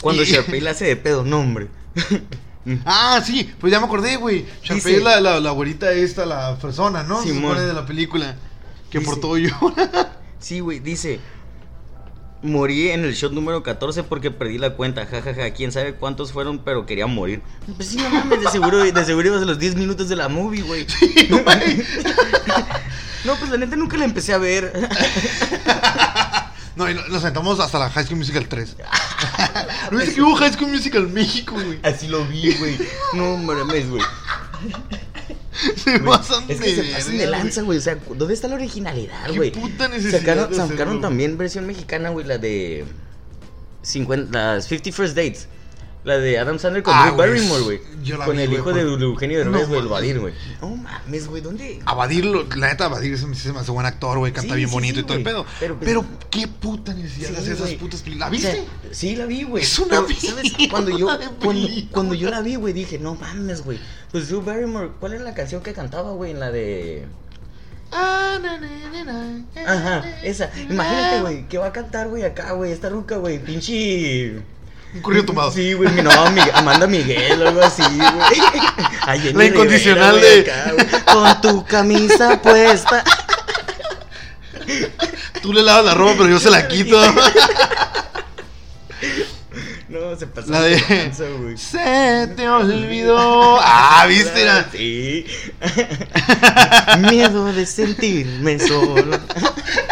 Cuando 0.00 0.22
la 0.24 0.70
hace 0.70 0.84
de 0.86 0.96
pedo, 0.96 1.24
no, 1.24 1.38
hombre. 1.40 1.68
Ah, 2.84 3.20
sí, 3.26 3.52
pues 3.60 3.72
ya 3.72 3.80
me 3.80 3.86
acordé, 3.86 4.14
güey. 4.16 4.46
Dice- 4.70 4.96
es 4.98 5.02
la, 5.02 5.20
la, 5.20 5.40
la 5.40 5.50
güerita 5.50 5.90
esta, 5.90 6.24
la 6.24 6.56
persona, 6.58 7.02
¿no? 7.02 7.20
Se 7.20 7.28
Simón. 7.32 7.42
supone 7.54 7.62
de 7.66 7.72
la 7.72 7.84
película. 7.84 8.36
Que 8.88 9.00
por 9.00 9.16
Dice- 9.16 9.20
todo 9.20 9.36
llora. 9.36 10.12
Sí, 10.38 10.60
güey, 10.60 10.78
dice. 10.78 11.18
Morí 12.42 12.90
en 12.90 13.04
el 13.04 13.14
shot 13.14 13.32
número 13.32 13.62
14 13.62 14.02
porque 14.02 14.30
perdí 14.32 14.58
la 14.58 14.70
cuenta, 14.74 15.06
jajaja. 15.06 15.50
Quién 15.52 15.70
sabe 15.70 15.94
cuántos 15.94 16.32
fueron, 16.32 16.58
pero 16.58 16.86
quería 16.86 17.06
morir. 17.06 17.40
Pues 17.76 17.88
sí, 17.90 17.96
no 17.98 18.10
mames, 18.10 18.40
de 18.40 18.48
seguro, 18.50 18.78
de 18.78 19.04
seguro 19.04 19.28
ibas 19.28 19.42
a 19.42 19.46
los 19.46 19.58
10 19.60 19.76
minutos 19.76 20.08
de 20.08 20.16
la 20.16 20.28
movie, 20.28 20.62
güey. 20.62 20.86
güey. 21.30 21.84
No, 23.24 23.36
pues 23.36 23.50
la 23.50 23.56
neta 23.58 23.76
nunca 23.76 23.96
la 23.96 24.04
empecé 24.04 24.32
a 24.32 24.38
ver. 24.38 24.72
No, 26.74 26.88
y 26.88 26.94
no- 26.94 27.06
nos 27.08 27.20
sentamos 27.20 27.60
hasta 27.60 27.78
la 27.78 27.90
High 27.90 28.06
School 28.06 28.16
Musical 28.16 28.48
3. 28.48 28.76
¿No 29.90 29.98
viste 29.98 30.14
que 30.14 30.22
hubo 30.22 30.34
High 30.36 30.54
School 30.54 30.70
Musical 30.70 31.06
México, 31.06 31.52
güey? 31.54 31.78
Así 31.82 32.08
lo 32.08 32.24
vi, 32.24 32.50
güey. 32.54 32.78
No 33.12 33.36
mames, 33.36 33.90
güey. 33.90 34.02
Se 35.76 35.98
Güey, 35.98 36.04
pasan 36.04 36.44
es 36.48 36.60
que 36.60 36.74
de 36.74 36.76
se 36.76 36.94
pasan 36.94 37.18
de 37.18 37.26
lanza, 37.26 37.62
güey. 37.62 37.78
O 37.78 37.80
sea, 37.82 37.98
¿dónde 38.14 38.34
está 38.34 38.48
la 38.48 38.54
originalidad, 38.54 39.26
Qué 39.26 39.36
güey? 39.36 39.52
puta 39.52 39.88
necesidad 39.88 40.20
Sacaron, 40.20 40.50
de 40.50 40.56
sacaron 40.56 40.80
hacerlo. 40.80 41.00
también 41.00 41.36
versión 41.38 41.66
mexicana, 41.66 42.10
güey, 42.10 42.26
la 42.26 42.38
de 42.38 42.84
50, 43.82 44.30
las 44.38 44.66
50 44.66 44.92
First 44.92 45.16
Dates. 45.16 45.48
La 46.04 46.18
de 46.18 46.36
Adam 46.36 46.58
Sandler 46.58 46.82
con 46.82 46.92
Ah, 46.96 47.06
Drew 47.06 47.16
Barrymore, 47.16 47.62
güey. 47.62 47.80
yo 48.02 48.18
la 48.18 48.24
Con 48.24 48.36
vi, 48.36 48.42
el 48.42 48.52
hijo 48.52 48.72
de 48.72 48.80
Eugenio 48.80 49.38
Derbez, 49.38 49.62
No, 49.62 49.68
güey, 49.68 49.80
el. 49.82 49.86
Badir, 49.88 50.18
güey. 50.18 50.34
No 50.60 50.74
mames, 50.74 51.28
güey, 51.28 51.42
¿dónde? 51.42 51.78
Abadir, 51.86 52.24
la 52.24 52.66
neta, 52.68 52.86
Abadir 52.86 53.16
se 53.16 53.26
me, 53.28 53.36
hace 53.60 53.70
buen 53.70 53.86
actor, 53.86 54.18
güey. 54.18 54.32
Canta 54.32 54.54
Sí, 54.54 54.56
bien 54.56 54.68
sí, 54.68 54.74
bonito 54.74 54.94
sí, 54.96 55.00
y 55.00 55.04
todo 55.04 55.16
el 55.16 55.22
pedo. 55.22 55.46
Pero, 55.60 55.78
Pero, 55.78 56.02
pues, 56.02 56.26
qué 56.28 56.48
puta 56.48 56.92
necesidad 56.92 57.28
de 57.28 57.34
Sí, 57.36 57.40
hacer 57.42 57.52
esas 57.54 57.70
putas 57.74 58.02
películas. 58.02 58.32
¿La 58.32 58.36
O 58.36 58.40
sea, 58.40 58.52
viste? 58.52 58.68
sí, 58.90 59.14
la 59.14 59.26
vi, 59.26 59.44
güey. 59.44 59.62
Es 59.62 59.78
una 59.78 60.04
Pero, 60.04 60.68
Cuando 60.70 60.98
yo, 60.98 61.08
cuando, 61.92 62.14
yo 62.14 62.30
la 62.30 62.40
vi, 62.40 62.56
güey, 62.56 62.72
dije, 62.72 62.98
no 62.98 63.14
mames, 63.14 63.62
güey. 63.62 63.78
Pues 64.10 64.26
Drew 64.28 64.42
Barrymore, 64.42 64.90
¿cuál 64.98 65.12
era 65.12 65.22
la 65.22 65.34
canción 65.34 65.62
que 65.62 65.72
cantaba, 65.72 66.10
güey, 66.12 66.32
en 66.32 66.40
la 66.40 66.50
de... 66.50 67.06
Ah, 67.92 68.40
Ajá, 69.66 70.04
esa. 70.24 70.50
Imagínate, 70.68 71.20
güey, 71.20 71.48
que 71.48 71.58
va 71.58 71.66
a 71.66 71.72
cantar, 71.72 72.08
güey, 72.08 72.24
acá, 72.24 72.52
güey, 72.52 72.72
esta 72.72 72.88
ruca, 72.88 73.18
güey, 73.18 73.38
pinche... 73.38 74.42
Un 74.94 75.00
corrido 75.00 75.24
tomado. 75.24 75.50
Sí, 75.52 75.72
güey, 75.72 75.90
mi- 75.90 76.02
no, 76.02 76.30
Mi- 76.32 76.40
Amanda 76.54 76.86
Miguel 76.86 77.42
o 77.42 77.48
algo 77.48 77.62
así, 77.62 77.82
güey. 77.82 79.32
La 79.34 79.44
incondicional 79.46 80.16
Rivera, 80.16 80.72
de- 80.74 80.80
acá, 80.90 81.12
Con 81.12 81.40
tu 81.40 81.64
camisa 81.64 82.40
puesta. 82.42 83.02
Tú 85.40 85.52
le 85.52 85.62
lavas 85.62 85.84
la 85.86 85.94
ropa, 85.94 86.14
pero 86.18 86.28
yo 86.28 86.38
se 86.38 86.50
la 86.50 86.68
quito. 86.68 87.00
No, 89.88 90.16
se 90.16 90.26
pasó. 90.26 90.50
La 90.50 90.60
de- 90.62 90.80
lanza, 90.88 91.24
güey. 91.38 91.56
Se 91.58 92.28
te 92.36 92.48
olvidó. 92.48 93.58
Ah, 93.60 94.04
viste. 94.08 94.46
Sí. 94.72 95.26
Miedo 97.10 97.52
de 97.52 97.66
sentirme 97.66 98.58
solo. 98.58 99.18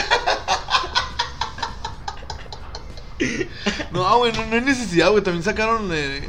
No, 4.11 4.18
güey, 4.18 4.33
no, 4.33 4.44
no 4.44 4.57
hay 4.57 4.61
necesidad, 4.62 5.09
güey. 5.12 5.23
También 5.23 5.44
sacaron 5.44 5.88
eh, 5.92 6.27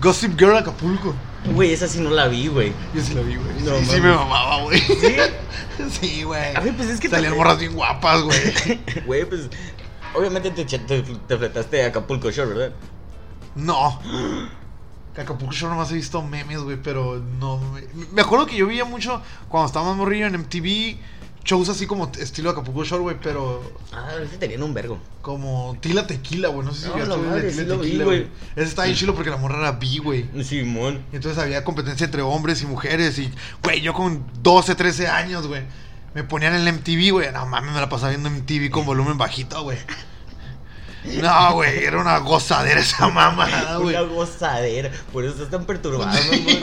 Gossip 0.00 0.36
Girl 0.36 0.56
Acapulco. 0.56 1.14
Güey, 1.54 1.72
esa 1.72 1.86
sí 1.86 2.00
no 2.00 2.10
la 2.10 2.26
vi, 2.26 2.48
güey. 2.48 2.72
Yo 2.92 3.00
sí 3.00 3.14
la 3.14 3.20
vi, 3.20 3.36
güey. 3.36 3.62
No, 3.62 3.78
sí, 3.78 4.00
me 4.00 4.10
mamaba, 4.10 4.62
güey. 4.62 4.80
¿Sí? 4.80 5.16
Sí, 6.00 6.22
güey. 6.24 6.56
A 6.56 6.60
ver, 6.60 6.76
pues 6.76 6.88
es 6.88 6.98
que 6.98 7.08
Salían 7.08 7.36
morras 7.36 7.60
bien 7.60 7.74
guapas, 7.74 8.22
güey. 8.22 8.40
Güey, 9.06 9.24
pues. 9.24 9.48
Obviamente 10.14 10.50
te, 10.50 10.64
te, 10.64 11.02
te 11.02 11.38
fletaste 11.38 11.84
a 11.84 11.88
Acapulco 11.88 12.28
Shore, 12.32 12.54
¿verdad? 12.54 12.76
No. 13.54 14.00
Acapulco 15.16 15.54
yo 15.54 15.68
nomás 15.68 15.92
he 15.92 15.94
visto 15.94 16.22
memes, 16.22 16.58
güey, 16.58 16.76
pero 16.82 17.22
no. 17.38 17.58
Me, 17.58 17.82
me 18.12 18.22
acuerdo 18.22 18.46
que 18.46 18.56
yo 18.56 18.66
veía 18.66 18.84
mucho 18.84 19.22
cuando 19.48 19.68
estaba 19.68 19.86
más 19.86 19.96
morrillo 19.96 20.26
en 20.26 20.40
MTV 20.40 20.98
shows 21.44 21.68
así 21.68 21.86
como 21.86 22.10
estilo 22.18 22.50
Acapulco 22.50 22.84
Shore, 22.84 23.02
güey, 23.02 23.16
pero 23.22 23.62
Ah, 23.92 24.10
ese 24.22 24.38
tenían 24.38 24.62
un 24.62 24.72
vergo. 24.74 24.98
como 25.22 25.76
Tila 25.80 26.06
Tequila, 26.06 26.48
güey. 26.48 26.66
No 26.66 26.72
sé 26.74 26.86
si 26.86 26.88
No, 26.98 27.04
la 27.06 27.16
madre, 27.16 27.42
de 27.42 27.50
Tila 27.52 27.62
sí 27.62 27.68
lo 27.68 27.78
Tequila, 27.80 28.04
güey. 28.04 28.26
Ese 28.56 28.68
estaba 28.68 28.86
bien 28.86 28.96
chilo 28.96 29.14
porque 29.14 29.30
la 29.30 29.36
morra 29.36 29.58
era 29.58 29.72
bi, 29.72 29.98
güey. 29.98 30.28
Simón. 30.44 31.04
Y 31.12 31.16
entonces 31.16 31.42
había 31.42 31.64
competencia 31.64 32.04
entre 32.04 32.22
hombres 32.22 32.62
y 32.62 32.66
mujeres. 32.66 33.18
Y, 33.18 33.32
güey, 33.62 33.80
yo 33.80 33.92
con 33.94 34.24
12, 34.42 34.74
13 34.74 35.08
años, 35.08 35.46
güey, 35.46 35.62
me 36.14 36.24
ponían 36.24 36.54
en 36.54 36.66
el 36.66 36.74
MTV, 36.74 37.10
güey. 37.12 37.32
No 37.32 37.46
mames, 37.46 37.72
me 37.74 37.80
la 37.80 37.88
pasaba 37.88 38.10
viendo 38.10 38.28
MTV 38.30 38.70
con 38.70 38.84
volumen 38.86 39.18
bajito, 39.18 39.62
güey. 39.62 39.78
No, 41.20 41.54
güey, 41.54 41.84
era 41.84 42.00
una 42.00 42.18
gozadera 42.18 42.80
esa 42.80 43.08
mamada, 43.08 43.76
güey. 43.78 43.96
Una 43.96 44.02
gozadera. 44.06 44.90
Por 45.12 45.24
eso 45.24 45.34
estás 45.34 45.50
tan 45.50 45.66
perturbado, 45.66 46.12
Sí, 46.16 46.60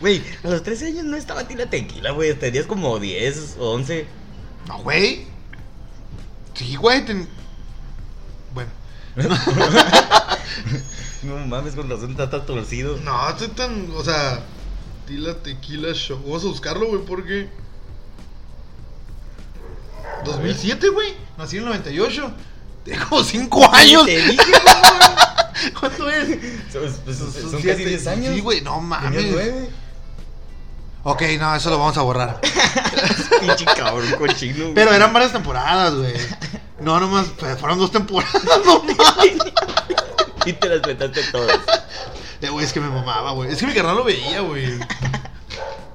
güey. 0.00 0.22
a 0.44 0.48
los 0.48 0.62
13 0.62 0.86
años 0.88 1.04
no 1.04 1.16
estaba 1.16 1.48
Tina 1.48 1.64
Tequila, 1.70 2.10
güey. 2.10 2.34
Tenías 2.34 2.66
como 2.66 2.98
10 2.98 3.56
o 3.58 3.72
11. 3.72 4.06
No, 4.68 4.78
güey. 4.82 5.26
Sí, 6.54 6.76
güey. 6.76 7.04
ten- 7.06 7.26
Bueno, 8.52 8.70
No 11.22 11.36
mames, 11.46 11.74
con 11.74 11.88
razón 11.88 12.10
está 12.12 12.28
tan 12.28 12.44
torcido. 12.44 12.98
no, 12.98 13.28
estoy 13.30 13.48
tan. 13.48 13.90
O 13.96 14.04
sea, 14.04 14.40
Tila 15.06 15.34
Tequila 15.42 15.94
Show. 15.94 16.20
Vamos 16.22 16.44
a 16.44 16.48
buscarlo, 16.48 16.86
güey, 16.88 17.02
porque. 17.06 17.48
2007, 20.24 20.88
güey. 20.90 21.14
Nací 21.38 21.56
en 21.56 21.62
el 21.64 21.68
98. 21.70 22.32
Tengo 22.84 23.04
como 23.08 23.22
5 23.24 23.74
años. 23.74 24.04
Te 24.06 24.16
dije, 24.16 24.36
güey. 24.36 25.72
¿Cuánto 25.80 26.08
es? 26.10 26.28
Son, 26.72 26.82
pues, 27.04 27.16
son 27.18 27.32
siete. 27.32 27.68
casi 27.68 27.84
10 27.84 28.06
años. 28.08 28.34
Sí, 28.34 28.40
güey, 28.40 28.60
no 28.62 28.80
mames. 28.80 29.24
9. 29.30 29.68
Ok, 31.04 31.22
no, 31.38 31.54
eso 31.54 31.70
lo 31.70 31.78
vamos 31.78 31.96
a 31.96 32.02
borrar. 32.02 32.40
Pinche 33.40 33.64
cabrón 33.64 34.10
cochino. 34.18 34.56
güey. 34.64 34.74
Pero 34.74 34.92
eran 34.92 35.12
varias 35.12 35.32
temporadas, 35.32 35.94
güey. 35.94 36.14
No, 36.80 36.98
nomás, 37.00 37.26
pues, 37.38 37.58
fueron 37.58 37.78
dos 37.78 37.90
temporadas, 37.90 38.42
no 38.64 38.82
mames. 38.82 39.38
Y 40.44 40.52
te 40.54 40.68
las 40.68 40.86
metaste 40.86 41.22
todas. 41.30 41.58
Eh, 42.40 42.48
güey, 42.48 42.64
es 42.64 42.72
que 42.72 42.80
me 42.80 42.88
mamaba, 42.88 43.32
güey. 43.32 43.52
Es 43.52 43.58
que 43.58 43.66
mi 43.66 43.74
carnal 43.74 43.96
lo 43.96 44.04
veía, 44.04 44.40
güey. 44.40 44.78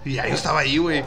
Y 0.05 0.13
ya 0.13 0.27
yo 0.27 0.35
estaba 0.35 0.61
ahí, 0.61 0.77
güey. 0.77 1.03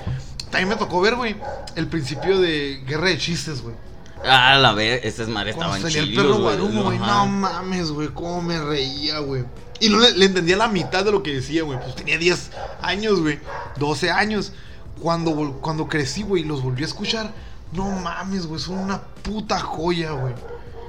También 0.51 0.69
me 0.69 0.77
tocó 0.77 1.01
ver, 1.01 1.14
güey, 1.14 1.37
el 1.77 1.87
principio 1.87 2.38
de 2.40 2.83
Guerra 2.87 3.09
de 3.09 3.19
Chistes, 3.19 3.62
güey. 3.62 3.75
Ah, 4.24 4.56
la 4.59 4.72
ver, 4.72 5.00
estas 5.04 5.28
madres 5.28 5.54
Cuando 5.56 5.76
estaban 5.76 5.92
salía 5.92 6.09
el 6.11 6.14
perro 6.14 6.35
güey. 6.38 6.42
guarumo, 6.56 6.83
güey. 6.85 6.98
Ajá. 6.98 7.06
No 7.06 7.26
mames, 7.26 7.90
güey, 7.90 8.09
cómo 8.09 8.42
me 8.42 8.59
reía, 8.61 9.18
güey. 9.20 9.44
Y 9.80 9.88
no 9.88 9.98
le, 9.98 10.12
le 10.12 10.26
entendía 10.26 10.56
la 10.56 10.68
mitad 10.68 11.04
de 11.04 11.11
lo 11.12 11.22
que 11.22 11.33
decía, 11.35 11.62
güey. 11.62 11.78
Pues 11.80 11.94
tenía 11.94 12.18
10 12.18 12.50
años, 12.83 13.20
güey. 13.20 13.38
12 13.76 14.11
años. 14.11 14.52
Cuando, 15.00 15.59
cuando 15.62 15.88
crecí, 15.88 16.22
güey, 16.22 16.42
y 16.42 16.46
los 16.46 16.62
volví 16.62 16.83
a 16.83 16.87
escuchar. 16.87 17.33
No 17.72 17.88
mames, 17.88 18.46
güey, 18.46 18.61
son 18.61 18.78
una 18.78 19.00
puta 19.00 19.59
joya, 19.61 20.11
güey. 20.11 20.35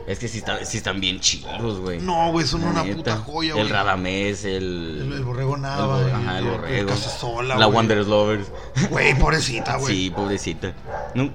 Es 0.07 0.17
que 0.19 0.27
sí, 0.27 0.39
está- 0.39 0.65
sí 0.65 0.77
están 0.77 0.99
bien 0.99 1.19
chilos, 1.21 1.79
güey. 1.79 2.01
No, 2.01 2.31
güey, 2.31 2.45
son 2.45 2.61
La 2.61 2.67
una 2.71 2.83
neta. 2.83 2.97
puta 2.97 3.17
joya, 3.17 3.53
güey. 3.53 3.65
El 3.65 3.69
Radamés, 3.71 4.43
el. 4.43 5.03
El, 5.03 5.13
el 5.13 5.23
borrego 5.23 5.55
el 5.55 5.61
Nava. 5.61 6.01
y 6.01 6.11
Ajá, 6.11 6.39
el 6.39 6.45
el- 6.47 6.51
borrego. 6.51 6.75
el 6.81 6.85
Casasola, 6.87 7.55
La 7.55 7.65
güey. 7.67 7.77
Wanderers 7.77 8.07
Lovers. 8.07 8.47
Güey, 8.89 9.17
pobrecita, 9.17 9.77
güey. 9.77 9.95
Sí, 9.95 10.09
pobrecita. 10.09 10.73
Nu- 11.13 11.31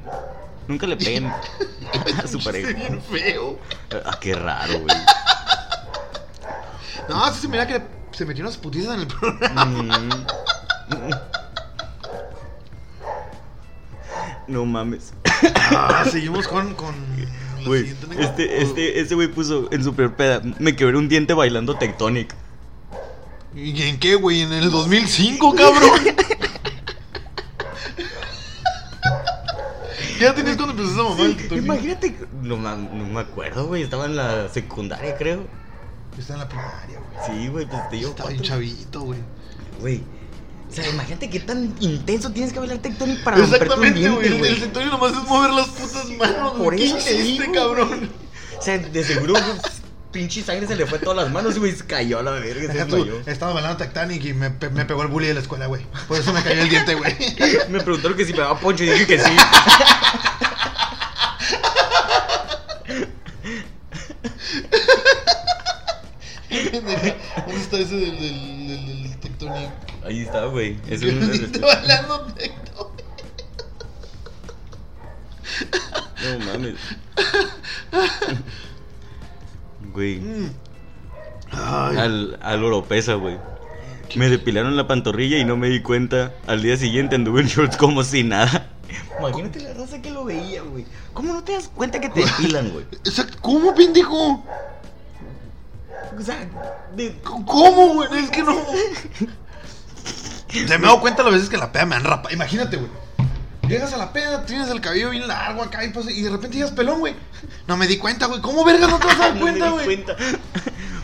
nunca 0.69 0.87
le 0.87 0.97
peguen 0.97 1.27
a 2.23 2.27
su 2.27 2.43
pareja. 2.43 2.73
bien 2.73 3.01
feo. 3.03 3.59
Ah, 4.05 4.19
qué 4.21 4.35
raro, 4.35 4.81
güey. 4.81 4.97
No, 7.09 7.33
sí 7.33 7.41
se 7.43 7.49
mira 7.49 7.67
que 7.67 7.81
se 8.13 8.25
metió 8.25 8.45
unas 8.45 8.57
putizas 8.57 8.95
en 8.95 9.01
el 9.01 9.07
programa. 9.07 10.09
No 14.49 14.65
mames. 14.65 15.13
Ah, 15.73 16.05
seguimos 16.11 16.47
con, 16.47 16.75
con 16.75 16.95
anécdota. 17.65 18.15
este, 18.23 18.63
este, 18.63 19.01
este 19.01 19.15
güey 19.15 19.29
puso 19.29 19.69
en 19.73 19.83
su 19.83 19.95
peor 19.95 20.15
peda. 20.15 20.41
Me 20.59 20.77
quebré 20.77 20.97
un 20.97 21.09
diente 21.09 21.35
bailando 21.35 21.77
Tectonic. 21.77 22.35
¿Y 23.55 23.83
en 23.83 23.99
qué, 23.99 24.15
güey? 24.17 24.43
En 24.43 24.53
el 24.53 24.71
2005, 24.71 25.55
cabrón. 25.55 26.01
¿Qué 30.19 30.25
edad 30.25 30.35
tenías 30.35 30.57
cuando 30.57 30.73
empezó 30.75 30.93
esa 30.95 31.03
mamá? 31.11 31.23
del 31.23 31.37
TikTok? 31.37 31.59
Imagínate. 31.59 32.17
No, 32.43 32.57
ma- 32.57 32.77
no 32.77 33.07
me 33.07 33.21
acuerdo, 33.21 33.67
güey. 33.67 33.83
Estaba 33.83 34.07
en 34.07 34.17
la 34.17 34.49
secundaria, 34.49 35.17
creo. 35.17 35.47
Está 36.19 36.33
en 36.35 36.39
la 36.41 36.49
primaria, 36.49 36.99
güey. 37.01 37.41
Sí, 37.43 37.49
güey, 37.49 37.67
pues 37.67 37.89
te 37.91 37.97
digo. 37.97 38.11
Estaba 38.11 38.29
bien 38.31 38.41
cuatro. 38.41 38.57
chavito, 38.57 39.01
güey. 39.03 39.19
Güey. 39.81 40.03
O 40.69 40.73
sea, 40.75 40.89
imagínate 40.91 41.31
qué 41.31 41.41
tan 41.41 41.75
intenso 41.81 42.31
tienes 42.33 42.53
que 42.53 42.59
bailar 42.59 42.79
Tectonic 42.79 43.23
para 43.23 43.37
romperte 43.37 43.65
un 43.67 43.73
Exactamente, 43.73 44.11
güey. 44.11 44.29
diente, 44.29 44.49
El, 44.49 44.55
el 44.55 44.61
sectorio 44.61 44.91
nomás 44.91 45.13
es 45.13 45.23
mover 45.29 45.51
las 45.51 45.69
putas 45.69 46.09
manos, 46.19 46.53
Por 46.55 46.75
güey. 46.75 46.83
eso 46.83 46.97
¿Qué 46.97 47.03
te 47.05 47.15
hiciste, 47.21 47.43
digo, 47.45 47.55
cabrón? 47.55 48.11
O 48.59 48.63
sea, 48.63 48.79
de 48.79 49.05
seguro, 49.05 49.35
pinche 50.17 50.43
sangre 50.43 50.67
se 50.67 50.75
le 50.77 50.87
fue 50.87 50.97
a 50.97 51.01
todas 51.03 51.25
las 51.25 51.31
manos, 51.31 51.59
güey. 51.59 51.73
Se 51.73 51.85
cayó 51.85 52.19
a 52.19 52.23
la 52.23 52.31
verga, 52.31 52.73
se 52.73 52.79
desmayó. 52.79 53.21
estaba 53.27 53.53
bailando 53.53 53.77
Tectanic 53.77 54.25
y 54.25 54.33
me, 54.33 54.51
pe- 54.51 54.71
me 54.71 54.87
pegó 54.87 55.03
el 55.03 55.09
bully 55.09 55.27
de 55.27 55.35
la 55.35 55.41
escuela, 55.41 55.67
güey. 55.67 55.85
Por 56.09 56.19
eso 56.19 56.33
me 56.33 56.43
cayó 56.43 56.63
el 56.63 56.69
diente, 56.71 56.95
güey. 56.95 57.15
Me 57.69 57.81
preguntaron 57.83 58.17
que 58.17 58.25
si 58.25 58.33
me 58.33 58.39
daba 58.39 58.59
poncho 58.59 58.83
y 58.85 58.89
dije 58.89 59.07
que 59.07 59.19
sí. 59.19 59.31
¿Dónde 66.51 67.61
está 67.61 67.79
ese 67.79 67.97
del, 67.97 68.19
del, 68.21 68.69
del, 68.69 69.03
del 69.03 69.17
Tectonic? 69.21 69.71
Ahí 70.05 70.21
está, 70.23 70.45
güey. 70.47 70.77
Es 70.89 71.03
un... 71.03 71.09
está 71.33 71.67
bailando 71.67 72.27
Güey. 80.15 80.21
Mm. 80.21 80.51
Al, 81.53 82.39
al 82.43 82.65
Oropesa, 82.65 83.15
güey. 83.15 83.39
Me 84.15 84.29
depilaron 84.29 84.77
la 84.77 84.87
pantorrilla 84.87 85.39
y 85.39 85.45
no 85.45 85.57
me 85.57 85.69
di 85.69 85.83
cuenta. 85.83 86.33
Al 86.47 86.63
día 86.63 86.77
siguiente 86.77 87.17
anduve 87.17 87.41
en 87.41 87.49
shorts 87.49 87.77
como 87.77 88.05
si 88.05 88.23
nada. 88.23 88.71
Imagínate 89.19 89.61
la 89.61 89.75
raza 89.75 90.01
que 90.01 90.11
lo 90.11 90.25
veía, 90.25 90.63
güey. 90.63 90.87
¿Cómo 91.13 91.33
no 91.33 91.43
te 91.43 91.53
das 91.53 91.69
cuenta 91.69 92.01
que 92.01 92.09
te 92.09 92.21
depilan, 92.21 92.71
güey? 92.71 92.85
exacto, 93.05 93.39
¿Cómo, 93.41 93.75
pendejo? 93.75 94.45
O 96.19 96.23
sea, 96.23 96.49
de... 96.95 97.15
¿Cómo, 97.23 97.95
güey? 97.95 98.25
Es 98.25 98.31
que 98.31 98.43
no. 98.43 98.57
Se 100.49 100.65
me 100.69 100.75
he 100.75 100.79
dado 100.79 101.01
cuenta 101.01 101.23
las 101.23 101.35
veces 101.35 101.49
que 101.49 101.57
la 101.57 101.73
peda 101.73 101.87
me 101.87 101.97
han 101.97 102.05
rapado. 102.05 102.35
Imagínate, 102.35 102.77
güey. 102.77 102.91
Llegas 103.69 103.93
a 103.93 103.97
la 103.97 104.13
peda, 104.13 104.45
tienes 104.47 104.69
el 104.69 104.81
cabello 104.81 105.11
bien 105.11 105.27
largo 105.27 105.63
acá 105.63 105.85
y, 105.85 105.89
pues, 105.89 106.09
y 106.09 106.23
de 106.23 106.31
repente 106.31 106.57
llegas 106.57 106.73
pelón, 106.73 107.01
güey. 107.01 107.15
No 107.67 107.77
me 107.77 107.87
di 107.87 107.97
cuenta, 107.99 108.27
güey. 108.27 108.41
¿Cómo 108.41 108.65
verga 108.65 108.87
no 108.87 108.99
te 108.99 109.07
vas 109.07 109.17
a 109.17 109.19
dar 109.19 109.35
No 109.35 109.45
me 109.45 109.53
cuenta, 109.59 109.65
di 109.67 109.71
güey? 109.73 109.85
cuenta. 109.85 110.17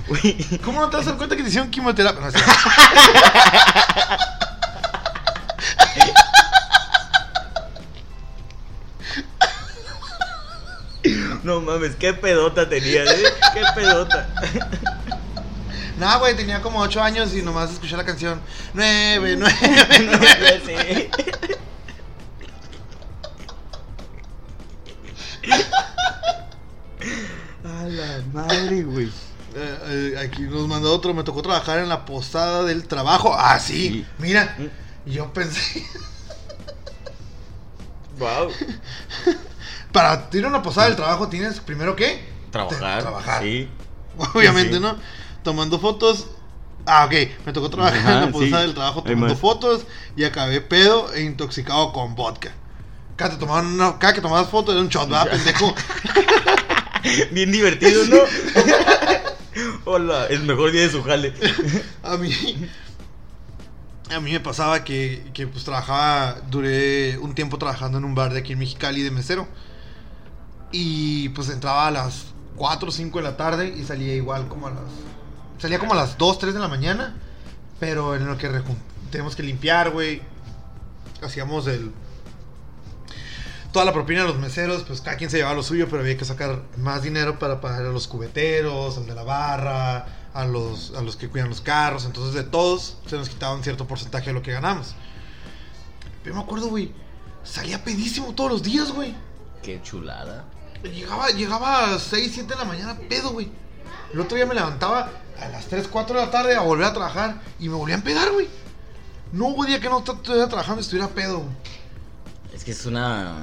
Güey. 0.08 0.36
¿Cómo 0.64 0.80
no 0.80 0.90
te 0.90 0.96
vas 0.96 1.06
a 1.06 1.10
dar 1.10 1.16
cuenta 1.16 1.36
que 1.36 1.42
te 1.44 1.48
hicieron 1.48 1.70
quimioterapia? 1.70 2.28
No, 11.42 11.60
mames, 11.60 11.96
qué 11.96 12.12
pedota 12.14 12.68
tenías, 12.68 13.08
¿eh? 13.08 13.24
Qué 13.54 13.62
pedota. 13.74 14.28
Nah, 15.98 16.16
güey, 16.18 16.36
tenía 16.36 16.60
como 16.62 16.80
8 16.80 17.02
años 17.02 17.34
y 17.34 17.42
nomás 17.42 17.72
escuché 17.72 17.96
la 17.96 18.04
canción. 18.04 18.40
9, 18.74 19.36
9, 19.38 19.56
9. 20.64 21.10
A 27.82 27.88
la 27.88 28.22
madre, 28.32 28.82
güey. 28.82 29.06
Eh, 29.54 29.78
eh, 30.14 30.18
aquí 30.24 30.42
nos 30.42 30.66
mandó 30.68 30.92
otro. 30.94 31.12
Me 31.14 31.24
tocó 31.24 31.42
trabajar 31.42 31.78
en 31.80 31.88
la 31.88 32.04
posada 32.04 32.62
del 32.64 32.86
trabajo. 32.86 33.34
Ah, 33.36 33.58
sí. 33.58 33.88
Sí. 33.88 34.06
Mira, 34.18 34.56
Mm. 34.58 35.10
yo 35.10 35.32
pensé. 35.32 35.84
Wow. 38.18 38.50
Para 39.92 40.28
ir 40.32 40.44
a 40.44 40.48
una 40.48 40.62
posada 40.62 40.86
del 40.86 40.96
trabajo 40.96 41.28
tienes 41.28 41.60
primero 41.60 41.96
que 41.96 42.24
Trabajar. 42.50 43.02
trabajar. 43.02 43.42
Sí. 43.42 43.68
Obviamente, 44.34 44.74
Sí. 44.74 44.80
¿no? 44.80 44.96
Tomando 45.42 45.78
fotos. 45.78 46.28
Ah, 46.86 47.04
ok. 47.06 47.12
Me 47.46 47.52
tocó 47.52 47.68
trabajar 47.70 47.98
Ajá, 47.98 48.12
en 48.14 48.20
la 48.26 48.32
posada 48.32 48.60
sí. 48.60 48.66
del 48.66 48.74
trabajo 48.74 49.02
tomando 49.02 49.36
fotos 49.36 49.82
y 50.16 50.24
acabé 50.24 50.60
pedo 50.60 51.12
e 51.14 51.22
intoxicado 51.22 51.92
con 51.92 52.14
vodka. 52.14 52.52
Cada, 53.16 53.32
te 53.32 53.36
tomaban 53.36 53.66
una, 53.66 53.98
cada 53.98 54.14
que 54.14 54.20
tomabas 54.20 54.48
fotos 54.48 54.74
era 54.74 54.82
un 54.82 54.88
shot, 54.88 55.08
¿verdad, 55.08 55.30
pendejo? 55.30 55.74
Bien 57.32 57.50
divertido, 57.50 58.04
¿no? 58.06 58.16
Hola, 59.84 60.26
el 60.26 60.42
mejor 60.44 60.72
día 60.72 60.82
de 60.82 60.90
su 60.90 61.02
jale. 61.02 61.34
A 62.02 62.16
mí. 62.16 62.32
A 64.10 64.20
mí 64.20 64.32
me 64.32 64.40
pasaba 64.40 64.84
que, 64.84 65.24
que 65.32 65.46
pues 65.46 65.64
trabajaba, 65.64 66.40
duré 66.50 67.18
un 67.18 67.34
tiempo 67.34 67.58
trabajando 67.58 67.98
en 67.98 68.04
un 68.04 68.14
bar 68.14 68.32
de 68.32 68.40
aquí 68.40 68.52
en 68.52 68.58
Mexicali 68.58 69.02
de 69.02 69.10
mesero. 69.10 69.48
Y 70.70 71.30
pues 71.30 71.48
entraba 71.48 71.86
a 71.86 71.90
las 71.90 72.26
4 72.56 72.88
o 72.88 72.92
5 72.92 73.18
de 73.18 73.24
la 73.24 73.36
tarde 73.36 73.74
y 73.76 73.84
salía 73.84 74.14
igual 74.14 74.48
como 74.48 74.68
a 74.68 74.70
las... 74.70 74.82
Salía 75.58 75.78
como 75.78 75.92
a 75.92 75.96
las 75.96 76.18
2, 76.18 76.38
3 76.38 76.54
de 76.54 76.60
la 76.60 76.68
mañana. 76.68 77.16
Pero 77.80 78.14
en 78.14 78.26
lo 78.26 78.36
que 78.36 78.48
tenemos 79.10 79.34
que 79.34 79.42
limpiar, 79.42 79.90
güey. 79.90 80.22
Hacíamos 81.22 81.66
el... 81.66 81.92
Toda 83.72 83.84
la 83.86 83.92
propina 83.92 84.20
de 84.22 84.28
los 84.28 84.38
meseros, 84.38 84.82
pues 84.82 85.00
cada 85.00 85.16
quien 85.16 85.30
se 85.30 85.38
llevaba 85.38 85.54
lo 85.56 85.62
suyo, 85.62 85.86
pero 85.88 86.02
había 86.02 86.16
que 86.18 86.26
sacar 86.26 86.62
más 86.76 87.02
dinero 87.02 87.38
para 87.38 87.60
pagar 87.62 87.82
a 87.86 87.88
los 87.90 88.06
cubeteros, 88.06 88.98
al 88.98 89.06
de 89.06 89.14
la 89.14 89.22
barra, 89.24 90.06
a 90.34 90.44
los, 90.44 90.92
a 90.94 91.00
los 91.00 91.16
que 91.16 91.28
cuidan 91.30 91.48
los 91.48 91.62
carros. 91.62 92.04
Entonces 92.04 92.34
de 92.34 92.42
todos 92.44 92.98
se 93.06 93.16
nos 93.16 93.30
quitaba 93.30 93.54
un 93.54 93.62
cierto 93.64 93.86
porcentaje 93.86 94.26
de 94.26 94.32
lo 94.34 94.42
que 94.42 94.52
ganamos. 94.52 94.94
Pero 96.22 96.34
me 96.36 96.42
acuerdo, 96.42 96.68
güey, 96.68 96.92
salía 97.44 97.82
pedísimo 97.82 98.34
todos 98.34 98.50
los 98.52 98.62
días, 98.62 98.92
güey. 98.92 99.14
Qué 99.62 99.80
chulada. 99.82 100.44
Llegaba, 100.82 101.28
llegaba 101.30 101.94
a 101.94 101.98
6, 101.98 102.30
7 102.34 102.52
de 102.52 102.58
la 102.58 102.64
mañana 102.66 102.98
pedo, 103.08 103.30
güey. 103.30 103.50
El 104.12 104.20
otro 104.20 104.36
día 104.36 104.44
me 104.44 104.54
levantaba 104.54 105.10
a 105.40 105.48
las 105.48 105.64
3, 105.66 105.88
4 105.88 106.18
de 106.20 106.26
la 106.26 106.30
tarde 106.30 106.54
a 106.56 106.60
volver 106.60 106.84
a 106.86 106.92
trabajar 106.92 107.40
y 107.58 107.68
me 107.70 107.76
volvían 107.76 108.00
a 108.00 108.04
pedar, 108.04 108.30
güey. 108.32 108.48
No 109.32 109.46
hubo 109.46 109.64
día 109.64 109.80
que 109.80 109.88
no 109.88 110.00
est- 110.00 110.08
estuviera 110.10 110.46
trabajando 110.48 110.80
y 110.80 110.84
estuviera 110.84 111.08
pedo. 111.08 111.38
güey. 111.38 111.50
Es 112.52 112.64
que 112.64 112.72
es 112.72 112.84
una. 112.84 113.36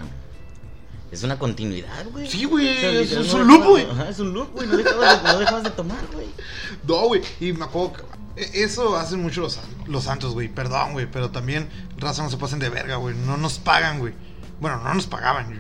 Es 1.12 1.24
una 1.24 1.40
continuidad, 1.40 2.06
güey. 2.12 2.30
Sí, 2.30 2.46
güey, 2.46 2.70
O 2.70 3.06
sea, 3.06 3.20
es- 3.22 3.34
un 3.34 3.48
loop, 3.48 3.66
güey. 3.66 3.90
Ajá, 3.90 4.10
es 4.10 4.20
un 4.20 4.34
loop, 4.34 4.52
güey. 4.54 4.68
No 4.68 4.78
dejabas, 4.78 5.24
de, 5.24 5.30
no 5.34 5.40
dejabas 5.40 5.64
de 5.64 5.70
tomar, 5.72 6.06
güey. 6.14 6.28
No, 6.88 7.08
güey. 7.08 7.22
Y 7.40 7.52
me 7.54 7.66
acuerdo 7.66 7.94
que 7.94 8.42
e- 8.44 8.64
eso 8.64 8.96
hacen 8.96 9.22
mucho 9.22 9.42
los, 9.42 9.60
los 9.88 10.04
santos, 10.04 10.34
güey. 10.34 10.48
Perdón, 10.50 10.94
güey. 10.94 11.10
Pero 11.12 11.32
también, 11.32 11.68
raza, 11.98 12.22
no 12.24 12.30
se 12.30 12.38
pasen 12.38 12.60
de 12.60 12.70
verga, 12.70 12.98
güey. 12.98 13.16
No 13.16 13.38
nos 13.38 13.58
pagan, 13.60 14.00
güey. 14.00 14.14
Bueno, 14.60 14.82
no 14.84 14.94
nos 14.94 15.08
pagaban. 15.08 15.48
güey. 15.48 15.60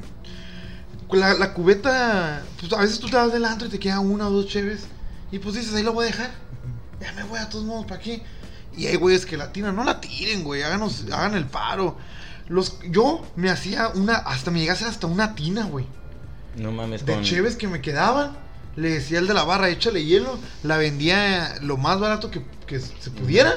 La, 1.19 1.33
la 1.33 1.53
cubeta, 1.55 2.43
pues 2.59 2.71
a 2.71 2.77
veces 2.81 2.99
tú 2.99 3.09
te 3.09 3.15
vas 3.15 3.33
del 3.33 3.43
antro 3.45 3.67
y 3.67 3.71
te 3.71 3.79
quedan 3.79 3.99
una 4.11 4.27
o 4.27 4.31
dos 4.31 4.47
cheves. 4.47 4.81
Y 5.31 5.39
pues 5.39 5.55
dices, 5.55 5.73
ahí 5.73 5.81
lo 5.83 5.93
voy 5.93 6.03
a 6.05 6.07
dejar. 6.07 6.31
Ya 7.01 7.11
me 7.13 7.23
voy 7.23 7.39
a 7.39 7.49
todos 7.49 7.65
modos, 7.65 7.87
¿para 7.87 7.99
qué? 7.99 8.21
Y 8.77 8.85
hay 8.85 8.95
güeyes 8.97 9.25
que 9.25 9.35
la 9.35 9.51
tiran. 9.51 9.75
No 9.75 9.83
la 9.83 9.99
tiren, 9.99 10.43
güey. 10.43 10.61
Háganos, 10.61 11.05
hagan 11.11 11.33
el 11.33 11.45
paro. 11.45 11.97
Los, 12.49 12.79
yo 12.89 13.25
me 13.35 13.49
hacía 13.49 13.89
una, 13.89 14.15
hasta 14.15 14.51
me 14.51 14.59
llegase 14.59 14.85
hasta 14.85 15.05
una 15.07 15.35
tina, 15.35 15.65
güey 15.65 15.85
No 16.55 16.71
mames, 16.71 17.05
de 17.05 17.13
con. 17.13 17.23
cheves 17.23 17.55
que 17.55 17.67
me 17.67 17.79
quedaban. 17.81 18.35
Le 18.75 18.89
decía 18.91 19.19
al 19.19 19.27
de 19.27 19.33
la 19.33 19.43
barra, 19.43 19.69
échale 19.69 20.03
hielo. 20.03 20.37
La 20.63 20.77
vendía 20.77 21.55
lo 21.61 21.77
más 21.77 21.99
barato 21.99 22.31
que, 22.31 22.43
que 22.65 22.79
se 22.79 23.11
pudiera. 23.11 23.53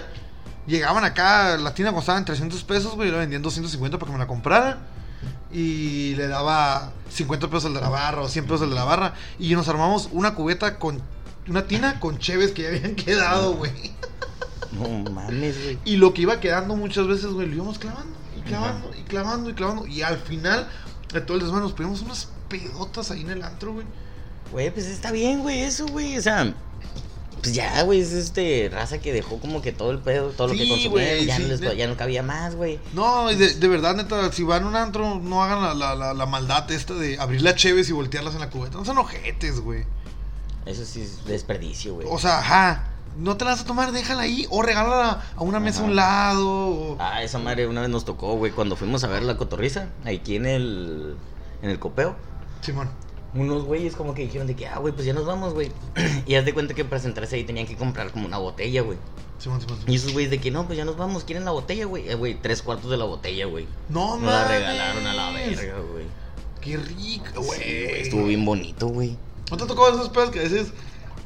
Llegaban 0.66 1.04
acá, 1.04 1.56
la 1.56 1.74
tienda 1.74 1.92
costaba 1.92 2.18
en 2.18 2.24
300 2.24 2.62
pesos, 2.64 2.94
güey. 2.94 3.10
La 3.10 3.18
vendían 3.18 3.42
250 3.42 3.98
para 3.98 4.08
que 4.08 4.12
me 4.12 4.18
la 4.18 4.26
comprara. 4.26 4.78
Y 5.52 6.14
le 6.16 6.28
daba 6.28 6.92
50 7.10 7.48
pesos 7.48 7.66
al 7.66 7.74
de 7.74 7.80
la 7.80 7.88
barra 7.88 8.22
o 8.22 8.28
100 8.28 8.44
pesos 8.46 8.62
al 8.62 8.70
de 8.70 8.74
la 8.74 8.84
barra. 8.84 9.14
Y 9.38 9.54
nos 9.54 9.68
armamos 9.68 10.08
una 10.12 10.34
cubeta 10.34 10.78
con. 10.78 11.00
Una 11.48 11.66
tina 11.66 11.98
con 11.98 12.18
cheves 12.18 12.52
que 12.52 12.62
ya 12.62 12.68
habían 12.68 12.94
quedado, 12.96 13.54
güey. 13.54 13.72
No 14.72 15.10
mames, 15.10 15.62
güey. 15.62 15.78
Y 15.84 15.96
lo 15.96 16.14
que 16.14 16.22
iba 16.22 16.40
quedando 16.40 16.76
muchas 16.76 17.06
veces, 17.06 17.26
güey, 17.26 17.46
lo 17.48 17.54
íbamos 17.54 17.78
clavando. 17.78 18.16
Y 18.44 18.48
clavando, 18.48 18.90
y 18.98 19.02
clavando, 19.02 19.50
y 19.50 19.54
clavando. 19.54 19.86
Y 19.86 20.02
al 20.02 20.18
final, 20.18 20.68
de 21.12 21.20
todo 21.20 21.36
el 21.36 21.42
desmano, 21.42 21.64
nos 21.64 21.72
pegamos 21.72 22.00
unas 22.02 22.28
pedotas 22.48 23.10
ahí 23.10 23.20
en 23.22 23.30
el 23.30 23.42
antro, 23.42 23.72
güey. 23.74 23.86
Güey, 24.50 24.70
pues 24.72 24.86
está 24.86 25.10
bien, 25.12 25.40
güey, 25.42 25.60
eso, 25.62 25.86
güey. 25.86 26.18
O 26.18 26.22
sea, 26.22 26.52
pues 27.40 27.54
ya, 27.54 27.82
güey, 27.82 28.00
es 28.00 28.12
este 28.12 28.70
raza 28.72 28.98
que 28.98 29.12
dejó 29.12 29.38
como 29.40 29.62
que 29.62 29.72
todo 29.72 29.90
el 29.90 29.98
pedo, 29.98 30.30
todo 30.30 30.48
lo 30.48 30.52
que 30.54 30.88
güey, 30.88 31.26
ya, 31.26 31.36
sí, 31.36 31.42
no 31.42 31.48
les- 31.48 31.60
de- 31.60 31.76
ya 31.76 31.86
no 31.86 31.96
cabía 31.96 32.22
más, 32.22 32.54
güey. 32.54 32.78
No, 32.92 33.26
de, 33.28 33.54
de 33.54 33.68
verdad, 33.68 33.96
neta, 33.96 34.30
si 34.32 34.42
van 34.42 34.64
a 34.64 34.66
un 34.68 34.76
antro, 34.76 35.18
no 35.20 35.42
hagan 35.42 35.62
la, 35.62 35.74
la, 35.74 35.94
la, 35.94 36.14
la 36.14 36.26
maldad 36.26 36.70
esta 36.70 36.94
de 36.94 37.18
abrir 37.18 37.42
las 37.42 37.54
cheves 37.56 37.88
y 37.88 37.92
voltearlas 37.92 38.34
en 38.34 38.40
la 38.40 38.50
cubeta. 38.50 38.76
No 38.78 38.84
son 38.84 38.98
ojetes, 38.98 39.60
güey. 39.60 39.84
Eso 40.66 40.84
sí 40.84 41.00
es 41.00 41.24
desperdicio, 41.24 41.94
güey. 41.94 42.06
O 42.10 42.18
sea, 42.20 42.38
ajá. 42.38 42.88
No 43.16 43.36
te 43.36 43.44
la 43.44 43.52
vas 43.52 43.60
a 43.60 43.64
tomar, 43.66 43.92
déjala 43.92 44.22
ahí. 44.22 44.46
O 44.50 44.62
regálala 44.62 45.22
a 45.36 45.42
una 45.42 45.60
mesa 45.60 45.82
a 45.82 45.84
un 45.84 45.96
lado. 45.96 46.48
o- 46.48 46.96
Ah, 46.98 47.22
esa 47.22 47.38
madre 47.38 47.66
una 47.66 47.80
vez 47.82 47.90
nos 47.90 48.04
tocó, 48.04 48.34
güey, 48.36 48.52
cuando 48.52 48.76
fuimos 48.76 49.04
a 49.04 49.08
ver 49.08 49.22
la 49.22 49.36
cotorriza, 49.36 49.88
aquí 50.04 50.36
en 50.36 50.46
el, 50.46 51.16
en 51.62 51.70
el 51.70 51.78
copeo. 51.78 52.16
Simón. 52.62 52.90
Unos 53.34 53.64
güeyes 53.64 53.96
como 53.96 54.12
que 54.14 54.22
dijeron 54.22 54.46
de 54.46 54.54
que, 54.56 54.66
ah, 54.66 54.78
güey, 54.78 54.92
pues 54.94 55.06
ya 55.06 55.14
nos 55.14 55.24
vamos, 55.26 55.54
güey. 55.54 55.72
y 56.26 56.34
haz 56.34 56.44
de 56.44 56.52
cuenta 56.54 56.74
que 56.74 56.84
para 56.84 57.00
sentarse 57.00 57.36
ahí 57.36 57.44
tenían 57.44 57.66
que 57.66 57.76
comprar 57.76 58.10
como 58.12 58.26
una 58.26 58.38
botella, 58.38 58.82
güey. 58.82 58.98
Simón, 59.38 59.60
Simón, 59.60 59.78
Simón. 59.78 59.92
Y 59.92 59.96
esos 59.96 60.12
güeyes 60.12 60.30
de 60.30 60.38
que, 60.38 60.50
no, 60.50 60.66
pues 60.66 60.76
ya 60.78 60.84
nos 60.84 60.96
vamos, 60.96 61.24
¿quieren 61.24 61.44
la 61.44 61.50
botella, 61.50 61.86
güey? 61.86 62.08
Eh, 62.08 62.14
güey, 62.14 62.34
tres 62.40 62.62
cuartos 62.62 62.90
de 62.90 62.96
la 62.98 63.04
botella, 63.04 63.46
güey. 63.46 63.66
No, 63.88 64.16
Nos 64.16 64.22
la 64.22 64.42
mames. 64.42 64.48
regalaron 64.48 65.06
a 65.06 65.12
la 65.14 65.30
verga, 65.32 65.78
güey. 65.92 66.04
Qué 66.60 66.76
rico, 66.76 67.40
Sí, 67.42 67.46
güey. 67.46 68.00
estuvo 68.02 68.24
bien 68.24 68.44
bonito, 68.44 68.86
güey. 68.88 69.16
¿No 69.50 69.56
te 69.56 69.66
tocó 69.66 69.88
esos 69.88 70.10
pedos 70.10 70.30
que 70.30 70.40
te 70.40 70.48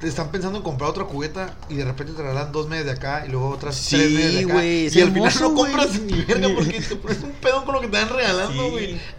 están 0.03 0.31
pensando 0.31 0.59
en 0.59 0.65
comprar 0.65 0.91
otra 0.91 1.05
cubeta 1.05 1.57
y 1.69 1.75
de 1.77 1.85
repente 1.85 2.13
te 2.13 2.23
regalan 2.23 2.53
dos 2.53 2.69
medias 2.69 2.85
de 2.87 2.93
acá 2.93 3.25
y 3.27 3.31
luego 3.31 3.49
otras 3.51 3.77
Sí, 3.77 3.97
tres 3.97 4.11
medias 4.13 4.33
de 4.35 4.45
acá? 4.45 4.53
güey, 4.55 4.83
y 4.89 5.01
al 5.01 5.13
final 5.13 5.33
no 5.41 5.55
compras 5.55 6.01
ni 6.01 6.23
verga 6.25 6.49
porque 6.55 6.81
te 6.89 6.97
pones 6.97 7.19
un 7.23 7.33
pedo 7.33 7.65
con 7.65 7.75
lo 7.75 7.81
que 7.81 7.89
te 7.89 7.97
van 7.99 8.09
regalando, 8.09 8.63
Sí. 8.65 8.71
güey. 8.71 9.01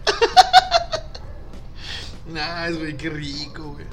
Nah, 2.32 2.68
güey, 2.70 2.96
qué 2.96 3.08
rico, 3.08 3.72
güey. 3.72 3.86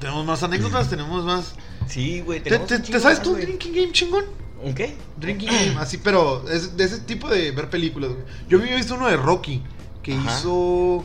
Tenemos 0.00 0.24
más 0.24 0.42
anécdotas, 0.42 0.88
tenemos 0.88 1.24
más. 1.24 1.54
Sí, 1.88 2.20
güey. 2.20 2.40
¿Te, 2.40 2.58
te- 2.60 2.78
te 2.78 3.00
sabes 3.00 3.20
tú 3.22 3.34
un 3.34 3.40
drinking 3.40 3.72
game 3.74 3.92
chingón? 3.92 4.24
¿Un 4.62 4.74
qué? 4.74 4.96
Drinking 5.16 5.48
game, 5.48 5.74
así, 5.78 5.98
pero 5.98 6.48
es 6.48 6.76
de 6.76 6.84
ese 6.84 7.00
tipo 7.00 7.28
de 7.28 7.50
ver 7.50 7.68
películas, 7.68 8.10
güey. 8.12 8.22
Yo 8.48 8.58
había 8.58 8.76
visto 8.76 8.94
uno 8.94 9.08
de 9.08 9.16
Rocky 9.16 9.62
que 10.02 10.14
Ajá. 10.14 10.38
hizo. 10.38 11.04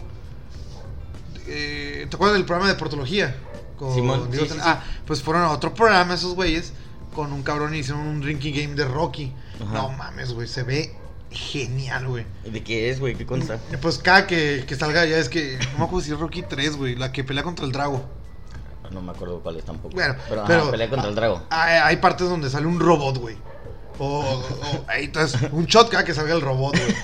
eh, 1.47 2.05
¿Te 2.09 2.15
acuerdas 2.15 2.37
del 2.37 2.45
programa 2.45 2.69
de 2.71 2.75
portología? 2.77 3.35
Con 3.79 3.93
Simón, 3.95 4.29
Diego 4.29 4.45
sí, 4.45 4.51
sí, 4.51 4.57
Ten- 4.57 4.67
Ah, 4.67 4.83
pues 5.07 5.23
fueron 5.23 5.43
a 5.43 5.49
otro 5.51 5.73
programa 5.73 6.13
esos 6.13 6.35
güeyes 6.35 6.73
con 7.15 7.31
un 7.33 7.41
cabrón 7.43 7.73
y 7.73 7.79
hicieron 7.79 8.05
un 8.05 8.21
drinking 8.21 8.53
game 8.55 8.75
de 8.75 8.85
Rocky. 8.85 9.33
Ajá. 9.63 9.73
No 9.73 9.89
mames, 9.89 10.33
güey, 10.33 10.47
se 10.47 10.63
ve 10.63 10.95
genial, 11.31 12.07
güey. 12.07 12.25
¿De 12.43 12.63
qué 12.63 12.89
es, 12.89 12.99
güey? 12.99 13.15
¿Qué 13.15 13.25
consta? 13.25 13.59
Pues 13.81 13.97
cada 13.99 14.27
que, 14.27 14.65
que 14.67 14.75
salga 14.75 15.05
ya 15.05 15.17
es 15.17 15.29
que. 15.29 15.57
No 15.73 15.79
me 15.79 15.85
acuerdo 15.85 16.01
si 16.05 16.11
es 16.11 16.19
Rocky 16.19 16.41
3, 16.43 16.75
güey, 16.75 16.95
la 16.95 17.11
que 17.11 17.23
pelea 17.23 17.43
contra 17.43 17.65
el 17.65 17.71
drago. 17.71 18.03
No 18.91 19.01
me 19.03 19.11
acuerdo 19.11 19.39
cuál 19.41 19.55
es 19.57 19.63
tampoco. 19.65 19.93
Bueno, 19.93 20.15
pero, 20.27 20.43
pero, 20.47 20.61
ajá, 20.63 20.71
pelea 20.71 20.89
contra 20.89 21.09
el 21.09 21.15
drago. 21.15 21.43
Hay, 21.51 21.77
hay 21.77 21.95
partes 21.97 22.27
donde 22.27 22.49
sale 22.49 22.65
un 22.65 22.79
robot, 22.79 23.17
güey. 23.19 23.37
O, 24.01 24.19
o- 24.21 24.85
ahí, 24.87 25.05
entonces, 25.05 25.39
un 25.51 25.65
shot 25.65 25.89
cada 25.89 26.03
que 26.05 26.13
salga 26.13 26.33
el 26.33 26.41
robot, 26.41 26.73
güey. 26.77 26.95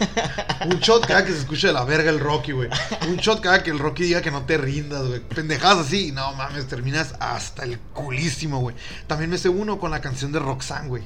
Un 0.71 0.79
shot 0.79 1.05
cada 1.05 1.25
que 1.25 1.31
se 1.33 1.39
escuche 1.39 1.67
de 1.67 1.73
la 1.73 1.83
verga 1.83 2.09
el 2.09 2.19
Rocky, 2.21 2.53
güey. 2.53 2.69
Un 3.09 3.17
shot 3.17 3.41
cada 3.41 3.61
que 3.63 3.69
el 3.71 3.79
Rocky 3.79 4.03
diga 4.03 4.21
que 4.21 4.31
no 4.31 4.45
te 4.45 4.57
rindas, 4.57 5.05
güey. 5.05 5.19
Pendejadas 5.19 5.87
así, 5.87 6.11
no 6.13 6.33
mames, 6.33 6.67
terminas 6.67 7.13
hasta 7.19 7.63
el 7.63 7.77
culísimo, 7.93 8.59
güey. 8.61 8.75
También 9.07 9.29
me 9.29 9.37
sé 9.37 9.49
uno 9.49 9.77
con 9.77 9.91
la 9.91 9.99
canción 10.01 10.31
de 10.31 10.39
Roxanne, 10.39 10.87
güey. 10.87 11.03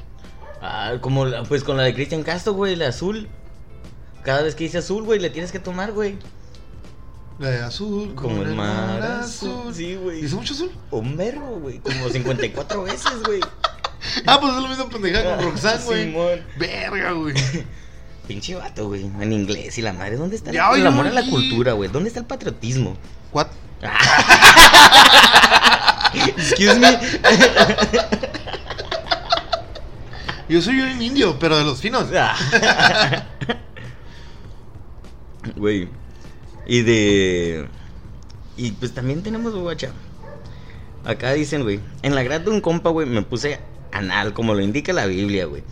Ah, 0.62 0.94
como, 1.02 1.26
la- 1.26 1.44
pues 1.44 1.64
con 1.64 1.76
la 1.78 1.84
de 1.84 1.94
Cristian 1.96 2.22
Castro, 2.24 2.54
güey, 2.54 2.76
la 2.76 2.90
azul. 2.90 3.28
Cada 4.24 4.44
vez 4.44 4.54
que 4.54 4.66
dice 4.66 4.78
azul, 4.80 5.04
güey, 5.04 5.20
le 5.20 5.30
tienes 5.32 5.52
que 5.52 5.60
tomar, 5.60 5.92
güey. 5.94 6.20
La 7.40 7.50
de 7.52 7.60
azul, 7.64 8.14
Como 8.16 8.44
el 8.44 8.54
mar 8.54 9.02
azul. 9.02 9.74
Sí, 9.74 9.96
güey. 9.96 10.22
¿Dice 10.22 10.36
mucho 10.36 10.54
azul? 10.54 10.72
Un 10.92 11.16
verbo, 11.16 11.58
güey. 11.62 11.80
Como 11.80 12.10
54 12.10 12.84
veces, 12.84 13.24
güey. 13.26 13.40
Ah, 14.26 14.40
pues 14.40 14.54
es 14.54 14.62
lo 14.62 14.68
mismo 14.68 14.90
pendejada 14.90 15.38
con 15.38 15.46
Roxanne, 15.46 16.12
güey. 16.12 16.44
Verga, 16.58 17.12
güey. 17.12 17.36
Pinche 18.28 18.56
vato, 18.56 18.88
güey. 18.88 19.06
En 19.20 19.34
inglés 19.34 19.78
y 19.78 19.82
la 19.82 19.94
madre. 19.94 20.16
¿Dónde 20.16 20.36
está 20.36 20.52
Ya, 20.52 20.70
el, 20.72 20.82
el 20.82 20.88
amor 20.88 21.08
a 21.08 21.12
la 21.12 21.26
cultura, 21.26 21.74
güey? 21.74 21.90
¿Dónde 21.90 22.10
está 22.10 22.20
el 22.20 22.28
patriotismo? 22.28 22.96
What? 23.34 23.48
Excuse 26.14 26.80
me. 26.80 26.90
Yo 30.50 30.62
soy 30.62 30.80
un 30.82 31.02
indio, 31.02 31.38
pero 31.40 31.58
de 31.58 31.64
los 31.64 31.80
finos. 31.80 32.08
Güey. 35.56 35.88
Y 36.66 36.82
de. 36.82 37.68
Y 38.58 38.72
pues 38.72 38.94
también 38.94 39.24
tenemos, 39.24 39.56
guacha. 39.56 39.92
Acá 41.06 41.34
dicen, 41.34 41.64
güey. 41.64 41.80
En 42.02 42.14
la 42.16 42.24
grad 42.24 42.42
de 42.42 42.50
un 42.50 42.62
compa, 42.62 42.90
güey, 42.90 43.08
me 43.08 43.22
puse 43.22 43.60
anal, 43.92 44.34
como 44.34 44.54
lo 44.54 44.62
indica 44.62 44.94
la 44.94 45.06
Biblia, 45.06 45.46
güey. 45.46 45.64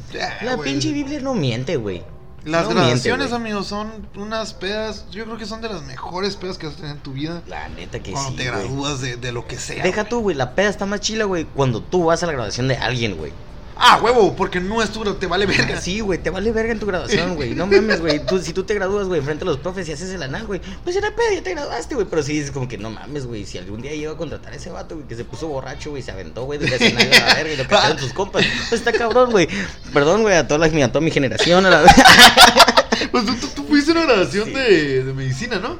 La 0.41 0.57
pinche 0.57 0.91
Biblia 0.91 1.19
no 1.21 1.33
miente, 1.33 1.75
güey. 1.77 2.03
Las 2.45 2.69
No 2.69 2.75
miente, 2.81 3.11
güey. 3.13 3.33
amigos, 3.33 3.67
son 3.67 4.07
unas 4.15 4.53
pedas. 4.53 5.05
Yo 5.11 5.25
creo 5.25 5.37
que 5.37 5.45
son 5.45 5.61
de 5.61 5.67
las 5.69 5.83
mejores 5.83 6.37
pedas 6.37 6.57
que 6.57 6.67
vas 6.67 6.75
a 6.75 6.77
tener 6.79 6.91
en 6.95 7.03
tu 7.03 7.11
vida. 7.13 7.41
La 7.47 7.67
neta 7.69 7.99
que 7.99 8.11
cuando 8.11 8.31
sí. 8.31 8.37
te 8.37 8.49
güey. 8.49 8.61
gradúas 8.63 9.01
de, 9.01 9.17
de 9.17 9.31
lo 9.33 9.45
que 9.47 9.57
sea. 9.57 9.83
Deja 9.83 10.01
güey. 10.03 10.09
tú, 10.09 10.19
güey. 10.21 10.35
La 10.35 10.55
peda 10.55 10.69
está 10.69 10.85
más 10.85 11.01
chila, 11.01 11.25
güey, 11.25 11.45
cuando 11.45 11.81
tú 11.81 12.05
vas 12.05 12.23
a 12.23 12.25
la 12.27 12.31
graduación 12.33 12.67
de 12.69 12.77
alguien, 12.77 13.17
güey. 13.17 13.33
Ah, 13.79 13.99
huevo, 14.01 14.35
porque 14.35 14.59
no 14.59 14.81
es 14.81 14.89
tu, 14.91 15.03
te 15.15 15.27
vale 15.27 15.45
verga. 15.47 15.79
Sí, 15.79 15.99
güey, 15.99 16.19
te 16.21 16.29
vale 16.29 16.51
verga 16.51 16.71
en 16.71 16.79
tu 16.79 16.85
graduación, 16.85 17.35
güey. 17.35 17.53
No 17.55 17.67
mames, 17.67 17.99
güey. 18.01 18.25
Tú, 18.25 18.39
si 18.39 18.53
tú 18.53 18.63
te 18.63 18.73
gradúas, 18.73 19.07
güey, 19.07 19.21
frente 19.21 19.43
a 19.43 19.47
los 19.47 19.57
profes 19.57 19.87
y 19.87 19.91
haces 19.93 20.09
el 20.11 20.23
anal, 20.23 20.45
güey, 20.47 20.59
pues 20.83 20.95
era 20.95 21.09
pedo, 21.15 21.27
ya 21.33 21.43
te 21.43 21.51
graduaste, 21.51 21.95
güey. 21.95 22.07
Pero 22.09 22.23
sí 22.23 22.33
dices 22.33 22.51
como 22.51 22.67
que 22.67 22.77
no 22.77 22.89
mames, 22.89 23.25
güey. 23.25 23.45
Si 23.45 23.57
algún 23.57 23.81
día 23.81 23.93
iba 23.93 24.11
a 24.13 24.17
contratar 24.17 24.53
a 24.53 24.55
ese 24.55 24.69
vato, 24.69 24.95
güey, 24.95 25.07
que 25.07 25.15
se 25.15 25.23
puso 25.23 25.47
borracho, 25.47 25.91
güey, 25.91 26.01
se 26.01 26.11
aventó, 26.11 26.43
güey, 26.45 26.59
del 26.59 26.73
escenario 26.73 27.11
a 27.13 27.27
la 27.27 27.33
verga 27.35 27.53
y 27.53 27.57
lo 27.57 27.67
cacharon 27.67 27.99
sus 27.99 28.13
compas. 28.13 28.45
Pues 28.69 28.81
está 28.81 28.91
cabrón, 28.91 29.31
güey. 29.31 29.47
Perdón, 29.93 30.21
güey, 30.23 30.35
a 30.35 30.47
toda, 30.47 30.67
la, 30.67 30.85
a 30.85 30.87
toda 30.91 31.01
mi 31.01 31.11
generación, 31.11 31.65
a 31.65 31.69
la 31.69 31.83
Pues 33.11 33.25
tú, 33.25 33.35
tú- 33.35 33.47
tú 33.55 33.63
fuiste 33.65 33.91
una 33.91 34.03
graduación 34.05 34.53
de, 34.53 35.03
de 35.03 35.13
medicina, 35.13 35.59
¿no? 35.59 35.79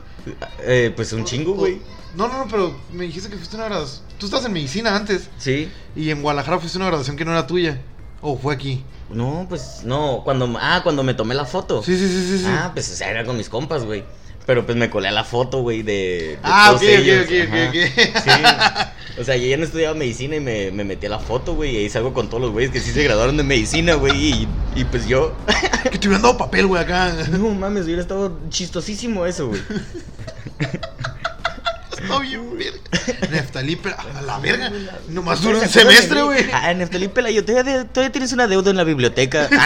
eh, 0.64 0.92
Pues 0.96 1.14
un 1.14 1.26
chingo, 1.26 1.54
güey. 1.54 1.82
No, 2.16 2.28
no, 2.28 2.40
no, 2.40 2.48
pero 2.50 2.76
me 2.92 3.04
dijiste 3.06 3.30
que 3.30 3.38
fuiste 3.38 3.56
una 3.56 3.66
graduación. 3.66 4.02
Tú 4.18 4.26
estás 4.26 4.46
en 4.46 4.54
medicina 4.54 4.96
antes. 4.96 5.30
Sí. 5.38 5.70
Y 5.96 6.10
en 6.10 6.22
Guadalajara 6.22 6.60
fuiste 6.60 6.78
una 6.78 6.88
graduación 6.88 7.16
que 7.18 7.26
no 7.26 7.32
era 7.32 7.46
tuya. 7.48 7.80
O 8.22 8.38
fue 8.38 8.54
aquí. 8.56 8.84
No, 9.12 9.46
pues 9.48 9.82
no. 9.84 10.22
Cuando. 10.24 10.58
Ah, 10.60 10.82
cuando 10.84 11.04
me 11.04 11.14
tomé 11.14 11.36
la 11.36 11.46
foto. 11.46 11.84
Sí, 11.84 11.98
sí, 11.98 12.08
sí, 12.08 12.28
sí. 12.28 12.38
sí. 12.40 12.46
Ah, 12.48 12.72
pues 12.74 12.92
o 12.92 12.96
sea, 12.96 13.10
era 13.12 13.24
con 13.26 13.38
mis 13.38 13.50
compas, 13.50 13.86
güey. 13.86 14.04
Pero 14.46 14.66
pues 14.66 14.78
me 14.78 14.90
colé 14.90 15.10
a 15.10 15.12
la 15.12 15.26
foto, 15.26 15.62
güey, 15.62 15.84
de, 15.84 15.92
de 15.94 16.40
Ah, 16.42 16.68
todos 16.70 16.82
ok, 16.82 16.88
ok, 16.88 16.98
ellos. 17.00 17.26
ok, 17.26 17.34
ok, 17.48 17.54
Ajá. 17.54 17.70
ok. 17.70 18.94
Sí. 19.16 19.22
O 19.22 19.24
sea, 19.24 19.36
yo 19.36 19.48
ya 19.48 19.58
no 19.58 19.64
estudiaba 19.64 19.94
medicina 19.96 20.36
y 20.36 20.40
me, 20.40 20.72
me 20.72 20.84
metí 20.84 21.06
a 21.08 21.10
la 21.10 21.20
foto, 21.20 21.54
güey. 21.56 21.76
Y 21.76 21.78
ahí 21.80 21.90
salgo 21.90 22.14
con 22.14 22.30
todos 22.30 22.42
los 22.42 22.52
güeyes 22.52 22.72
que 22.72 22.80
sí 22.80 22.92
se 22.92 23.04
graduaron 23.04 23.36
de 23.38 23.44
medicina, 23.44 23.96
güey. 23.96 24.16
Y, 24.16 24.48
y 24.76 24.84
pues 24.86 25.08
yo. 25.08 25.36
que 25.92 25.98
te 25.98 26.08
hubieran 26.08 26.22
dado 26.22 26.38
papel, 26.38 26.66
güey, 26.68 26.82
acá. 26.82 27.14
No 27.32 27.50
mames, 27.50 27.86
hubiera 27.86 28.02
estado 28.02 28.38
chistosísimo 28.50 29.26
eso, 29.26 29.50
güey. 29.50 29.62
Está 32.02 32.20
bien, 32.20 32.58
verga. 32.58 33.28
Neftalí, 33.32 33.76
pero 33.76 33.96
a 34.00 34.22
la 34.22 34.40
verga. 34.40 34.72
Nomás 35.10 35.40
¿Se 35.40 35.46
duró 35.48 35.60
un 35.62 35.68
semestre, 35.70 36.22
güey. 36.22 36.46
Ah, 36.54 36.74
Neftalí 36.74 37.08
Pelayo, 37.08 37.44
todavía, 37.46 37.86
todavía 37.86 38.12
tienes 38.12 38.32
una 38.34 38.48
deuda 38.48 38.72
en 38.72 38.78
la 38.78 38.84
biblioteca. 38.84 39.48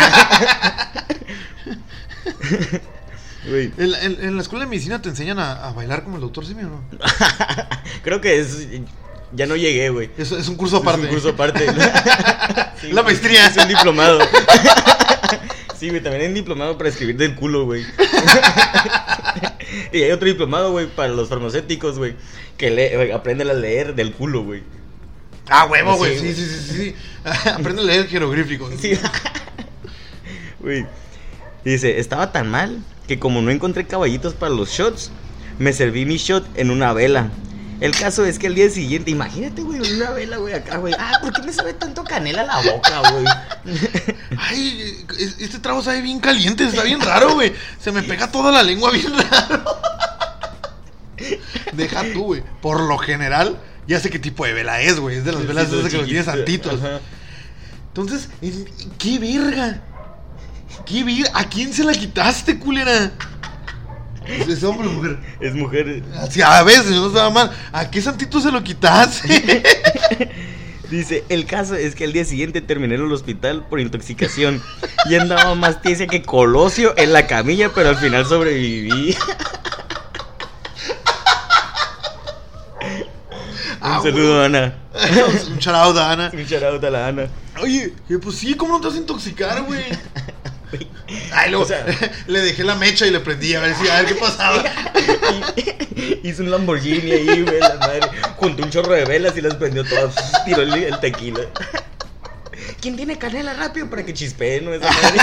Güey. 3.47 3.71
En, 3.77 3.91
la- 3.91 4.01
en- 4.03 4.23
en 4.23 4.35
la 4.35 4.41
escuela 4.43 4.65
de 4.65 4.69
medicina 4.69 5.01
te 5.01 5.09
enseñan 5.09 5.39
a, 5.39 5.53
a 5.67 5.71
bailar 5.73 6.03
como 6.03 6.17
el 6.17 6.21
doctor 6.21 6.45
Simi, 6.45 6.61
¿o 6.63 6.67
no? 6.69 6.81
Creo 8.03 8.21
que 8.21 8.39
es. 8.39 8.67
Ya 9.33 9.47
no 9.47 9.55
llegué, 9.55 9.89
güey. 9.89 10.11
Es, 10.17 10.31
es 10.31 10.47
un 10.47 10.55
curso 10.57 10.77
aparte. 10.77 11.01
Es 11.01 11.07
un 11.07 11.13
curso 11.15 11.29
aparte. 11.29 11.65
Sí, 12.81 12.91
La 12.91 13.03
maestría. 13.03 13.45
Es 13.47 13.57
un 13.57 13.67
diplomado. 13.67 14.19
Sí, 15.79 15.89
güey, 15.89 16.01
también 16.01 16.21
hay 16.23 16.27
un 16.29 16.33
diplomado 16.33 16.77
para 16.77 16.89
escribir 16.89 17.15
del 17.15 17.35
culo, 17.35 17.65
güey. 17.65 17.83
Y 19.91 20.01
hay 20.03 20.11
otro 20.11 20.27
diplomado, 20.27 20.71
güey, 20.71 20.87
para 20.87 21.09
los 21.13 21.29
farmacéuticos, 21.29 21.97
güey. 21.97 22.15
Que 22.57 22.69
lee, 22.71 22.95
güey, 22.95 23.11
aprenden 23.11 23.49
a 23.49 23.53
leer 23.53 23.95
del 23.95 24.13
culo, 24.13 24.43
güey. 24.43 24.63
Ah, 25.47 25.65
huevo, 25.65 25.95
güey. 25.97 26.17
Sí, 26.17 26.19
Sí, 26.19 26.23
güey. 26.33 26.35
sí, 26.35 26.45
sí, 26.45 26.73
sí. 26.73 26.95
sí. 27.43 27.49
Aprende 27.49 27.81
a 27.81 27.85
leer 27.85 28.07
jeroglíficos. 28.07 28.73
Sí. 28.79 28.93
Güey. 30.59 30.85
Dice, 31.65 31.99
estaba 31.99 32.31
tan 32.31 32.49
mal 32.49 32.83
que 33.07 33.17
como 33.19 33.41
no 33.41 33.49
encontré 33.51 33.85
caballitos 33.87 34.33
para 34.35 34.53
los 34.53 34.69
shots, 34.69 35.11
me 35.57 35.73
serví 35.73 36.05
mi 36.05 36.17
shot 36.17 36.45
en 36.55 36.69
una 36.71 36.93
vela. 36.93 37.31
El 37.81 37.91
caso 37.97 38.23
es 38.25 38.37
que 38.39 38.45
el 38.47 38.55
día 38.55 38.69
siguiente, 38.69 39.09
imagínate, 39.11 39.63
güey, 39.63 39.79
una 39.95 40.11
vela, 40.11 40.37
güey, 40.37 40.53
acá, 40.53 40.77
güey. 40.77 40.93
Ah, 40.97 41.17
¿por 41.21 41.33
qué 41.33 41.41
me 41.41 41.51
sabe 41.51 41.73
tanto 41.73 42.03
canela 42.03 42.43
la 42.43 42.61
boca, 42.61 43.01
güey? 43.11 43.25
Ay, 44.37 45.03
es- 45.19 45.35
este 45.39 45.57
trago 45.59 45.81
sabe 45.83 46.01
bien 46.01 46.19
caliente, 46.19 46.63
está 46.63 46.83
bien 46.83 47.01
raro, 47.01 47.33
güey. 47.33 47.53
Se 47.79 47.91
me 47.91 48.03
pega 48.03 48.31
toda 48.31 48.51
la 48.51 48.61
lengua 48.63 48.91
bien 48.91 49.11
raro. 49.31 49.63
Deja 51.73 52.03
tú, 52.13 52.23
güey. 52.25 52.43
Por 52.61 52.81
lo 52.81 52.97
general, 52.97 53.57
ya 53.87 53.99
sé 53.99 54.09
qué 54.09 54.19
tipo 54.19 54.45
de 54.45 54.53
vela 54.53 54.81
es, 54.81 54.99
güey. 54.99 55.17
Es 55.17 55.25
de 55.25 55.31
las 55.31 55.45
velas 55.47 55.67
Sí, 55.69 55.79
esas 55.79 55.91
que 55.91 55.97
los 55.97 56.07
chiquitas. 56.07 56.25
tiene 56.25 56.43
santitos. 56.45 56.79
Ajá. 56.81 56.99
Entonces, 57.87 58.29
en- 58.41 58.65
¿qué 58.97 59.19
verga? 59.19 59.81
¿Qué 60.85 61.03
verga? 61.03 61.31
¿A 61.33 61.49
quién 61.49 61.73
se 61.73 61.83
la 61.83 61.93
quitaste, 61.93 62.59
culera? 62.59 63.11
¿Es, 64.25 64.47
es 64.47 64.63
hombre 64.63 64.87
o 64.87 64.91
mujer? 64.91 65.17
Es 65.39 65.55
mujer. 65.55 66.03
Así, 66.15 66.41
a 66.41 66.63
veces, 66.63 66.91
no 66.91 67.07
estaba 67.07 67.29
mal. 67.29 67.51
¿A 67.71 67.89
qué 67.89 68.01
santito 68.01 68.39
se 68.39 68.51
lo 68.51 68.63
quitaste? 68.63 69.63
Dice, 70.89 71.23
el 71.29 71.45
caso 71.45 71.75
es 71.75 71.95
que 71.95 72.03
el 72.03 72.11
día 72.11 72.25
siguiente 72.25 72.59
terminé 72.59 72.95
en 72.95 73.01
el 73.05 73.11
hospital 73.13 73.65
por 73.69 73.79
intoxicación. 73.79 74.61
Y 75.09 75.15
andaba 75.15 75.55
más 75.55 75.81
tiesa 75.81 76.05
que 76.05 76.21
Colosio 76.21 76.93
en 76.97 77.13
la 77.13 77.27
camilla, 77.27 77.71
pero 77.73 77.89
al 77.89 77.97
final 77.97 78.25
sobreviví. 78.25 79.15
Ah, 83.83 83.97
Un 83.97 84.03
saludo, 84.03 84.43
Ana. 84.43 84.75
Un 85.49 85.57
charao, 85.57 85.97
Ana. 85.97 86.31
Un 86.31 86.63
out 86.63 86.83
a 86.83 86.89
la 86.91 87.07
Ana. 87.07 87.27
Oye, 87.63 87.93
que 88.07 88.19
pues 88.19 88.35
sí, 88.35 88.53
¿cómo 88.53 88.73
no 88.73 88.79
te 88.79 88.87
vas 88.87 88.95
a 88.95 88.99
intoxicar, 88.99 89.63
güey? 89.63 89.83
Ay, 91.33 91.49
luego 91.49 91.65
O 91.65 91.67
sea- 91.67 91.85
le 92.27 92.39
dejé 92.41 92.63
la 92.63 92.75
mecha 92.75 93.05
y 93.05 93.11
le 93.11 93.19
prendí 93.19 93.53
a 93.55 93.59
ver 93.61 93.75
si 93.75 93.87
a 93.87 93.97
ver 94.01 94.05
qué 94.07 94.15
pasaba. 94.15 94.63
Hizo 96.23 96.43
un 96.43 96.51
Lamborghini 96.51 97.11
ahí, 97.11 97.41
güey, 97.43 97.59
la 97.59 97.75
madre. 97.75 98.01
Juntó 98.37 98.63
un 98.63 98.69
chorro 98.69 98.93
de 98.93 99.05
velas 99.05 99.37
y 99.37 99.41
las 99.41 99.55
prendió 99.55 99.83
todas. 99.83 100.15
Tiró 100.45 100.61
el, 100.61 100.73
el 100.73 100.99
tequila. 100.99 101.41
¿Quién 102.79 102.95
tiene 102.95 103.17
canela 103.17 103.53
rápido 103.53 103.89
para 103.89 104.03
que 104.05 104.13
chispee, 104.13 104.61
no? 104.61 104.73
Esa 104.73 104.89
madre. 104.91 105.19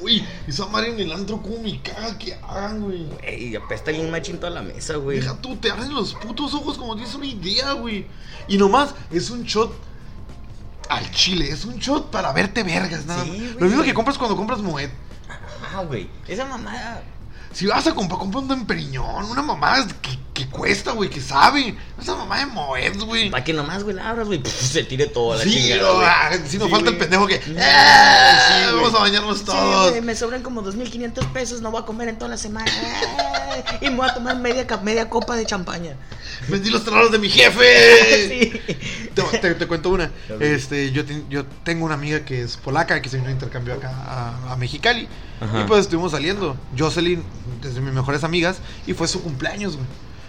Uy, 0.00 0.26
esa 0.46 0.66
madre 0.66 0.90
en 0.90 1.00
el 1.00 1.12
antro, 1.12 1.40
¿cómo 1.40 1.58
me 1.62 1.80
caga 1.80 2.18
que 2.18 2.34
hagan, 2.34 2.82
güey? 2.82 3.04
Güey, 3.06 3.56
apesta 3.56 3.90
bien 3.90 4.10
machín 4.10 4.38
toda 4.38 4.50
la 4.50 4.62
mesa, 4.62 4.96
güey. 4.96 5.20
Deja 5.20 5.36
tú, 5.40 5.56
te 5.56 5.70
abren 5.70 5.94
los 5.94 6.14
putos 6.14 6.52
ojos 6.54 6.76
como 6.76 6.94
tienes 6.94 7.14
una 7.14 7.26
idea, 7.26 7.72
güey. 7.72 8.06
Y 8.48 8.58
nomás, 8.58 8.94
es 9.10 9.30
un 9.30 9.44
shot 9.44 9.72
al 10.88 11.10
chile, 11.10 11.50
es 11.50 11.64
un 11.64 11.76
shot 11.78 12.10
para 12.10 12.32
verte 12.32 12.62
vergas, 12.62 13.06
nada 13.06 13.24
Sí, 13.24 13.30
más. 13.30 13.60
Lo 13.60 13.66
mismo 13.66 13.82
que 13.82 13.94
compras 13.94 14.18
cuando 14.18 14.36
compras 14.36 14.60
Moet. 14.60 14.90
Ah, 15.74 15.82
güey. 15.82 16.08
Esa 16.26 16.44
mamada. 16.44 17.02
Si 17.52 17.66
vas 17.66 17.86
a 17.86 17.94
comprar, 17.94 18.18
compra 18.18 18.40
un 18.40 18.66
Periñón, 18.66 19.24
una 19.26 19.42
mamá 19.42 19.86
que, 20.02 20.18
que 20.38 20.46
cuesta, 20.48 20.92
güey, 20.92 21.10
que 21.10 21.20
sabe. 21.20 21.74
Esa 22.00 22.14
mamá 22.14 22.38
de 22.38 22.46
Moet, 22.46 23.02
güey. 23.04 23.28
Para 23.30 23.42
que 23.42 23.52
nomás, 23.52 23.82
güey, 23.82 23.96
la 23.96 24.08
abras, 24.10 24.26
güey. 24.28 24.40
Se 24.46 24.84
tire 24.84 25.06
todo 25.06 25.32
a 25.32 25.36
la 25.36 25.42
Sí, 25.44 25.50
chingada. 25.50 25.82
no, 25.82 25.94
güey. 25.96 26.06
ah, 26.08 26.30
sí 26.46 26.58
nos 26.58 26.66
Sí, 26.68 26.72
falta 26.72 26.90
el 26.90 26.96
pendejo 26.96 27.26
que. 27.26 27.42
Sí, 27.42 27.54
"Ah, 27.60 28.68
güey. 28.70 28.74
vamos 28.82 28.94
a 28.94 28.98
bañarnos 29.02 29.44
todos. 29.44 29.90
güey, 29.90 30.00
me 30.02 30.14
sobran 30.14 30.42
como 30.42 30.62
2.500 30.62 31.32
pesos, 31.32 31.60
no 31.60 31.70
voy 31.70 31.82
a 31.82 31.84
comer 31.84 32.08
en 32.08 32.18
toda 32.18 32.30
la 32.30 32.36
semana. 32.36 32.70
Ay, 32.70 33.78
Y 33.80 33.90
me 33.90 33.96
voy 33.96 34.08
a 34.08 34.14
tomar 34.14 34.36
media, 34.38 34.66
media 34.82 35.10
copa 35.10 35.34
de 35.36 35.44
champaña. 35.44 35.96
Vendí 36.48 36.70
los 36.70 36.84
trabajos 36.84 37.10
de 37.12 37.18
mi 37.18 37.28
jefe. 37.28 37.64
Sí. 38.28 38.60
Te, 39.14 39.22
te- 39.38 39.54
te 39.54 39.66
cuento 39.66 39.90
una. 39.90 40.10
Este, 40.40 40.92
yo, 40.92 41.02
yo 41.28 41.44
tengo 41.64 41.84
una 41.84 41.94
amiga 41.94 42.24
que 42.24 42.42
es 42.42 42.56
polaca 42.56 43.02
que 43.02 43.08
se 43.08 43.16
vino 43.16 43.28
a 43.28 43.32
intercambio 43.32 43.74
acá 43.74 43.90
a, 43.90 44.52
a 44.52 44.56
Mexicali. 44.56 45.08
Ajá. 45.40 45.60
Y 45.62 45.64
pues 45.64 45.80
estuvimos 45.82 46.12
saliendo. 46.12 46.56
Jocelyn, 46.78 47.22
desde 47.62 47.80
mis 47.80 47.92
mejores 47.92 48.22
amigas, 48.24 48.58
y 48.86 48.92
fue 48.94 49.08
su 49.08 49.22
cumpleaños, 49.22 49.74
güey. 49.76 49.86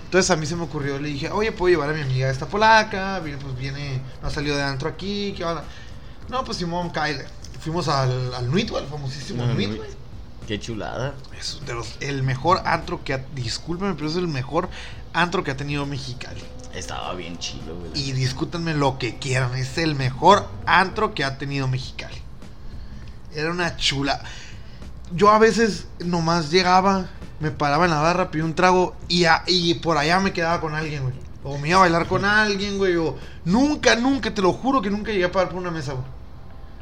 Entonces 0.09 0.31
a 0.31 0.35
mí 0.37 0.47
se 0.47 0.55
me 0.55 0.63
ocurrió, 0.63 0.97
le 0.97 1.09
dije, 1.09 1.29
oye, 1.29 1.51
¿puedo 1.51 1.71
llevar 1.71 1.91
a 1.91 1.93
mi 1.93 2.01
amiga 2.01 2.31
esta 2.31 2.47
polaca? 2.47 3.19
Viene, 3.19 3.37
pues 3.39 3.55
viene, 3.55 4.01
no 4.23 4.27
ha 4.27 4.31
salido 4.31 4.57
de 4.57 4.63
antro 4.63 4.89
aquí, 4.89 5.35
¿qué 5.37 5.45
onda? 5.45 5.63
No, 6.29 6.43
pues 6.43 6.57
Simón, 6.57 6.89
Kyle. 6.91 7.23
Fuimos 7.61 7.87
al, 7.89 8.33
al 8.33 8.49
Nuit, 8.49 8.71
al 8.73 8.87
famosísimo 8.87 9.45
Nuit, 9.45 9.75
güey. 9.77 9.89
Qué 10.47 10.59
chulada. 10.59 11.13
Es 11.39 11.59
de 11.63 11.75
los- 11.75 11.95
el 11.99 12.23
mejor 12.23 12.63
antro 12.65 13.03
que 13.03 13.13
ha, 13.13 13.23
discúlpenme, 13.35 13.93
pero 13.93 14.09
es 14.09 14.15
el 14.15 14.27
mejor 14.27 14.67
antro 15.13 15.43
que 15.43 15.51
ha 15.51 15.57
tenido 15.57 15.85
Mexicali. 15.85 16.41
Estaba 16.73 17.13
bien 17.13 17.37
chido, 17.37 17.75
güey. 17.77 17.91
Y 17.93 18.11
discútanme 18.13 18.73
lo 18.73 18.97
que 18.97 19.19
quieran, 19.19 19.53
es 19.55 19.77
el 19.77 19.93
mejor 19.93 20.49
antro 20.65 21.13
que 21.13 21.23
ha 21.23 21.37
tenido 21.37 21.67
Mexicali. 21.67 22.17
Era 23.35 23.51
una 23.51 23.75
chula. 23.77 24.23
Yo 25.13 25.29
a 25.29 25.37
veces 25.37 25.85
nomás 25.99 26.49
llegaba, 26.49 27.09
me 27.39 27.51
paraba 27.51 27.85
en 27.85 27.91
la 27.91 28.01
barra, 28.01 28.31
pedía 28.31 28.45
un 28.45 28.53
trago 28.55 28.95
y, 29.07 29.25
a- 29.25 29.43
y 29.47 29.73
por 29.75 29.97
allá 29.97 30.19
me 30.19 30.33
quedaba 30.33 30.59
con 30.61 30.75
alguien, 30.75 31.03
güey. 31.03 31.15
O 31.43 31.57
me 31.57 31.69
iba 31.69 31.77
a 31.77 31.81
bailar 31.81 32.05
con 32.07 32.25
alguien, 32.25 32.77
güey. 32.77 32.95
O 32.97 33.15
nunca, 33.45 33.95
nunca, 33.95 34.33
te 34.33 34.41
lo 34.41 34.51
juro 34.53 34.81
que 34.81 34.89
nunca 34.89 35.11
llegué 35.11 35.25
a 35.25 35.31
pagar 35.31 35.49
por 35.49 35.57
una 35.59 35.71
mesa, 35.71 35.93
güey. 35.93 36.05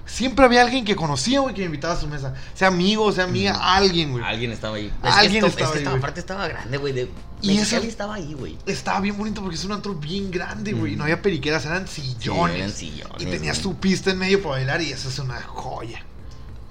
Siempre 0.05 0.45
había 0.45 0.61
alguien 0.61 0.85
que 0.85 0.95
conocía, 0.95 1.41
güey, 1.41 1.53
que 1.53 1.59
me 1.61 1.65
invitaba 1.65 1.93
a 1.93 1.97
su 1.99 2.07
mesa. 2.07 2.33
Sea 2.53 2.69
amigo, 2.69 3.11
sea 3.11 3.25
amiga, 3.25 3.75
alguien, 3.75 4.13
güey. 4.13 4.23
Alguien 4.23 4.51
estaba 4.53 4.77
ahí. 4.77 4.91
Alguien 5.03 5.43
es 5.45 5.53
que 5.55 5.63
esto- 5.63 5.63
estaba 5.63 5.65
es 5.65 5.71
que 5.73 5.77
ahí, 5.79 5.83
esta 5.83 5.89
güey. 5.91 6.01
parte 6.01 6.19
estaba 6.21 6.47
grande, 6.47 6.77
güey. 6.77 6.93
De... 6.93 7.11
Y 7.41 7.57
eso- 7.57 7.77
estaba 7.77 8.15
ahí, 8.15 8.33
güey. 8.33 8.57
Estaba 8.65 9.01
bien 9.01 9.17
bonito 9.17 9.41
porque 9.41 9.57
es 9.57 9.65
un 9.65 9.73
antro 9.73 9.93
bien 9.95 10.31
grande, 10.31 10.71
güey. 10.73 10.95
No 10.95 11.03
había 11.03 11.21
periqueras, 11.21 11.65
eran 11.65 11.87
sillones. 11.89 12.55
eran 12.55 12.71
sillones, 12.71 13.21
Y 13.21 13.25
tenías 13.25 13.61
güey. 13.61 13.75
tu 13.75 13.79
pista 13.81 14.09
en 14.11 14.17
medio 14.19 14.39
para 14.41 14.55
bailar 14.55 14.81
y 14.81 14.91
eso 14.93 15.09
es 15.09 15.19
una 15.19 15.41
joya. 15.41 16.03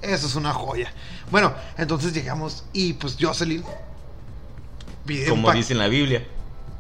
Eso 0.03 0.27
es 0.27 0.35
una 0.35 0.53
joya. 0.53 0.93
Bueno, 1.31 1.55
entonces 1.79 2.13
llegamos 2.13 2.65
y 2.73 2.93
pues 2.95 3.17
Jocelyn. 3.21 3.65
pide 5.05 5.29
Como 5.29 5.51
dice 5.53 5.73
en 5.73 5.79
la 5.79 5.89
Biblia. 5.89 6.27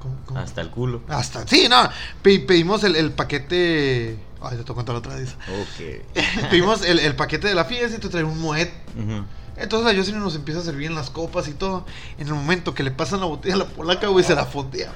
¿Cómo- 0.01 0.17
cómo? 0.27 0.41
Hasta 0.41 0.61
el 0.61 0.71
culo. 0.71 1.03
Hasta, 1.09 1.47
sí, 1.49 1.67
no. 1.69 1.89
pe- 2.23 2.41
pedimos 2.41 2.85
el, 2.85 2.95
el 2.97 3.11
paquete. 3.12 4.19
Ay, 4.43 4.51
te 4.51 4.57
tengo 4.59 4.67
que 4.67 4.75
contar 4.75 4.95
otra 4.97 5.14
vez. 5.17 5.35
Ok. 5.49 6.14
pedimos 6.51 6.83
el, 6.85 6.99
el 7.01 7.17
paquete 7.17 7.49
de 7.49 7.55
la 7.55 7.64
fiesta 7.64 7.97
y 7.97 8.01
te 8.01 8.09
trae 8.09 8.23
un 8.23 8.39
moet. 8.39 8.69
Ujú. 8.97 9.25
Entonces 9.57 9.91
la 9.93 9.99
Jocelyn 9.99 10.21
nos 10.21 10.35
empieza 10.37 10.61
a 10.61 10.62
servir 10.64 10.89
en 10.89 10.95
las 10.95 11.09
copas 11.11 11.49
y 11.49 11.53
todo. 11.55 11.87
En 12.19 12.29
el 12.29 12.35
momento 12.35 12.75
que 12.75 12.83
le 12.83 12.91
pasan 12.91 13.21
la 13.21 13.27
botella 13.27 13.55
a 13.55 13.59
la 13.59 13.64
polaca, 13.67 14.09
güey, 14.09 14.23
se 14.25 14.35
la 14.35 14.45
fondea. 14.45 14.93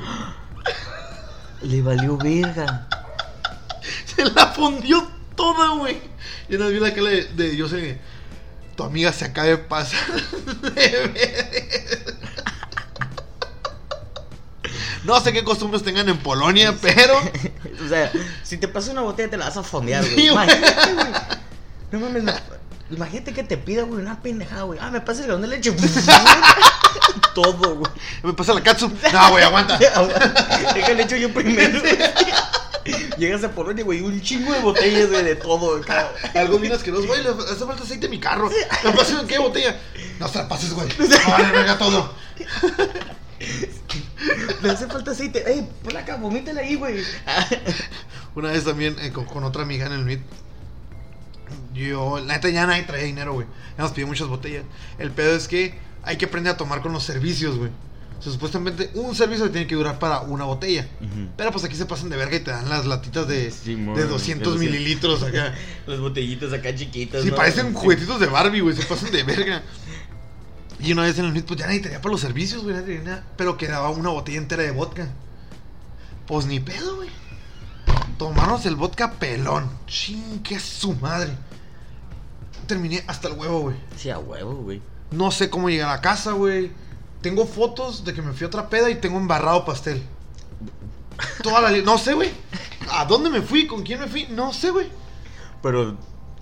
Le 1.63 1.83
valió 1.83 2.17
verga. 2.17 2.87
Se 4.15 4.25
la 4.27 4.49
fundió 4.49 5.09
toda, 5.41 5.69
güey. 5.79 5.97
Y 6.49 6.57
nos 6.57 6.71
vi 6.71 6.79
la 6.81 6.93
cara 6.93 7.09
de, 7.09 7.25
de 7.25 7.57
yo 7.57 7.69
sé, 7.69 7.99
tu 8.77 8.83
amiga 8.85 9.13
se 9.13 9.25
acaba 9.25 9.47
de 9.49 9.57
pasar. 9.59 9.99
No 15.05 15.19
sé 15.21 15.33
qué 15.33 15.43
costumbres 15.43 15.83
tengan 15.83 16.09
en 16.11 16.19
Polonia, 16.19 16.75
pero 16.81 17.17
O 17.85 17.89
sea, 17.89 18.13
si 18.43 18.59
te 18.59 18.69
pasa 18.69 18.93
una 18.93 19.01
botella 19.01 19.31
te 19.31 19.37
la 19.39 19.47
vas 19.47 19.57
a 19.57 19.63
fondear, 19.63 20.03
güey. 20.05 20.15
Sí. 20.15 20.27
Imagínate, 20.29 20.93
güey. 20.93 21.07
No 21.93 22.01
mames, 22.01 22.23
me- 22.23 22.35
imagínate 22.91 23.33
que 23.33 23.43
te 23.43 23.57
pida, 23.57 23.83
güey, 23.85 24.03
una 24.03 24.21
pendejada, 24.21 24.63
güey. 24.65 24.79
Ah, 24.81 24.91
me 24.91 25.01
pasa 25.01 25.23
el 25.23 25.29
galón 25.29 25.43
de 25.43 25.49
leche. 25.49 25.73
Todo, 27.35 27.77
güey. 27.77 27.91
me 28.23 28.35
pasa 28.35 28.53
la 28.53 28.63
katsu. 28.63 28.89
No, 29.13 29.31
güey, 29.31 29.43
aguanta. 29.43 29.79
Déjale 29.79 31.03
hecho 31.05 31.17
yo 31.17 31.33
primero. 31.33 31.81
Llegas 33.21 33.45
a 33.45 33.51
Polonia, 33.51 33.85
güey, 33.85 34.01
un 34.01 34.19
chingo 34.23 34.51
de 34.51 34.61
botellas, 34.61 35.11
güey, 35.11 35.23
de 35.23 35.37
todo. 35.37 35.77
güey. 35.77 35.85
Algo 36.35 36.59
bien 36.59 36.73
asqueroso, 36.73 37.07
güey, 37.07 37.23
le 37.23 37.29
hace 37.29 37.67
falta 37.67 37.83
aceite 37.83 38.07
a 38.07 38.09
mi 38.09 38.19
carro. 38.19 38.51
¿Me 38.83 38.93
pasas 38.93 39.21
en 39.21 39.27
qué 39.27 39.39
botella? 39.39 39.79
No 40.19 40.27
se 40.27 40.39
la 40.39 40.49
pases, 40.49 40.73
güey. 40.73 40.89
No, 40.99 41.31
vale, 41.31 41.53
venga 41.53 41.77
todo. 41.77 42.15
Le 44.63 44.71
hace 44.71 44.87
falta 44.87 45.11
aceite. 45.11 45.45
Ey, 45.47 45.69
por 45.85 45.95
acá, 45.95 46.17
vomítala 46.17 46.63
ahí, 46.63 46.77
güey. 46.77 47.05
Una 48.35 48.53
vez 48.53 48.65
también 48.65 48.97
eh, 49.01 49.13
con, 49.13 49.27
con 49.27 49.45
otra 49.45 49.65
amiga 49.65 49.85
en 49.85 49.93
el 49.93 50.05
meet. 50.07 50.23
Yo, 51.75 52.21
la 52.21 52.35
neta, 52.35 52.49
ya 52.49 52.67
nadie 52.67 52.85
traía 52.85 53.05
dinero, 53.05 53.35
güey. 53.35 53.47
Ya 53.77 53.85
nos 53.85 53.93
pidió 53.93 54.07
muchas 54.07 54.29
botellas. 54.29 54.65
El 54.99 55.11
pedo 55.11 55.37
es 55.37 55.47
que 55.47 55.79
hay 56.05 56.17
que 56.17 56.25
aprender 56.25 56.55
a 56.55 56.57
tomar 56.57 56.81
con 56.81 56.95
los 56.95 57.05
servicios, 57.05 57.59
güey. 57.59 57.71
O 58.21 58.23
sea, 58.23 58.33
supuestamente 58.33 58.91
un 58.95 59.15
servicio 59.15 59.51
tiene 59.51 59.67
que 59.67 59.75
durar 59.75 59.99
para 59.99 60.21
una 60.21 60.45
botella. 60.45 60.87
Pero 61.39 61.53
pues 61.53 61.65
aquí 61.65 61.75
se 61.75 61.87
pasan 61.87 62.11
de 62.11 62.19
verga 62.19 62.37
y 62.37 62.41
te 62.41 62.51
dan 62.51 62.69
las 62.69 62.85
latitas 62.85 63.27
de, 63.27 63.51
Simón, 63.51 63.95
de 63.95 64.03
de 64.03 64.09
200 64.09 64.53
200. 64.53 64.59
mililitros 64.59 65.23
acá. 65.23 65.55
Las 65.87 66.01
botellitas 66.01 66.53
acá 66.53 66.75
chiquitas. 66.75 67.23
Sí, 67.23 67.31
¿no? 67.31 67.37
parecen 67.37 67.69
Sí. 67.69 67.75
juguetitos 67.75 68.21
de 68.21 68.27
Barbie, 68.27 68.61
güey. 68.61 68.77
Se 68.77 68.85
pasan 68.85 69.11
de 69.11 69.23
verga. 69.23 69.63
Y 70.79 70.93
una 70.93 71.03
vez 71.03 71.19
en 71.19 71.25
el 71.25 71.33
meet, 71.33 71.47
pues 71.47 71.59
ya 71.61 71.67
nadie 71.67 71.81
traía 71.81 72.03
para 72.03 72.13
los 72.13 72.21
servicios, 72.21 72.63
güey. 72.63 72.75
nadie 72.75 72.99
tenía 72.99 73.25
Pero 73.39 73.57
quedaba 73.57 73.89
una 73.89 74.11
botella 74.11 74.37
entera 74.37 74.65
de 74.65 74.71
vodka. 74.71 75.09
Pues 76.27 76.45
ni 76.45 76.61
pedo, 76.61 76.97
güey. 76.97 77.09
Tomarnos 78.19 78.67
el 78.67 78.77
vodka 78.77 79.13
pelón. 79.13 79.71
Ching, 79.87 80.43
que 80.43 80.61
su 80.61 80.93
madre. 80.97 81.31
Terminé 82.67 83.03
hasta 83.07 83.29
el 83.29 83.35
huevo, 83.35 83.61
güey. 83.61 83.77
Sí, 83.97 84.11
a 84.11 84.19
huevo, 84.19 84.57
güey. 84.57 84.83
No 85.11 85.31
sé 85.31 85.49
cómo 85.49 85.71
llegar 85.71 85.91
a 85.91 86.03
casa, 86.03 86.33
güey. 86.33 86.71
Tengo 87.23 87.47
fotos 87.47 88.05
de 88.05 88.15
que 88.15 88.23
me 88.23 88.33
fui 88.33 88.45
a 88.45 88.47
otra 88.49 88.69
peda 88.69 88.91
y 88.91 88.95
tengo 88.97 89.19
embarrado 89.19 89.65
pastel. 89.65 90.03
Toda 91.43 91.61
la 91.61 91.71
No 91.83 91.99
sé, 91.99 92.15
güey. 92.15 92.31
¿A 92.91 93.05
dónde 93.05 93.29
me 93.31 93.43
fui? 93.43 93.67
¿Con 93.67 93.83
quién 93.83 94.01
me 94.01 94.07
fui? 94.07 94.27
No 94.31 94.53
sé, 94.53 94.71
güey. 94.71 94.89
Pero, 95.63 95.97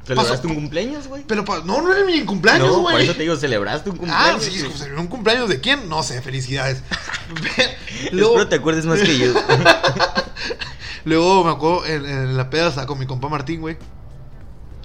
¿celebraste 0.06 0.46
un 0.46 0.54
cumpleaños, 0.54 1.08
güey? 1.08 1.24
Pero 1.26 1.44
no, 1.64 1.82
no 1.82 1.92
era 1.92 2.04
mi 2.04 2.24
cumpleaños, 2.24 2.68
No, 2.68 2.80
güey. 2.82 2.94
por 2.94 3.00
eso 3.00 3.12
te 3.14 3.22
digo, 3.22 3.34
¿celebraste 3.36 3.90
un 3.90 3.96
Ah, 4.08 4.30
cumpleaños? 4.36 4.44
sí, 4.44 4.60
güey? 4.60 4.70
pues, 4.72 4.88
un 4.96 5.06
cumpleaños 5.08 5.48
de 5.48 5.60
quién? 5.60 5.88
No 5.88 6.02
sé, 6.04 6.22
felicidades. 6.22 6.82
Espero 8.04 8.48
te 8.48 8.56
acuerdes 8.56 8.86
más 8.86 9.00
que 9.00 9.18
yo. 9.18 9.32
Luego 11.04 11.44
me 11.44 11.50
acuerdo 11.50 11.86
en, 11.86 12.06
en 12.06 12.36
la 12.36 12.50
peda 12.50 12.68
estaba 12.68 12.86
con 12.86 12.98
mi 12.98 13.06
compa 13.06 13.28
Martín, 13.28 13.60
güey. 13.60 13.76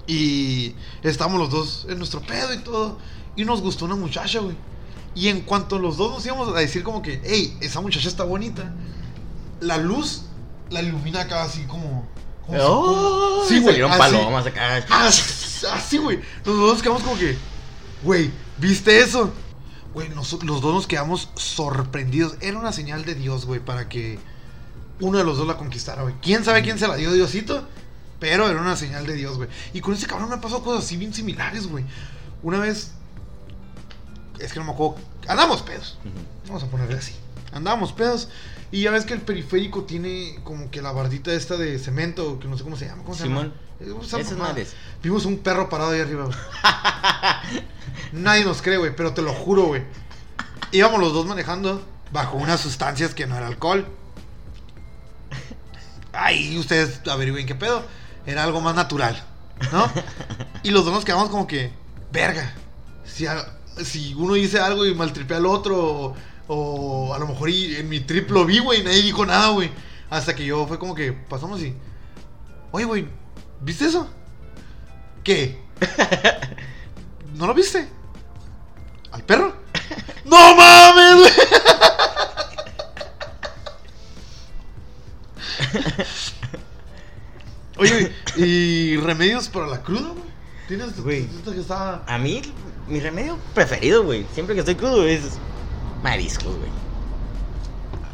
Y 0.06 0.74
estábamos 1.02 1.38
los 1.38 1.50
dos 1.50 1.86
en 1.88 1.98
nuestro 1.98 2.20
pedo 2.20 2.52
y 2.52 2.58
todo. 2.58 2.98
Y 3.36 3.44
nos 3.44 3.60
gustó 3.60 3.84
una 3.84 3.96
muchacha, 3.96 4.40
güey. 4.40 4.56
Y 5.14 5.28
en 5.28 5.42
cuanto 5.42 5.78
los 5.78 5.96
dos 5.96 6.12
nos 6.12 6.26
íbamos 6.26 6.48
a 6.54 6.58
decir 6.58 6.82
como 6.82 7.00
que, 7.02 7.20
hey, 7.24 7.56
esa 7.60 7.80
muchacha 7.80 8.08
está 8.08 8.24
bonita, 8.24 8.72
la 9.60 9.76
luz 9.78 10.22
la 10.70 10.82
ilumina 10.82 11.20
acá 11.22 11.42
así 11.44 11.62
como... 11.64 12.08
como 12.46 12.58
si- 12.58 12.64
Oh, 12.66 13.44
Sí, 13.46 13.54
güey, 13.60 13.66
Salieron 13.76 13.90
así. 13.92 13.98
palomas 14.00 14.46
acá. 14.46 14.84
Ah, 14.90 15.06
Así, 15.72 15.98
güey. 15.98 16.20
Los 16.44 16.56
dos 16.56 16.82
quedamos 16.82 17.02
como 17.02 17.16
que, 17.16 17.36
güey, 18.02 18.30
¿viste 18.58 19.00
eso? 19.00 19.32
Güey, 19.92 20.08
los 20.08 20.30
dos 20.60 20.74
nos 20.74 20.86
quedamos 20.86 21.28
sorprendidos. 21.36 22.34
Era 22.40 22.58
una 22.58 22.72
señal 22.72 23.04
de 23.04 23.14
Dios, 23.14 23.46
güey, 23.46 23.60
para 23.60 23.88
que 23.88 24.18
uno 25.00 25.18
de 25.18 25.24
los 25.24 25.36
dos 25.38 25.46
la 25.46 25.56
conquistara, 25.56 26.02
güey. 26.02 26.14
¿Quién 26.20 26.44
sabe 26.44 26.62
quién 26.62 26.78
se 26.78 26.88
la 26.88 26.96
dio 26.96 27.12
Diosito? 27.12 27.68
Pero 28.18 28.48
era 28.48 28.60
una 28.60 28.76
señal 28.76 29.06
de 29.06 29.14
Dios, 29.14 29.36
güey. 29.36 29.48
Y 29.72 29.80
con 29.80 29.94
ese 29.94 30.06
cabrón 30.06 30.28
me 30.28 30.34
han 30.34 30.40
pasado 30.40 30.62
cosas 30.64 30.84
así 30.84 30.96
bien 30.96 31.14
similares, 31.14 31.66
güey. 31.68 31.84
Una 32.42 32.58
vez, 32.58 32.92
es 34.38 34.52
que 34.52 34.58
no 34.58 34.64
me 34.66 34.72
acuerdo, 34.72 34.96
andamos 35.28 35.62
pedos. 35.62 35.98
Vamos 36.46 36.62
a 36.62 36.66
ponerle 36.66 36.96
así. 36.98 37.14
Andábamos 37.52 37.92
pedos. 37.92 38.28
Y 38.72 38.82
ya 38.82 38.90
ves 38.90 39.04
que 39.04 39.14
el 39.14 39.20
periférico 39.20 39.84
tiene 39.84 40.40
como 40.42 40.70
que 40.70 40.82
la 40.82 40.90
bardita 40.90 41.32
esta 41.32 41.56
de 41.56 41.78
cemento, 41.78 42.40
que 42.40 42.48
no 42.48 42.56
sé 42.58 42.64
cómo 42.64 42.76
se 42.76 42.86
llama. 42.86 43.02
¿Cómo 43.04 43.14
se 43.14 43.24
Simón. 43.24 43.52
llama? 43.80 44.02
Esa 44.04 44.18
Esas 44.18 44.32
mamada. 44.32 44.50
madres. 44.50 44.74
Vimos 45.02 45.24
un 45.26 45.38
perro 45.38 45.68
parado 45.68 45.90
ahí 45.92 46.00
arriba, 46.00 46.24
güey. 46.24 46.36
Nadie 48.12 48.44
nos 48.44 48.62
cree, 48.62 48.78
güey, 48.78 48.94
pero 48.96 49.12
te 49.14 49.22
lo 49.22 49.32
juro, 49.32 49.66
güey. 49.66 49.82
Íbamos 50.72 51.00
los 51.00 51.12
dos 51.12 51.26
manejando 51.26 51.84
bajo 52.12 52.36
unas 52.36 52.60
sustancias 52.60 53.14
que 53.14 53.26
no 53.26 53.36
era 53.36 53.46
alcohol. 53.46 53.86
Ay, 56.12 56.56
ustedes 56.58 57.00
averigüen 57.08 57.46
qué 57.46 57.54
pedo. 57.54 57.84
Era 58.26 58.44
algo 58.44 58.60
más 58.60 58.74
natural, 58.74 59.22
¿no? 59.72 59.90
Y 60.62 60.70
los 60.70 60.84
dos 60.84 60.94
nos 60.94 61.04
quedamos 61.04 61.28
como 61.28 61.46
que, 61.46 61.70
verga. 62.12 62.52
Si, 63.04 63.26
a- 63.26 63.46
si 63.82 64.14
uno 64.14 64.34
dice 64.34 64.60
algo 64.60 64.86
y 64.86 64.94
maltripea 64.94 65.38
al 65.38 65.46
otro, 65.46 65.76
o, 65.78 66.16
o 66.48 67.14
a 67.14 67.18
lo 67.18 67.26
mejor 67.26 67.50
y 67.50 67.76
en 67.76 67.88
mi 67.88 68.00
trip 68.00 68.30
lo 68.30 68.44
vi, 68.44 68.58
güey, 68.58 68.80
y 68.80 68.84
nadie 68.84 69.02
dijo 69.02 69.24
nada, 69.26 69.48
güey. 69.48 69.70
Hasta 70.10 70.34
que 70.34 70.44
yo 70.44 70.66
fue 70.66 70.78
como 70.78 70.94
que 70.94 71.12
pasamos 71.12 71.60
y, 71.60 71.74
oye, 72.70 72.84
güey, 72.84 73.08
¿viste 73.60 73.86
eso? 73.86 74.08
¿Qué? 75.22 75.58
¿No 77.34 77.46
lo 77.46 77.54
viste? 77.54 77.88
¿Al 79.10 79.22
perro? 79.22 79.54
¡No 80.24 80.54
mames! 80.56 81.16
güey! 81.16 81.32
Oye, 87.76 88.12
¿y 88.36 88.96
remedios 88.98 89.48
para 89.48 89.66
la 89.66 89.82
cruda, 89.82 90.10
güey? 90.10 90.24
¿Tienes 90.68 91.00
Güey. 91.00 91.26
que 91.26 91.60
está 91.60 92.04
A 92.06 92.18
mí, 92.18 92.40
mi 92.88 93.00
remedio 93.00 93.38
preferido, 93.54 94.04
güey. 94.04 94.26
Siempre 94.34 94.54
que 94.54 94.60
estoy 94.60 94.74
crudo 94.74 95.06
es 95.06 95.22
mariscos, 96.02 96.54
güey. 96.56 96.70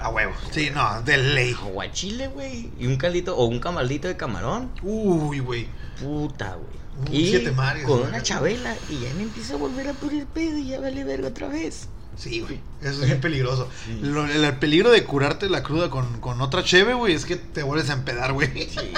a 0.01 0.09
huevo? 0.11 0.33
Sí, 0.53 0.71
no, 0.73 1.03
de 1.03 1.17
ley. 1.19 1.55
Aguachile, 1.61 2.29
güey. 2.29 2.71
Y 2.79 2.87
un 2.87 2.97
caldito 2.97 3.37
o 3.37 3.45
un 3.47 3.59
camaldito 3.61 4.09
de 4.09 4.17
camarón. 4.17 4.71
Uy, 4.83 5.41
güey. 5.41 5.67
Puta, 6.01 6.57
güey. 6.57 6.81
Y 7.19 7.31
siete 7.31 7.51
mares, 7.53 7.85
con 7.85 7.99
güey. 7.99 8.11
una 8.11 8.23
chabela 8.23 8.77
y 8.91 9.01
ya 9.01 9.15
me 9.15 9.23
empieza 9.23 9.55
a 9.55 9.57
volver 9.57 9.89
a 9.89 9.93
poner 9.95 10.27
pedo 10.27 10.59
y 10.59 10.67
ya 10.69 10.81
vale 10.81 11.03
verga 11.05 11.29
otra 11.29 11.49
vez. 11.49 11.89
Sí, 12.17 12.41
güey. 12.41 12.61
Eso 12.83 13.01
es 13.01 13.07
bien 13.07 13.21
peligroso. 13.23 13.69
Lo- 14.03 14.27
el, 14.27 14.45
el 14.45 14.57
peligro 14.59 14.91
de 14.91 15.03
curarte 15.05 15.49
la 15.49 15.63
cruda 15.63 15.89
con, 15.89 16.21
con 16.21 16.41
otra 16.43 16.63
cheve, 16.63 16.93
güey, 16.95 17.15
es 17.15 17.25
que 17.25 17.37
te 17.37 17.63
vuelves 17.63 17.89
a 17.91 17.95
empedar, 17.95 18.33
güey. 18.35 18.69
Sí, 18.69 18.93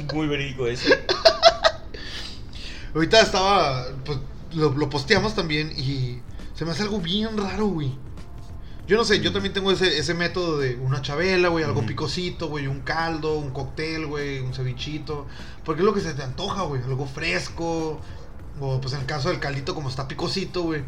es 0.00 0.12
muy 0.14 0.26
verídico 0.26 0.66
eso. 0.66 0.88
Ahorita 2.94 3.20
estaba, 3.20 3.86
pues 4.04 4.18
lo, 4.52 4.70
lo 4.70 4.90
posteamos 4.90 5.34
también 5.34 5.72
y 5.76 6.20
se 6.54 6.64
me 6.64 6.72
hace 6.72 6.82
algo 6.82 7.00
bien 7.00 7.36
raro, 7.36 7.66
güey. 7.66 7.96
Yo 8.86 8.96
no 8.96 9.04
sé, 9.04 9.20
yo 9.20 9.32
también 9.32 9.54
tengo 9.54 9.70
ese, 9.70 9.98
ese 9.98 10.14
método 10.14 10.58
de 10.58 10.74
una 10.74 11.00
chabela, 11.00 11.48
güey, 11.48 11.64
algo 11.64 11.86
picosito, 11.86 12.48
güey, 12.48 12.66
un 12.66 12.80
caldo, 12.80 13.38
un 13.38 13.50
cóctel, 13.50 14.06
güey, 14.06 14.40
un 14.40 14.52
cevichito. 14.52 15.26
Porque 15.64 15.82
es 15.82 15.86
lo 15.86 15.94
que 15.94 16.00
se 16.00 16.12
te 16.12 16.24
antoja, 16.24 16.62
güey, 16.62 16.82
algo 16.82 17.06
fresco, 17.06 18.00
O 18.60 18.80
pues 18.80 18.92
en 18.94 19.00
el 19.00 19.06
caso 19.06 19.28
del 19.28 19.38
caldito, 19.38 19.76
como 19.76 19.88
está 19.88 20.08
picosito, 20.08 20.62
güey. 20.62 20.82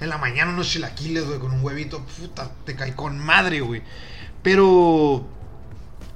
En 0.00 0.08
la 0.08 0.16
mañana 0.18 0.50
unos 0.50 0.68
chilaquiles, 0.68 1.26
güey, 1.26 1.38
con 1.38 1.52
un 1.52 1.62
huevito. 1.62 2.00
Puta, 2.18 2.50
te 2.64 2.74
cae 2.74 2.96
con 2.96 3.18
madre, 3.18 3.60
güey. 3.60 3.82
Pero 4.42 5.26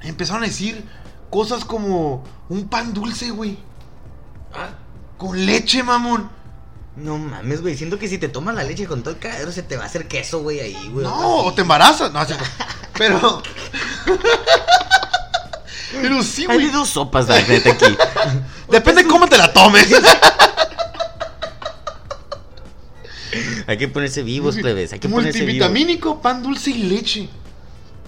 empezaron 0.01 0.43
a 0.43 0.47
decir 0.47 0.85
cosas 1.31 1.65
como 1.65 2.25
un 2.49 2.69
pan 2.69 2.95
dulce, 2.95 3.31
güey. 3.31 3.59
Ah, 4.55 4.71
Con 5.19 5.45
leche, 5.45 5.83
mamón. 5.83 6.31
No 6.97 7.19
mames, 7.19 7.61
güey. 7.63 7.77
Siento 7.77 7.99
que 7.99 8.09
si 8.09 8.19
te 8.19 8.29
tomas 8.29 8.55
la 8.55 8.65
leche 8.65 8.87
con 8.87 9.03
todo 9.03 9.15
el 9.15 9.21
cagadero 9.21 9.53
se 9.53 9.63
te 9.63 9.77
va 9.77 9.85
a 9.85 9.87
hacer 9.87 10.09
queso, 10.09 10.41
güey, 10.41 10.61
ahí, 10.61 10.89
güey. 10.91 11.05
No, 11.05 11.45
o 11.45 11.53
te 11.55 11.61
embarazas. 11.63 12.13
No, 12.13 12.19
así. 12.21 12.35
Pero. 12.99 13.43
Pero 15.93 16.23
sí, 16.23 16.47
Hay 16.49 16.57
güey. 16.57 16.67
de 16.67 16.73
dos 16.73 16.89
sopas, 16.89 17.29
la 17.29 17.41
neta, 17.41 17.71
aquí. 17.73 17.85
Depende 18.71 19.03
de 19.03 19.09
cómo 19.09 19.29
te 19.29 19.37
la 19.37 19.53
tomes. 19.53 19.87
Hay 23.67 23.77
que 23.77 23.89
ponerse 23.89 24.23
vivos, 24.23 24.57
plebes. 24.57 24.93
Hay 24.93 24.99
que 24.99 25.09
ponerse 25.09 25.41
vivos. 25.41 25.69
Multivitamínico, 25.69 26.23
pan 26.23 26.43
dulce 26.43 26.71
y 26.71 26.85
leche. 26.85 27.29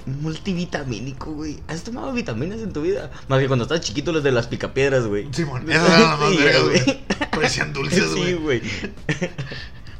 Multivitamínico, 0.09 1.32
güey. 1.32 1.59
¿Has 1.68 1.82
tomado 1.82 2.12
vitaminas 2.12 2.61
en 2.61 2.72
tu 2.72 2.82
vida? 2.82 3.11
Más 3.28 3.40
que 3.40 3.46
cuando 3.46 3.64
estabas 3.64 3.84
chiquito, 3.84 4.12
los 4.12 4.22
de 4.22 4.32
las 4.32 4.46
picapiedras, 4.46 5.06
güey. 5.06 5.28
Esas 5.30 5.38
eran 5.68 6.00
las 6.00 6.18
más 6.20 6.30
Sí, 6.30 6.36
vergas, 6.38 6.62
güey. 6.64 6.84
güey. 6.84 7.04
Parecían 7.30 7.72
dulces, 7.74 8.04
Sí, 8.04 8.14
güey. 8.18 8.34
güey. 8.36 8.62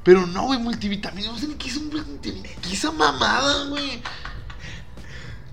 Pero 0.05 0.27
no, 0.27 0.45
güey, 0.45 0.59
multivitamínico. 0.59 1.33
No 1.33 1.39
sé 1.39 1.49
qué 1.59 1.69
es 1.69 1.77
un 1.77 1.89
multivitamínico. 1.91 2.61
¿Qué 2.63 2.69
es 2.69 2.79
esa 2.79 2.91
mamada, 2.93 3.65
güey? 3.67 4.01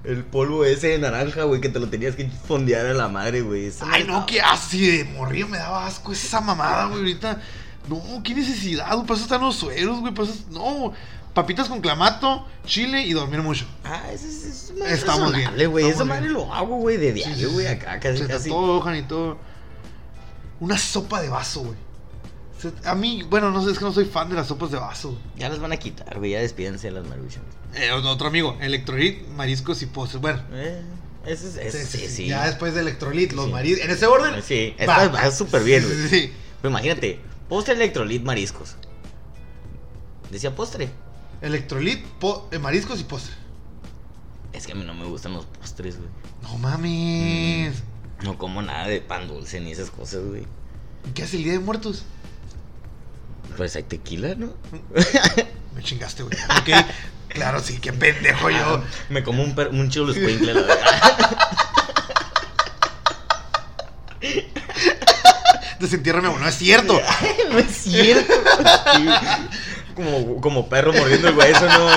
El 0.04 0.24
polvo 0.24 0.64
ese 0.66 0.90
de 0.90 1.00
naranja, 1.00 1.44
güey, 1.46 1.60
que 1.62 1.70
te 1.70 1.80
lo 1.80 1.90
tenías 1.90 2.16
que 2.16 2.30
fondear 2.48 2.86
a 2.86 2.94
la 2.94 3.08
madre, 3.08 3.42
güey. 3.42 3.72
Ay, 3.82 4.04
no, 4.04 4.20
estaba- 4.20 4.26
qué 4.28 4.40
así 4.42 4.86
de 4.98 5.04
morrillo 5.06 5.48
me 5.48 5.58
daba 5.58 5.88
asco 5.88 6.12
esa 6.12 6.42
mamada, 6.42 6.86
güey. 6.86 7.00
Ahorita, 7.00 7.42
no, 7.90 8.22
qué 8.24 8.36
necesidad, 8.36 8.94
güey. 8.94 9.08
Para 9.08 9.16
eso 9.16 9.24
están 9.24 9.42
los 9.42 9.56
sueros, 9.56 10.00
güey. 10.02 10.14
Para 10.14 10.30
eso, 10.30 10.44
no, 10.52 10.94
papitas 11.36 11.70
con 11.70 11.82
clamato, 11.82 12.48
chile 12.66 13.04
y 13.04 13.14
dormir 13.14 13.42
mucho. 13.44 13.66
Ah, 13.84 14.02
eso 14.12 14.26
es, 14.28 14.44
eso 14.44 14.74
es 14.74 14.80
más 14.80 14.90
Estamos 14.92 15.32
bien, 15.34 15.52
güey. 15.70 15.86
Estamos 15.86 16.08
madre 16.08 16.30
lo 16.30 16.52
hago, 16.52 16.78
güey, 16.78 16.98
de 16.98 17.10
Sí, 17.10 17.14
diario, 17.14 17.50
sí, 17.50 17.54
güey, 17.54 17.68
sí. 17.68 17.74
acá, 17.74 18.00
casi, 18.00 18.18
Se 18.18 18.28
casi. 18.28 18.50
y 18.50 19.04
todo. 19.04 19.38
Una 20.60 20.78
sopa 20.80 21.22
de 21.22 21.30
vaso, 21.30 21.62
güey. 21.62 21.86
A 22.86 22.96
mí, 22.96 23.22
bueno, 23.30 23.52
no 23.52 23.64
sé, 23.64 23.72
es 23.72 23.78
que 23.78 23.86
no 23.86 23.94
soy 23.94 24.06
fan 24.06 24.28
de 24.30 24.36
las 24.36 24.48
sopas 24.48 24.72
de 24.72 24.80
vaso. 24.80 25.20
Ya 25.36 25.50
las 25.50 25.60
van 25.60 25.72
a 25.72 25.78
quitar, 25.78 26.18
güey, 26.18 26.32
ya 26.32 26.40
despídense 26.40 26.88
de 26.88 26.94
las 26.94 27.06
maruchas. 27.08 27.44
Eh, 27.76 27.92
otro 27.92 28.28
amigo, 28.28 28.58
electrolit, 28.60 29.28
mariscos 29.28 29.82
y 29.84 29.86
postres. 29.86 30.22
Bueno, 30.22 30.42
Eh, 30.54 30.82
ese 31.28 31.48
es, 31.50 31.58
ese, 31.58 31.86
sí, 31.86 32.08
sí. 32.08 32.28
ya 32.28 32.46
después 32.48 32.74
de 32.74 32.80
electrolit, 32.82 33.34
los 33.34 33.46
Sí. 33.48 33.52
mariscos. 33.52 33.86
En 33.86 33.92
ese 33.92 34.06
orden. 34.08 34.42
Sí, 34.42 34.74
va. 34.88 35.10
va 35.10 35.30
súper 35.32 35.64
bien, 35.64 35.82
Sí, 35.84 35.88
güey. 35.88 36.08
sí, 36.08 36.08
sí. 36.22 36.34
Pero 36.62 36.72
imagínate, 36.72 37.20
postre 37.50 37.76
electrolit 37.76 38.24
mariscos. 38.24 38.78
Decía 40.32 40.56
postre. 40.56 40.90
Electrolit, 41.46 42.04
eh, 42.52 42.58
mariscos 42.60 43.00
y 43.00 43.04
postre. 43.04 43.36
Es 44.52 44.66
que 44.66 44.72
a 44.72 44.76
mí 44.76 44.84
no 44.84 44.96
me 44.96 45.06
gustan 45.06 45.34
los 45.34 45.46
postres, 45.46 45.98
güey. 45.98 46.10
No 46.42 46.58
mames. 46.58 47.76
No 48.24 48.38
como 48.38 48.62
nada 48.64 48.88
de 48.88 49.00
pan 49.00 49.28
dulce 49.28 49.60
ni 49.60 49.72
esas 49.72 49.92
cosas, 49.92 50.24
güey. 50.24 50.48
¿Qué 51.14 51.22
hace 51.24 51.38
el 51.38 51.44
día 51.44 51.54
de 51.54 51.60
muertos? 51.60 52.04
Pues 53.58 53.76
hay 53.76 53.84
tequila, 53.84 54.34
¿no? 54.36 54.54
Me 55.76 55.84
chingaste, 55.84 56.24
güey. 56.24 56.36
Ok, 56.62 56.70
claro, 57.30 57.60
sí, 57.62 57.78
qué 57.80 57.94
pendejo 57.94 58.50
yo. 58.50 58.82
Me 59.10 59.22
como 59.24 59.44
un, 59.44 59.54
per- 59.54 59.70
un 59.70 59.90
chulo 59.92 60.14
escuincle, 60.14 60.52
la 60.54 60.62
verdad. 60.62 60.78
Desentiérrame, 65.80 66.40
no 66.40 66.48
es 66.48 66.56
cierto. 66.58 67.00
no 67.52 67.60
es 67.60 67.68
cierto. 67.76 68.34
Sí. 68.96 69.08
Como, 69.96 70.42
como 70.42 70.70
perro 70.70 70.92
mordiendo 70.94 71.30
el 71.30 71.38
hueso, 71.38 71.66
¿no? 71.68 71.88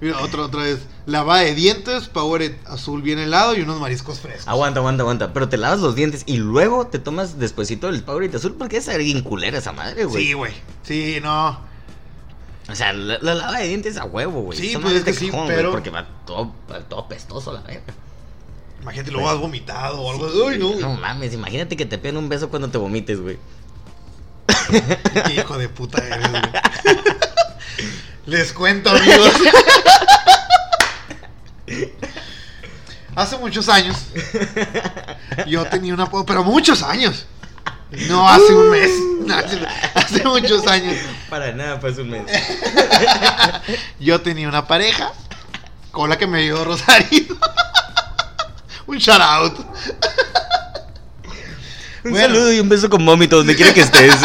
Mira, 0.00 0.20
otra, 0.22 0.42
otra 0.44 0.62
vez. 0.62 0.78
Lava 1.06 1.40
de 1.40 1.54
dientes, 1.56 2.06
Powerade 2.08 2.56
azul 2.66 3.02
bien 3.02 3.18
helado 3.18 3.56
y 3.56 3.62
unos 3.62 3.80
mariscos 3.80 4.20
frescos. 4.20 4.46
aguanta, 4.46 4.78
aguanta, 4.78 5.02
aguanta. 5.02 5.32
Pero 5.32 5.48
te 5.48 5.56
lavas 5.56 5.80
los 5.80 5.96
dientes 5.96 6.22
y 6.26 6.36
luego 6.36 6.86
te 6.86 6.98
tomas 7.00 7.38
despuesito 7.40 7.88
el 7.88 8.04
Powerade 8.04 8.36
azul 8.36 8.54
porque 8.56 8.76
es 8.76 8.96
bien 8.98 9.22
culera 9.22 9.58
esa 9.58 9.72
madre, 9.72 10.04
güey. 10.04 10.24
Sí, 10.26 10.32
güey. 10.34 10.52
Sí, 10.84 11.18
no. 11.20 11.66
O 12.70 12.74
sea, 12.74 12.92
la, 12.92 13.18
la 13.20 13.34
lava 13.34 13.58
de 13.58 13.66
dientes 13.68 13.96
a 13.96 14.04
huevo, 14.04 14.42
güey. 14.42 14.58
Sí, 14.58 14.76
pues 14.80 14.94
es 14.94 15.02
que 15.04 15.14
sí, 15.14 15.30
cajón, 15.30 15.48
pero- 15.48 15.72
Porque 15.72 15.90
va 15.90 16.06
todo, 16.26 16.52
va 16.70 16.78
todo 16.80 17.08
pestoso 17.08 17.52
la 17.52 17.62
verga. 17.62 17.92
Imagínate, 18.82 19.10
luego 19.10 19.28
has 19.28 19.38
vomitado 19.38 20.00
o 20.00 20.10
algo. 20.10 20.48
Ay, 20.48 20.58
no. 20.58 20.74
No 20.76 20.94
mames, 20.94 21.34
imagínate 21.34 21.76
que 21.76 21.86
te 21.86 21.98
peguen 21.98 22.16
un 22.16 22.28
beso 22.28 22.48
cuando 22.48 22.68
te 22.68 22.78
vomites, 22.78 23.20
güey. 23.20 23.38
Qué 25.26 25.34
hijo 25.40 25.58
de 25.58 25.68
puta 25.68 25.98
eres, 26.06 26.30
güey. 26.30 26.42
Les 28.26 28.52
cuento, 28.52 28.90
amigos. 28.90 29.32
Hace 33.16 33.36
muchos 33.38 33.68
años. 33.68 33.96
Yo 35.46 35.64
tenía 35.64 35.92
una. 35.94 36.08
Pero 36.08 36.44
muchos 36.44 36.82
años. 36.82 37.26
No 38.06 38.28
hace 38.28 38.54
un 38.54 38.70
mes. 38.70 38.90
no, 39.26 39.34
hace, 39.34 39.58
hace 39.94 40.24
muchos 40.24 40.66
años. 40.66 40.94
Para 41.28 41.52
nada, 41.52 41.80
pues 41.80 41.98
un 41.98 42.10
mes. 42.10 42.22
Yo 43.98 44.20
tenía 44.20 44.48
una 44.48 44.68
pareja. 44.68 45.12
Con 45.90 46.10
la 46.10 46.18
que 46.18 46.26
me 46.28 46.42
dio 46.42 46.64
Rosario. 46.64 47.36
Un 48.88 48.98
shout 48.98 49.20
out. 49.20 49.54
Un 52.04 52.12
Bueno. 52.12 52.26
saludo 52.34 52.52
y 52.52 52.60
un 52.60 52.68
beso 52.68 52.88
con 52.88 53.04
vómito 53.04 53.36
donde 53.38 53.56
quiera 53.56 53.74
que 53.74 53.80
estés. 53.80 54.14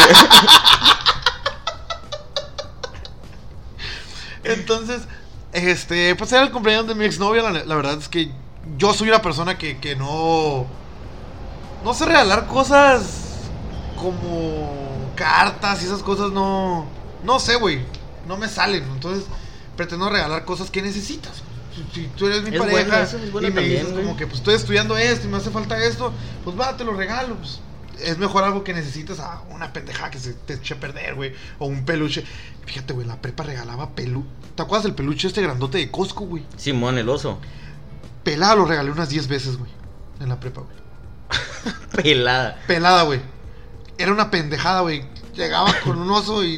Entonces, 4.44 5.02
este, 5.54 6.16
pues 6.16 6.32
era 6.32 6.44
el 6.44 6.52
cumpleaños 6.52 6.88
de 6.88 6.96
mi 6.96 7.06
exnovia. 7.06 7.42
La, 7.44 7.64
la 7.64 7.76
verdad 7.76 7.98
es 7.98 8.08
que 8.10 8.32
yo 8.78 8.94
soy 8.94 9.10
una 9.10 9.22
persona 9.22 9.58
que, 9.58 9.78
que 9.80 9.96
no. 9.96 10.66
No 11.84 11.94
sé 11.94 12.06
regalar 12.06 12.48
cosas 12.48 13.04
como 13.98 15.12
cartas 15.16 15.82
y 15.82 15.86
esas 15.86 16.04
cosas, 16.04 16.32
no. 16.32 16.86
No 17.24 17.40
sé, 17.40 17.56
güey. 17.56 17.82
No 18.28 18.38
me 18.38 18.48
salen. 18.48 18.84
Entonces, 18.84 19.26
pretendo 19.76 20.10
regalar 20.10 20.46
cosas 20.46 20.70
que 20.70 20.82
necesitas. 20.82 21.42
Si, 21.94 22.08
tú 22.18 22.28
eres 22.28 22.44
mi 22.44 22.56
Es 22.56 22.62
pareja 22.62 23.04
es 23.04 23.14
y 23.14 23.18
me 23.18 23.42
también, 23.42 23.54
dices 23.70 23.92
güey. 23.92 24.04
como 24.04 24.18
que 24.18 24.28
pues 24.28 24.40
estoy 24.40 24.56
estudiando 24.56 24.98
esto 24.98 25.28
y 25.28 25.30
me 25.30 25.38
hace 25.38 25.50
falta 25.50 25.84
esto, 25.84 26.14
pues 26.44 26.60
va, 26.60 26.78
te 26.78 26.84
lo 26.84 26.94
regalo. 26.94 27.36
Pues, 27.36 27.60
es 28.02 28.18
mejor 28.18 28.44
algo 28.44 28.64
que 28.64 28.74
necesitas 28.74 29.20
a 29.20 29.42
una 29.50 29.72
pendejada 29.74 30.12
que 30.12 30.20
se 30.20 30.34
te 30.34 30.54
eche 30.56 30.74
a 30.74 30.80
perder, 30.80 31.16
güey. 31.16 31.34
O 31.60 31.66
un 31.66 31.86
peluche. 31.86 32.24
Fíjate, 32.66 32.94
güey, 32.94 33.08
la 33.08 33.22
prepa 33.22 33.44
regalaba 33.44 33.92
pelu. 33.96 34.26
¿Te 34.56 34.62
acuerdas 34.62 34.84
del 34.84 34.96
peluche 34.96 35.28
este 35.28 35.42
grandote 35.42 35.78
de 35.78 35.90
Costco, 35.90 36.26
güey? 36.26 36.44
Simón, 36.58 36.98
el 36.98 37.10
oso. 37.10 37.40
Pelada 38.24 38.56
lo 38.56 38.66
regalé 38.66 38.92
unas 38.92 39.10
10 39.10 39.28
veces, 39.28 39.58
güey. 39.58 39.72
En 40.20 40.30
la 40.30 40.40
prepa, 40.40 40.62
güey. 40.62 40.76
Pelada. 42.04 42.60
Pelada, 42.68 43.04
güey. 43.04 43.22
Era 43.98 44.12
una 44.12 44.32
pendejada, 44.32 44.82
güey. 44.82 45.06
Llegaba 45.36 45.74
con 45.84 45.98
un 45.98 46.10
oso 46.12 46.44
y 46.44 46.58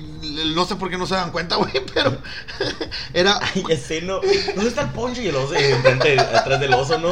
no 0.54 0.66
sé 0.66 0.76
por 0.76 0.90
qué 0.90 0.98
no 0.98 1.06
se 1.08 1.16
dan 1.16 1.32
cuenta, 1.32 1.56
güey, 1.56 1.72
pero 1.94 2.18
era 3.14 3.40
Ay, 3.42 3.64
ese 3.70 4.02
no. 4.02 4.20
¿Dónde 4.56 4.70
está 4.70 4.82
el 4.82 4.90
poncho 4.90 5.22
y 5.22 5.28
el 5.28 5.36
oso? 5.36 5.54
Eh, 5.56 5.72
enfrente, 5.72 6.20
atrás 6.20 6.60
del 6.60 6.74
oso, 6.74 6.98
¿no? 6.98 7.12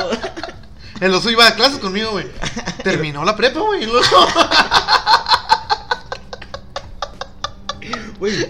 el 1.02 1.14
oso 1.14 1.30
iba 1.30 1.48
a 1.48 1.56
clases 1.56 1.80
conmigo, 1.80 2.12
güey. 2.12 2.28
Terminó 2.84 3.24
la 3.26 3.36
prepa, 3.36 3.60
güey. 3.60 3.84
y 3.84 3.86
luego- 3.88 4.06
Güey, 8.20 8.48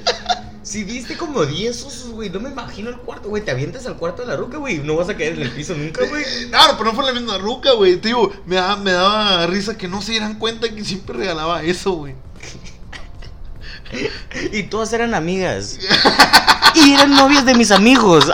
si 0.61 0.83
diste 0.83 1.17
como 1.17 1.45
10 1.45 1.83
osos, 1.83 2.09
güey, 2.11 2.29
no 2.29 2.39
me 2.39 2.49
imagino 2.49 2.89
el 2.89 2.97
cuarto, 2.97 3.29
güey. 3.29 3.43
Te 3.43 3.49
avientas 3.51 3.85
al 3.87 3.97
cuarto 3.97 4.21
de 4.21 4.27
la 4.27 4.35
ruca, 4.35 4.57
güey. 4.59 4.77
No 4.79 4.95
vas 4.95 5.09
a 5.09 5.17
caer 5.17 5.33
en 5.33 5.41
el 5.41 5.51
piso 5.51 5.73
nunca, 5.73 6.05
güey. 6.05 6.23
No, 6.51 6.59
pero 6.77 6.83
no 6.91 6.93
fue 6.93 7.05
la 7.05 7.13
misma 7.13 7.39
ruca, 7.39 7.71
güey. 7.73 7.97
Te 7.97 8.09
digo, 8.09 8.31
me 8.45 8.55
daba, 8.57 8.75
me 8.75 8.91
daba 8.91 9.47
risa 9.47 9.75
que 9.77 9.87
no 9.87 10.01
se 10.03 10.11
dieran 10.11 10.37
cuenta 10.37 10.69
que 10.69 10.85
siempre 10.85 11.17
regalaba 11.17 11.63
eso, 11.63 11.93
güey. 11.93 12.13
Y 14.51 14.63
todas 14.63 14.93
eran 14.93 15.13
amigas. 15.13 15.79
Y 16.75 16.93
eran 16.93 17.11
novias 17.11 17.45
de 17.45 17.55
mis 17.55 17.71
amigos. 17.71 18.31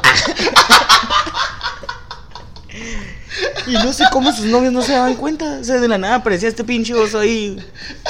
Y 3.68 3.74
no 3.74 3.94
sé 3.94 4.06
cómo 4.12 4.32
sus 4.32 4.46
novios 4.46 4.74
no 4.74 4.82
se 4.82 4.94
daban 4.94 5.16
cuenta. 5.16 5.60
O 5.62 5.64
sea, 5.64 5.80
de 5.80 5.88
la 5.88 5.98
nada 5.98 6.16
aparecía 6.16 6.50
este 6.50 6.64
pinche 6.64 6.94
oso 6.94 7.20
ahí. 7.20 7.64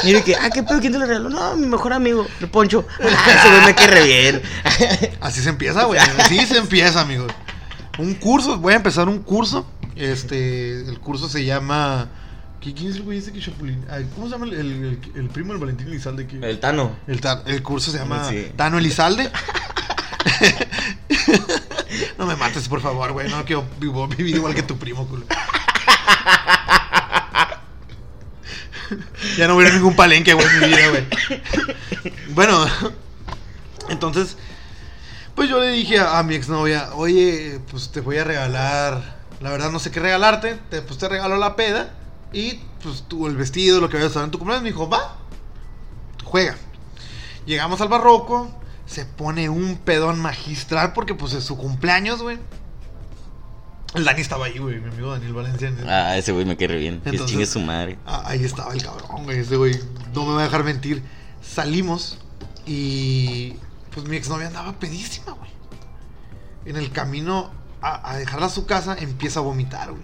Y 0.04 0.22
que, 0.22 0.36
ah, 0.36 0.50
¿qué 0.50 0.64
pedo? 0.64 0.80
¿Quién 0.80 0.94
te 0.94 1.00
lo 1.00 1.06
regaló? 1.06 1.30
No, 1.30 1.56
mi 1.58 1.68
mejor 1.68 1.92
amigo, 1.94 2.26
el 2.40 2.50
Poncho. 2.50 2.86
Ah, 3.02 3.50
güey 3.50 3.66
me 3.66 3.76
cae 3.76 3.88
re 3.88 4.04
bien. 4.04 4.42
Así 5.20 5.42
se 5.42 5.50
empieza, 5.50 5.84
güey. 5.84 6.00
Así 6.00 6.46
se 6.46 6.58
empieza, 6.58 7.02
amigos. 7.02 7.32
Un 7.98 8.14
curso, 8.14 8.58
voy 8.58 8.74
a 8.74 8.78
empezar 8.78 9.10
un 9.10 9.20
curso. 9.20 9.66
Este, 9.96 10.80
el 10.82 11.00
curso 11.00 11.28
se 11.28 11.44
llama. 11.44 12.08
¿Qui- 12.62 12.74
¿Quién 12.74 12.90
es 12.92 12.98
el 12.98 13.04
güey 13.04 13.20
ese 13.20 13.32
que 13.32 13.40
chapulín? 13.40 13.86
¿Cómo 14.16 14.28
se 14.28 14.34
llama 14.34 14.46
el, 14.46 15.00
el- 15.16 15.30
primo 15.30 15.54
del 15.54 15.60
Valentín 15.62 15.88
Elizalde? 15.88 16.28
Que... 16.28 16.38
El 16.38 16.60
Tano. 16.60 16.98
El, 17.08 17.22
ta- 17.22 17.44
el 17.46 17.64
curso 17.64 17.92
se 17.92 17.98
llama 18.00 18.28
Sí. 18.30 18.52
Tano 18.56 18.78
Elizalde. 18.78 19.32
no 22.18 22.26
me 22.26 22.36
mates, 22.36 22.68
por 22.68 22.82
favor, 22.82 23.12
güey. 23.14 23.30
No 23.30 23.46
quiero 23.46 23.66
vivir 24.10 24.36
igual 24.36 24.54
que 24.56 24.64
tu 24.64 24.78
primo, 24.78 25.08
culo. 25.08 25.26
ya 29.38 29.48
no 29.48 29.56
hubiera 29.56 29.74
ningún 29.74 29.96
palenque, 29.96 30.34
güey, 30.34 30.48
en 30.48 30.60
mi 30.60 30.66
vida, 30.68 30.90
güey. 30.90 31.08
Bueno, 32.30 32.66
entonces, 33.90 34.38
pues 35.36 35.50
yo 35.50 35.60
le 35.60 35.70
dije 35.70 36.00
a, 36.00 36.20
a 36.20 36.24
mi 36.24 36.36
exnovia, 36.36 36.90
oye, 36.94 37.60
pues 37.72 37.92
te 37.92 38.02
voy 38.02 38.18
a 38.18 38.24
regalar, 38.24 39.18
la 39.42 39.50
verdad 39.52 39.72
no 39.72 39.80
sé 39.80 39.92
qué 39.92 40.00
regalarte, 40.00 40.58
te, 40.70 40.82
pues 40.82 40.98
te 41.00 41.08
regalo 41.10 41.38
la 41.38 41.56
peda 41.56 41.94
y 42.34 42.60
pues 42.84 43.04
tú 43.08 43.28
el 43.28 43.36
vestido, 43.36 43.80
lo 43.82 43.90
que 43.90 43.98
vayas 43.98 44.10
a 44.10 44.12
usar 44.12 44.24
en 44.26 44.32
tu 44.32 44.38
cumpleaños. 44.38 44.64
Me 44.64 44.70
dijo, 44.70 44.90
va, 44.90 45.18
juega. 46.24 46.56
Llegamos 47.46 47.82
al 47.82 47.88
barroco, 47.88 48.52
se 48.86 49.06
pone 49.06 49.50
un 49.50 49.78
pedón 49.78 50.20
magistral 50.20 50.94
porque 50.94 51.16
pues 51.16 51.34
es 51.34 51.44
su 51.44 51.58
cumpleaños, 51.58 52.22
güey. 52.22 52.38
El 53.96 54.06
Dani 54.06 54.22
estaba 54.22 54.46
ahí, 54.46 54.60
güey, 54.60 54.80
mi 54.80 54.90
amigo 54.90 55.12
Daniel 55.12 55.34
Valencia. 55.34 55.74
Ah, 55.88 56.16
ese 56.16 56.32
güey 56.32 56.46
me 56.46 56.56
quiere 56.56 56.78
bien. 56.78 57.02
Que 57.02 57.10
Entonces- 57.10 57.32
chingue 57.32 57.46
su 57.48 57.60
madre. 57.60 57.98
Ah, 58.06 58.22
ahí 58.26 58.44
estaba 58.44 58.72
el 58.74 58.84
cabrón, 58.84 59.24
güey. 59.24 59.40
Ese 59.40 59.56
güey 59.56 59.80
no 60.14 60.26
me 60.26 60.34
va 60.34 60.42
a 60.42 60.44
dejar 60.44 60.64
mentir. 60.64 61.02
Salimos 61.42 62.20
y 62.68 63.56
pues 63.92 64.08
mi 64.08 64.16
exnovia 64.18 64.48
andaba 64.48 64.74
pedísima, 64.74 65.32
güey. 65.32 65.50
En 66.66 66.76
el 66.78 66.92
camino 66.92 67.50
a, 67.82 68.12
a 68.12 68.18
dejarla 68.18 68.46
a 68.46 68.50
su 68.50 68.68
casa 68.68 68.96
empieza 69.00 69.40
a 69.40 69.44
vomitar, 69.44 69.90
güey. 69.90 70.04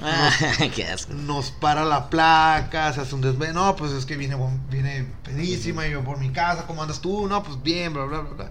Qué 0.74 0.84
asco. 0.84 1.14
Nos 1.14 1.50
para 1.50 1.84
la 1.84 2.10
placa, 2.10 2.92
se 2.92 3.00
hace 3.00 3.14
un 3.14 3.20
desvelo. 3.20 3.54
No, 3.54 3.76
pues 3.76 3.92
es 3.92 4.06
que 4.06 4.16
viene, 4.16 4.36
viene 4.70 5.06
pedísima 5.24 5.86
y 5.86 5.92
yo 5.92 6.04
por 6.04 6.18
mi 6.18 6.30
casa. 6.30 6.66
¿Cómo 6.66 6.82
andas 6.82 7.00
tú? 7.00 7.26
No, 7.26 7.42
pues 7.42 7.62
bien, 7.62 7.92
bla, 7.92 8.04
bla, 8.04 8.20
bla, 8.20 8.34
bla. 8.34 8.50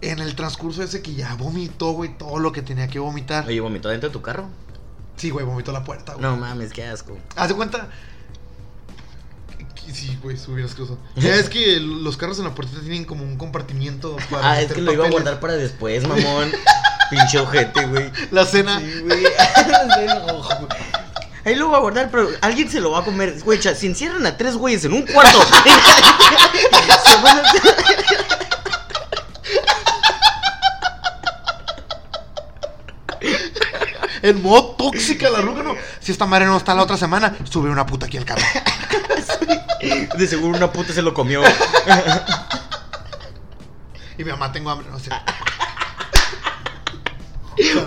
En 0.00 0.18
el 0.18 0.34
transcurso 0.34 0.82
ese 0.82 1.00
que 1.00 1.14
ya 1.14 1.34
vomitó, 1.34 1.92
güey, 1.92 2.16
todo 2.18 2.38
lo 2.38 2.52
que 2.52 2.62
tenía 2.62 2.88
que 2.88 2.98
vomitar. 2.98 3.46
Oye, 3.46 3.60
¿vomitó 3.60 3.88
dentro 3.88 4.08
de 4.08 4.12
tu 4.12 4.22
carro? 4.22 4.46
Sí, 5.16 5.30
güey, 5.30 5.46
vomitó 5.46 5.72
la 5.72 5.84
puerta, 5.84 6.12
güey. 6.14 6.22
No 6.22 6.36
mames, 6.36 6.72
qué 6.72 6.84
asco. 6.84 7.16
Haz 7.36 7.48
de 7.48 7.54
cuenta. 7.54 7.88
Sí, 9.92 10.18
güey, 10.22 10.36
subieras 10.36 10.74
cosas. 10.76 10.98
Ya 11.14 11.34
es 11.36 11.48
que 11.48 11.80
los 11.80 12.16
carros 12.16 12.38
en 12.38 12.44
la 12.44 12.54
puerta 12.54 12.78
tienen 12.80 13.04
como 13.04 13.24
un 13.24 13.38
compartimiento 13.38 14.16
para. 14.30 14.50
Ah, 14.50 14.60
es 14.60 14.72
que 14.72 14.82
lo 14.82 14.92
iba 14.92 15.06
a 15.06 15.10
guardar 15.10 15.40
para 15.40 15.54
después, 15.54 16.06
mamón. 16.06 16.50
Pinche 17.10 17.38
ojete, 17.38 17.84
güey. 17.86 18.10
La 18.30 18.44
cena. 18.44 18.78
Sí, 18.80 19.00
güey. 19.04 19.24
Ahí 21.44 21.54
lo 21.54 21.68
voy 21.68 21.76
a 21.76 21.78
guardar, 21.80 22.10
pero 22.10 22.28
alguien 22.42 22.68
se 22.68 22.80
lo 22.80 22.90
va 22.90 22.98
a 23.00 23.04
comer. 23.04 23.38
Güey, 23.44 23.60
si 23.62 23.86
encierran 23.86 24.26
a 24.26 24.36
tres 24.36 24.56
güeyes 24.56 24.84
en 24.84 24.92
un 24.94 25.02
cuarto. 25.06 25.38
se 27.04 27.16
van 27.22 27.38
a- 27.38 27.52
En 34.22 34.42
modo 34.42 34.74
tóxica 34.76 35.30
la 35.30 35.40
ruca, 35.40 35.62
no. 35.62 35.74
Si 36.00 36.10
esta 36.12 36.26
madre 36.26 36.46
no 36.46 36.56
está 36.56 36.74
la 36.74 36.82
otra 36.82 36.96
semana, 36.96 37.36
sube 37.44 37.70
una 37.70 37.86
puta 37.86 38.06
aquí 38.06 38.16
al 38.16 38.24
carro. 38.24 38.42
De 40.16 40.26
seguro 40.26 40.56
una 40.56 40.72
puta 40.72 40.92
se 40.92 41.02
lo 41.02 41.14
comió. 41.14 41.42
Y 44.18 44.24
mi 44.24 44.30
mamá, 44.30 44.50
tengo 44.50 44.70
hambre, 44.70 44.88
no 44.90 44.98
sé. 44.98 45.10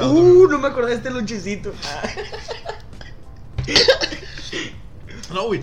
Uh, 0.01 0.47
no 0.49 0.57
me 0.59 0.67
acordé 0.67 0.91
de 0.91 0.95
este 0.97 1.09
lonchecito. 1.11 1.71
No, 5.33 5.45
güey. 5.45 5.61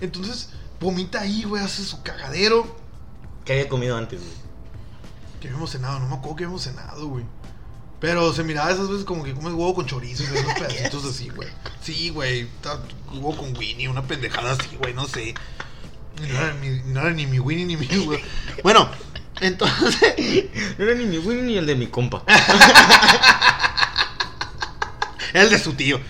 Entonces, 0.00 0.50
vomita 0.80 1.20
ahí, 1.22 1.44
güey, 1.44 1.62
hace 1.62 1.84
su 1.84 2.02
cagadero. 2.02 2.76
¿Qué 3.44 3.52
había 3.54 3.68
comido 3.68 3.96
antes, 3.96 4.20
güey? 4.20 4.32
Que 5.40 5.48
habíamos 5.48 5.70
cenado, 5.70 5.98
no 6.00 6.08
me 6.08 6.14
acuerdo 6.16 6.36
que 6.36 6.44
habíamos 6.44 6.62
cenado, 6.62 7.06
güey. 7.08 7.24
Pero 7.98 8.32
se 8.32 8.44
miraba 8.44 8.70
esas 8.70 8.88
veces 8.88 9.04
como 9.04 9.24
que 9.24 9.34
comes 9.34 9.52
huevo 9.52 9.74
con 9.74 9.86
chorizo 9.86 10.22
y 10.24 10.38
unos 10.38 10.54
pedacitos 10.58 11.04
así, 11.04 11.28
güey. 11.30 11.48
Sí, 11.82 12.10
güey. 12.10 12.48
Huevo 13.12 13.36
con 13.36 13.56
Winnie, 13.56 13.88
una 13.88 14.02
pendejada 14.06 14.52
así, 14.52 14.76
güey, 14.76 14.94
no 14.94 15.06
sé. 15.06 15.34
No 16.20 16.26
era, 16.26 16.54
mi- 16.54 16.82
no 16.92 17.00
era 17.00 17.10
ni 17.10 17.26
mi 17.26 17.38
Winnie 17.38 17.64
ni 17.64 17.76
mi 17.76 17.86
güey. 18.04 18.22
Bueno, 18.62 18.88
entonces. 19.40 20.14
No 20.78 20.84
era 20.84 20.94
ni 20.94 21.04
mi 21.04 21.18
güey 21.18 21.42
ni 21.42 21.58
el 21.58 21.66
de 21.66 21.74
mi 21.74 21.86
compa. 21.88 22.22
El 25.32 25.48
de 25.48 25.60
su 25.60 25.74
tío. 25.74 26.00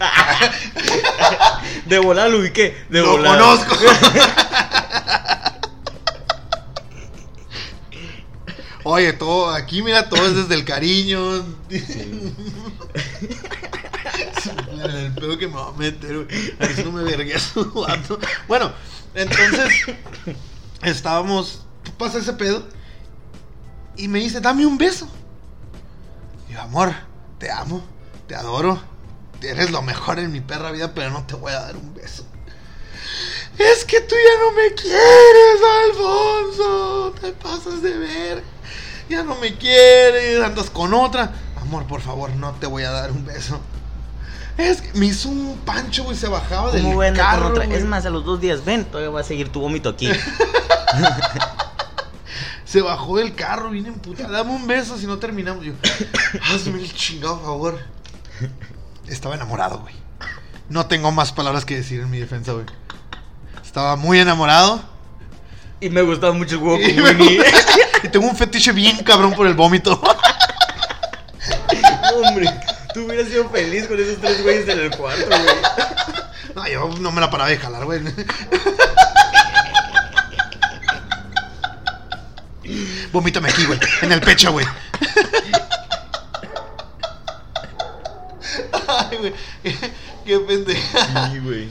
De 1.85 1.99
volar 1.99 2.31
lo 2.31 2.39
ubiqué. 2.39 2.87
De 2.89 3.01
Lo 3.01 3.19
volar. 3.19 3.39
conozco. 3.39 3.77
Oye, 8.85 9.13
todo, 9.13 9.51
aquí 9.51 9.83
mira, 9.83 10.09
todo 10.09 10.25
es 10.27 10.35
desde 10.35 10.55
el 10.55 10.65
cariño. 10.65 11.45
el 11.69 12.33
pedo 15.15 15.37
que 15.37 15.49
me 15.49 15.55
va 15.55 15.69
a 15.69 15.73
meter, 15.73 16.25
güey. 16.25 16.55
A 16.59 16.67
ver 16.67 16.77
si 16.77 16.85
no 16.85 16.93
me 16.93 17.03
vergué 17.03 17.35
a 17.35 17.39
su 17.39 17.71
vato. 17.73 18.19
Bueno, 18.49 18.73
entonces 19.15 19.69
estábamos. 20.83 21.67
Pasa 21.99 22.19
ese 22.19 22.33
pedo. 22.33 22.67
Y 23.97 24.09
me 24.09 24.19
dice, 24.21 24.41
dame 24.41 24.67
un 24.67 24.79
beso. 24.79 25.09
Y 26.49 26.55
yo, 26.55 26.61
amor, 26.61 26.93
te 27.39 27.51
amo, 27.51 27.83
te 28.27 28.35
adoro. 28.35 28.81
Eres 29.43 29.71
lo 29.71 29.83
mejor 29.83 30.19
en 30.19 30.33
mi 30.33 30.41
perra 30.41 30.71
vida, 30.71 30.93
pero 30.95 31.11
no 31.11 31.25
te 31.27 31.35
voy 31.35 31.53
a 31.53 31.61
dar 31.61 31.77
un 31.77 31.95
beso. 31.95 32.25
Es 33.59 33.85
que 33.85 34.01
tú 34.01 34.15
ya 34.15 34.45
no 34.45 34.53
me 34.53 34.75
quieres, 34.75 35.61
Alfonso. 35.87 37.15
Te 37.21 37.33
pasas 37.33 37.83
de 37.83 37.97
ver. 37.99 38.45
Ya 39.09 39.23
no 39.23 39.35
me 39.37 39.57
quieres, 39.57 40.43
andas 40.43 40.71
con 40.71 40.95
otra. 40.95 41.33
Amor, 41.61 41.87
por 41.87 42.01
favor, 42.01 42.31
no 42.37 42.53
te 42.53 42.67
voy 42.67 42.85
a 42.85 42.91
dar 42.91 43.11
un 43.11 43.25
beso. 43.25 43.61
Es 44.57 44.83
que 44.83 44.93
me 44.99 45.07
hizo 45.07 45.29
un 45.29 45.59
pancho, 45.65 46.05
güey. 46.05 46.17
Se 46.17 46.29
bajaba 46.29 46.71
del 46.71 46.83
¿Cómo 46.83 46.95
voy 46.97 47.07
a 47.07 47.09
andar 47.11 47.27
carro. 47.27 47.49
otra? 47.49 47.65
Es 47.65 47.85
más, 47.85 48.05
a 48.07 48.11
los 48.11 48.25
dos 48.25 48.41
días, 48.41 48.65
ven, 48.65 48.85
todavía 48.85 49.11
va 49.11 49.21
a 49.21 49.25
seguir 49.25 49.51
tu 49.51 49.61
vómito 49.61 49.89
aquí. 49.89 50.11
Se 52.71 52.81
bajó 52.83 53.17
del 53.17 53.35
carro, 53.35 53.71
vine 53.71 53.89
en 53.89 53.95
puta. 53.99 54.29
Dame 54.29 54.51
un 54.53 54.67
beso 54.67 54.97
si 54.97 55.07
no 55.07 55.19
terminamos. 55.19 55.65
Yo, 55.65 55.73
hazme 56.55 56.79
el 56.81 56.95
chingado 56.95 57.41
favor. 57.41 57.79
Estaba 59.09 59.35
enamorado, 59.35 59.79
güey. 59.81 59.95
No 60.69 60.87
tengo 60.87 61.11
más 61.11 61.33
palabras 61.33 61.65
que 61.65 61.75
decir 61.77 62.01
en 62.01 62.11
mi 62.11 62.19
defensa, 62.21 62.53
güey. 62.53 62.67
Estaba 63.65 63.97
muy 63.97 64.21
enamorado. 64.21 64.81
y 65.81 65.91
me 65.91 66.03
gustaba 66.03 66.33
mucho 66.33 66.57
el 66.57 66.63
huevo 66.63 66.79
Y, 66.81 66.95
con 66.95 67.03
me- 67.05 67.11
Winnie. 67.11 67.43
y 68.05 68.09
tengo 68.09 68.27
un 68.29 68.37
fetiche 68.37 68.71
bien 68.73 68.99
cabrón 69.03 69.33
por 69.35 69.47
el 69.49 69.55
vómito. 69.55 70.01
Hombre, 72.25 72.47
tú 72.95 73.05
hubieras 73.07 73.29
sido 73.29 73.49
feliz 73.51 73.87
con 73.89 73.99
esos 73.99 74.19
tres 74.21 74.43
güeyes 74.43 74.69
en 74.69 74.79
el 74.79 74.91
cuarto, 74.97 75.27
güey. 75.27 75.57
No, 76.55 76.69
yo 76.69 76.89
no 77.01 77.11
me 77.13 77.21
la 77.21 77.31
paraba 77.31 77.51
de 77.51 77.57
jalar, 77.59 77.85
güey. 77.85 78.01
Vomítame 83.13 83.49
aquí, 83.49 83.65
güey. 83.65 83.79
En 84.03 84.13
el 84.13 84.21
pecho, 84.21 84.53
güey. 84.53 84.67
Ay, 88.89 89.17
güey. 89.19 89.33
Qué 90.25 90.39
pendeja. 90.41 91.31
Sí, 91.33 91.39
güey. 91.39 91.69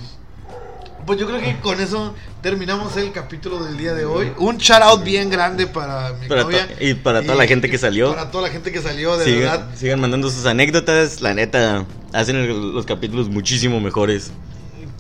Pues 1.06 1.20
yo 1.20 1.28
creo 1.28 1.40
que 1.42 1.60
con 1.62 1.80
eso 1.82 2.14
terminamos 2.42 2.96
el 2.98 3.12
capítulo 3.12 3.64
del 3.64 3.78
día 3.78 3.94
de 3.94 4.06
hoy. 4.06 4.32
Un 4.38 4.58
shout 4.58 4.82
out 4.84 5.04
bien 5.04 5.30
grande 5.30 5.66
para 5.66 6.14
mi 6.14 6.28
Para 6.28 6.44
novia. 6.44 6.68
y 6.80 6.94
para 6.94 7.22
toda 7.24 7.36
la 7.36 7.48
gente 7.48 7.70
que 7.70 7.78
salió. 7.80 8.10
Para 8.14 8.30
toda 8.30 8.48
la 8.48 8.54
gente 8.54 8.72
que 8.72 8.82
salió, 8.82 9.18
de 9.18 9.26
verdad. 9.32 9.54
Sigan, 9.66 9.78
sigan 9.78 10.00
mandando 10.02 10.30
sus 10.30 10.46
anécdotas. 10.46 11.22
La 11.22 11.34
neta, 11.34 11.86
hacen 12.14 12.36
el- 12.36 12.74
los 12.74 12.86
capítulos 12.86 13.28
muchísimo 13.30 13.80
mejores. 13.80 14.32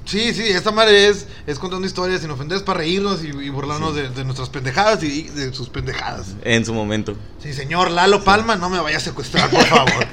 Sí, 0.09 0.33
sí, 0.33 0.41
esta 0.43 0.71
madre 0.71 1.07
es, 1.07 1.27
es 1.45 1.59
contando 1.59 1.85
historias 1.85 2.21
sin 2.21 2.31
ofender, 2.31 2.57
es 2.57 2.63
para 2.63 2.79
reírnos 2.79 3.23
y, 3.23 3.27
y 3.27 3.49
burlarnos 3.49 3.93
de, 3.95 4.09
de 4.09 4.23
nuestras 4.23 4.49
pendejadas 4.49 5.03
y 5.03 5.23
de 5.29 5.53
sus 5.53 5.69
pendejadas. 5.69 6.29
En 6.43 6.65
su 6.65 6.73
momento. 6.73 7.15
Sí, 7.43 7.53
señor 7.53 7.91
Lalo 7.91 8.23
Palma, 8.23 8.55
no 8.55 8.69
me 8.69 8.79
vaya 8.79 8.97
a 8.97 9.01
secuestrar, 9.01 9.49
por 9.51 9.63
favor. 9.65 9.93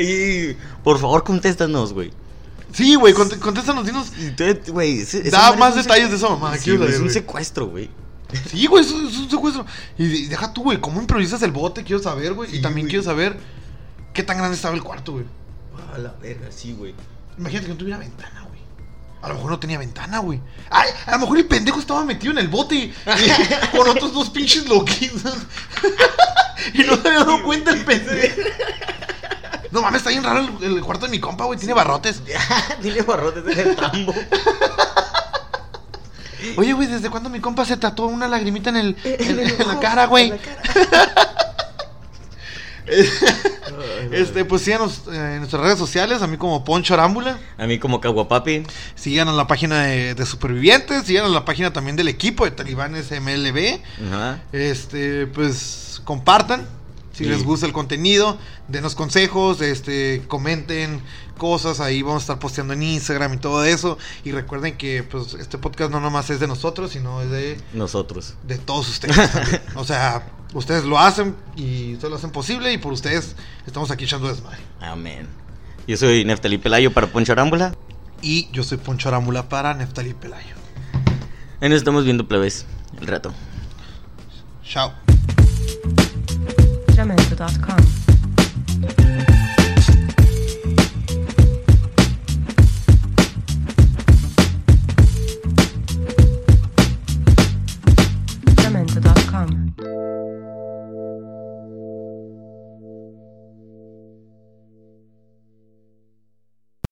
Y 0.00 0.54
por 0.84 0.98
favor, 0.98 1.24
contéstanos, 1.24 1.92
güey. 1.92 2.12
Sí, 2.72 2.94
güey, 2.94 3.14
cont- 3.14 3.38
contéstanos, 3.38 3.84
dinos. 3.84 4.12
Güey, 4.68 5.04
Da 5.30 5.54
más 5.56 5.74
detalles 5.74 6.10
de 6.10 6.16
esa 6.16 6.28
mamá, 6.28 6.56
Sí, 6.56 6.70
es 6.70 7.00
un 7.00 7.10
secuestro, 7.10 7.66
güey. 7.66 7.90
Sí, 8.50 8.66
güey, 8.66 8.84
es, 8.84 8.90
es 8.90 9.16
un 9.16 9.30
secuestro. 9.30 9.66
Y, 9.98 10.04
y 10.04 10.26
deja 10.26 10.52
tú, 10.52 10.62
güey, 10.62 10.80
cómo 10.80 11.00
improvisas 11.00 11.42
el 11.42 11.50
bote, 11.50 11.82
quiero 11.82 12.00
saber, 12.02 12.34
güey. 12.34 12.54
y 12.56 12.60
también 12.60 12.86
quiero 12.86 13.02
saber 13.02 13.38
qué 14.12 14.22
tan 14.22 14.36
grande 14.38 14.54
estaba 14.54 14.74
el 14.74 14.82
cuarto, 14.82 15.12
güey. 15.12 15.24
A 15.94 15.98
la 15.98 16.12
verga, 16.20 16.48
sí, 16.50 16.72
güey. 16.74 16.94
Imagínate 17.38 17.66
que 17.66 17.72
no 17.72 17.78
tuviera 17.78 17.98
ventana, 17.98 18.44
güey. 18.48 18.60
A 19.22 19.28
lo 19.28 19.34
mejor 19.34 19.50
no 19.52 19.58
tenía 19.58 19.78
ventana, 19.78 20.18
güey. 20.20 20.40
Ay, 20.70 20.90
a 21.06 21.12
lo 21.12 21.18
mejor 21.20 21.38
el 21.38 21.46
pendejo 21.46 21.78
estaba 21.80 22.04
metido 22.04 22.32
en 22.32 22.38
el 22.38 22.48
bote 22.48 22.74
y- 22.74 22.94
y- 23.06 23.76
con 23.76 23.88
otros 23.88 24.12
dos 24.12 24.30
pinches 24.30 24.68
loquitos. 24.68 25.34
y 26.74 26.78
no 26.82 26.96
se 26.96 27.08
había 27.08 27.20
dado 27.20 27.42
cuenta 27.42 27.70
el 27.72 27.84
pendejo. 27.84 28.40
No 29.70 29.82
mames, 29.82 29.98
está 29.98 30.10
bien 30.10 30.24
raro 30.24 30.40
el, 30.60 30.76
el 30.76 30.80
cuarto 30.82 31.04
de 31.06 31.10
mi 31.10 31.20
compa, 31.20 31.44
güey. 31.44 31.58
Tiene 31.58 31.74
barrotes. 31.74 32.22
Tiene 32.82 33.02
barrotes 33.02 33.44
en 33.58 33.68
el 33.68 33.76
tambo. 33.76 34.14
Oye, 36.56 36.72
güey, 36.72 36.86
¿desde 36.88 37.10
cuándo 37.10 37.28
mi 37.30 37.40
compa 37.40 37.64
se 37.64 37.76
tatuó 37.76 38.06
una 38.06 38.28
lagrimita 38.28 38.70
en, 38.70 38.76
el, 38.76 38.96
en, 39.04 39.38
en 39.40 39.68
la 39.68 39.78
cara, 39.80 40.06
güey? 40.06 40.32
En 40.32 40.36
la 40.36 40.42
cara. 40.42 41.56
Este, 44.10 44.44
pues 44.44 44.62
síganos 44.62 45.02
eh, 45.12 45.32
en 45.34 45.38
nuestras 45.38 45.62
redes 45.62 45.78
sociales, 45.78 46.22
a 46.22 46.26
mí 46.26 46.36
como 46.36 46.64
Poncho 46.64 46.94
Arámbula. 46.94 47.38
A 47.58 47.66
mí 47.66 47.78
como 47.78 48.00
Caguapapi. 48.00 48.64
Sigan 48.94 49.28
a 49.28 49.32
la 49.32 49.46
página 49.46 49.82
de, 49.82 50.14
de 50.14 50.26
Supervivientes, 50.26 51.04
sigan 51.04 51.26
a 51.26 51.28
la 51.28 51.44
página 51.44 51.72
también 51.72 51.96
del 51.96 52.08
equipo 52.08 52.44
de 52.44 52.50
Talibanes 52.52 53.10
MLB. 53.10 53.80
Ajá. 54.08 54.42
Este, 54.52 55.26
pues 55.26 56.00
compartan 56.04 56.66
si 57.18 57.24
Sí. 57.24 57.30
les 57.30 57.42
gusta 57.42 57.66
el 57.66 57.72
contenido, 57.72 58.38
denos 58.68 58.94
consejos, 58.94 59.60
este, 59.60 60.22
comenten 60.28 61.02
cosas, 61.36 61.80
ahí 61.80 62.00
vamos 62.02 62.22
a 62.22 62.24
estar 62.24 62.38
posteando 62.38 62.74
en 62.74 62.82
Instagram 62.84 63.34
y 63.34 63.36
todo 63.38 63.64
eso. 63.64 63.98
Y 64.24 64.30
recuerden 64.32 64.76
que 64.76 65.02
pues 65.02 65.34
este 65.34 65.58
podcast 65.58 65.90
no 65.90 66.00
nomás 66.00 66.30
es 66.30 66.38
de 66.40 66.46
nosotros, 66.46 66.92
sino 66.92 67.20
es 67.22 67.30
de, 67.30 67.60
Nosotros. 67.74 68.34
de 68.44 68.56
todos 68.58 68.88
ustedes 68.88 69.16
también. 69.32 69.60
O 69.74 69.84
sea, 69.84 70.26
ustedes 70.54 70.84
lo 70.84 70.98
hacen 70.98 71.34
y 71.56 71.94
ustedes 71.94 72.10
lo 72.10 72.16
hacen 72.16 72.30
posible 72.30 72.72
y 72.72 72.78
por 72.78 72.92
ustedes 72.92 73.34
estamos 73.66 73.90
aquí 73.90 74.04
echando 74.04 74.28
desmadre. 74.28 74.58
Amén. 74.80 75.26
Yo 75.86 75.96
soy 75.96 76.24
Neftalí 76.24 76.58
Pelayo 76.58 76.92
para 76.92 77.06
Poncho 77.08 77.32
Arámbula. 77.32 77.74
Y 78.22 78.48
yo 78.52 78.62
soy 78.62 78.78
Poncho 78.78 79.08
Arámbula 79.08 79.48
para 79.48 79.74
Neftali 79.74 80.14
Pelayo. 80.14 80.54
Ahí 81.60 81.68
nos 81.68 81.78
estamos 81.78 82.04
viendo, 82.04 82.28
plebes. 82.28 82.66
El 83.00 83.06
rato. 83.06 83.32
Chao. 84.64 85.07
gmail.com. 87.38 87.97